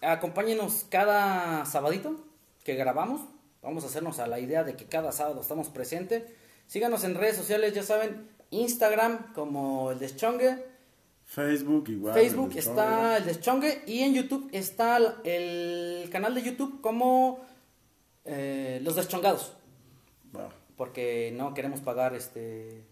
[0.00, 2.24] acompáñenos cada sabadito
[2.64, 3.20] que grabamos.
[3.60, 6.22] Vamos a hacernos a la idea de que cada sábado estamos presentes.
[6.68, 10.64] Síganos en redes sociales, ya saben, Instagram como el Deschongue,
[11.26, 12.14] Facebook igual.
[12.14, 17.40] Facebook el está el Deschongue y en YouTube está el, canal de YouTube como
[18.24, 19.54] eh, Los Deschongados.
[20.76, 22.91] Porque no queremos pagar este.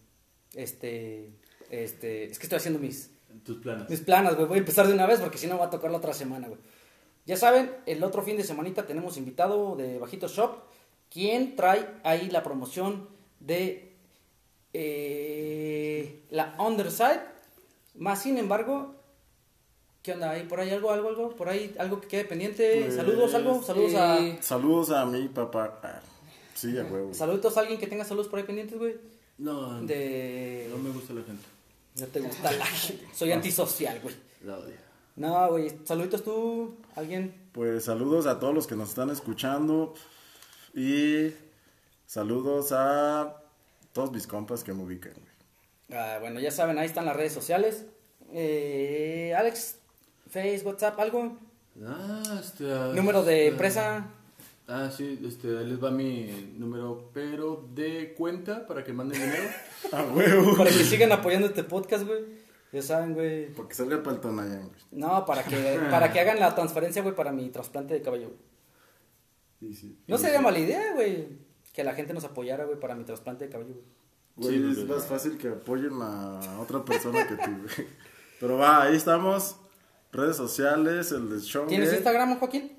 [0.55, 1.31] Este.
[1.71, 2.25] Este.
[2.25, 3.11] Es que estoy haciendo mis,
[3.45, 3.89] Tus planas.
[3.89, 4.49] mis planas, güey.
[4.49, 6.49] Voy a empezar de una vez porque si no va a tocar la otra semana,
[6.49, 6.61] güey.
[7.27, 10.57] Ya saben, el otro fin de semanita tenemos invitado de Bajito Shop.
[11.11, 13.09] Quien trae ahí la promoción
[13.41, 13.93] de
[14.73, 17.21] eh, la Underside.
[17.97, 18.95] Más sin embargo,
[20.03, 20.31] ¿qué onda?
[20.31, 21.37] ¿Hay por ahí algo, algo, algo?
[21.37, 22.83] ¿Por ahí algo que quede pendiente?
[22.85, 23.63] Pues, saludos, algo.
[23.63, 24.43] Saludos a.
[24.43, 25.79] Saludos a mi papá.
[25.83, 26.01] Ah,
[26.55, 27.13] sí, a huevo.
[27.13, 28.97] Saluditos a alguien que tenga saludos por ahí pendientes, güey.
[29.41, 30.69] No, De.
[30.71, 31.45] no me gusta la gente.
[31.99, 33.09] No te gusta la gente.
[33.15, 34.15] Soy antisocial, güey.
[34.45, 34.75] La odio.
[35.17, 35.73] No, güey.
[35.85, 37.35] Saluditos tú, alguien.
[37.53, 39.95] Pues saludos a todos los que nos están escuchando.
[40.75, 41.33] Y
[42.07, 43.35] saludos a
[43.95, 45.99] todos mis compas que me ubican, güey.
[45.99, 47.87] Ah, bueno, ya saben, ahí están las redes sociales.
[48.33, 49.77] Eh, Alex,
[50.29, 51.39] Face, WhatsApp, algo.
[51.85, 52.71] Ah, este...
[52.71, 54.07] ah, Número de ah, empresa.
[54.73, 59.49] Ah, sí, este, ahí les va mi número, pero de cuenta para que manden dinero.
[59.91, 60.57] A huevo.
[60.57, 62.25] Para que sigan apoyando este podcast, güey.
[62.71, 63.53] Ya saben, güey.
[63.53, 64.81] Porque salga para el Tonayán, güey.
[64.93, 68.29] No, para que, para que hagan la transferencia, güey, para mi trasplante de cabello.
[68.29, 68.39] güey.
[69.59, 69.99] Sí, sí.
[70.07, 71.27] No sería mala idea, güey.
[71.73, 73.87] Que la gente nos apoyara, güey, para mi trasplante de cabello, güey.
[74.37, 77.89] Güey, Sí, es más fácil que apoyen a otra persona que tú, güey.
[78.39, 79.57] Pero va, ahí estamos.
[80.13, 81.67] Redes sociales, el de show.
[81.67, 82.73] ¿Tienes Instagram, Joaquín?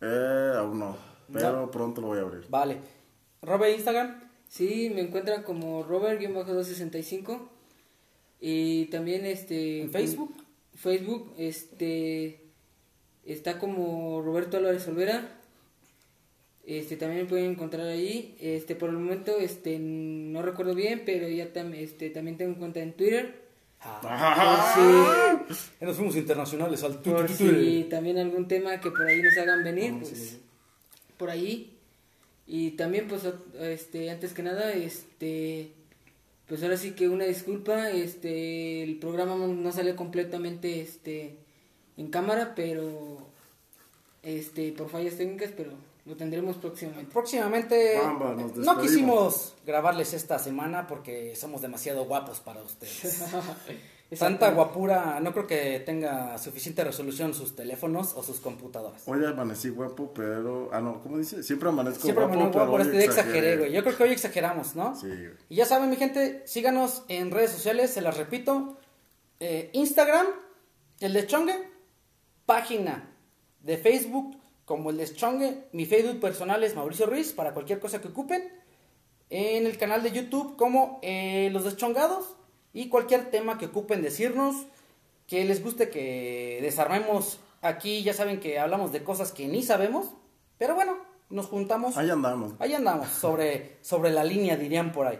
[0.00, 1.15] Eh, aún no.
[1.32, 1.70] Pero No.
[1.70, 2.44] pronto lo voy a abrir.
[2.48, 2.78] Vale.
[3.42, 4.22] Robe Instagram.
[4.48, 7.48] Sí, me encuentran como Robert-265.
[8.40, 9.82] Y también este.
[9.82, 10.34] ¿En Facebook?
[10.74, 12.40] Facebook, este.
[13.24, 15.32] Está como Roberto Álvarez Olvera.
[16.64, 18.36] Este, también me pueden encontrar ahí.
[18.40, 22.80] Este, por el momento, este, no recuerdo bien, pero ya tam- este, también tengo cuenta
[22.80, 23.46] en Twitter.
[23.80, 27.34] Ah, Por si, Ya nos fuimos internacionales al Por tu.
[27.34, 30.40] si también algún tema que por ahí nos hagan venir, pues
[31.16, 31.72] por ahí.
[32.46, 33.22] Y también, pues,
[33.60, 35.72] este, antes que nada, este,
[36.46, 41.36] pues ahora sí que una disculpa, este, el programa no- salió completamente, este,
[41.96, 43.18] en cámara, pero,
[44.22, 45.72] este, por fallas técnicas, pero
[46.04, 47.10] lo tendremos próximamente.
[47.12, 53.24] Próximamente Bamba, nos no quisimos grabarles esta semana porque somos demasiado guapos para ustedes.
[54.16, 59.02] Tanta guapura, no creo que tenga suficiente resolución sus teléfonos o sus computadoras.
[59.06, 60.68] Hoy amanecí guapo, pero.
[60.72, 61.42] Ah, no, ¿cómo dice?
[61.42, 63.72] Siempre amanezco Siempre guapo, guapo, pero este exageré, güey.
[63.72, 64.94] Yo creo que hoy exageramos, ¿no?
[64.94, 65.32] Sí, güey.
[65.48, 68.78] Y ya saben, mi gente, síganos en redes sociales, se las repito.
[69.40, 70.26] eh, Instagram,
[71.00, 71.68] el Deschongue,
[72.46, 73.10] página
[73.60, 75.64] de Facebook como el Deschongue.
[75.72, 78.52] Mi Facebook personal es Mauricio Ruiz para cualquier cosa que ocupen.
[79.30, 82.35] En el canal de YouTube como eh, Los Deschongados
[82.76, 84.54] y cualquier tema que ocupen decirnos,
[85.26, 88.02] que les guste que desarmemos aquí.
[88.02, 90.08] Ya saben que hablamos de cosas que ni sabemos,
[90.58, 90.98] pero bueno,
[91.30, 91.96] nos juntamos.
[91.96, 92.52] Ahí andamos.
[92.58, 95.18] Ahí andamos, sobre, sobre la línea, dirían por ahí.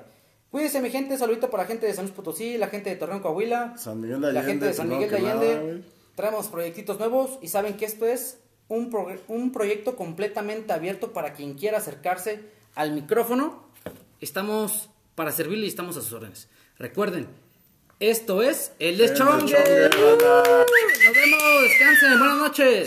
[0.51, 1.17] Cuídense, mi gente.
[1.17, 4.21] Saludito para la gente de San Luis Potosí, la gente de Torreón, Coahuila, San Miguel
[4.21, 5.55] de la gente de San Miguel de Allende.
[5.55, 5.81] nada.
[6.15, 8.39] Traemos proyectitos nuevos y saben que esto es
[8.69, 8.95] un,
[9.29, 12.41] un proyecto completamente abierto para quien quiera acercarse
[12.75, 13.65] al micrófono.
[14.21, 16.51] Estamos para servirle y estamos a sus órdenes.
[16.79, 17.46] Recuerden,
[18.01, 19.57] esto es El Deschongue.
[19.57, 19.91] Nos
[21.15, 22.85] vemos, descansen, buenas noches.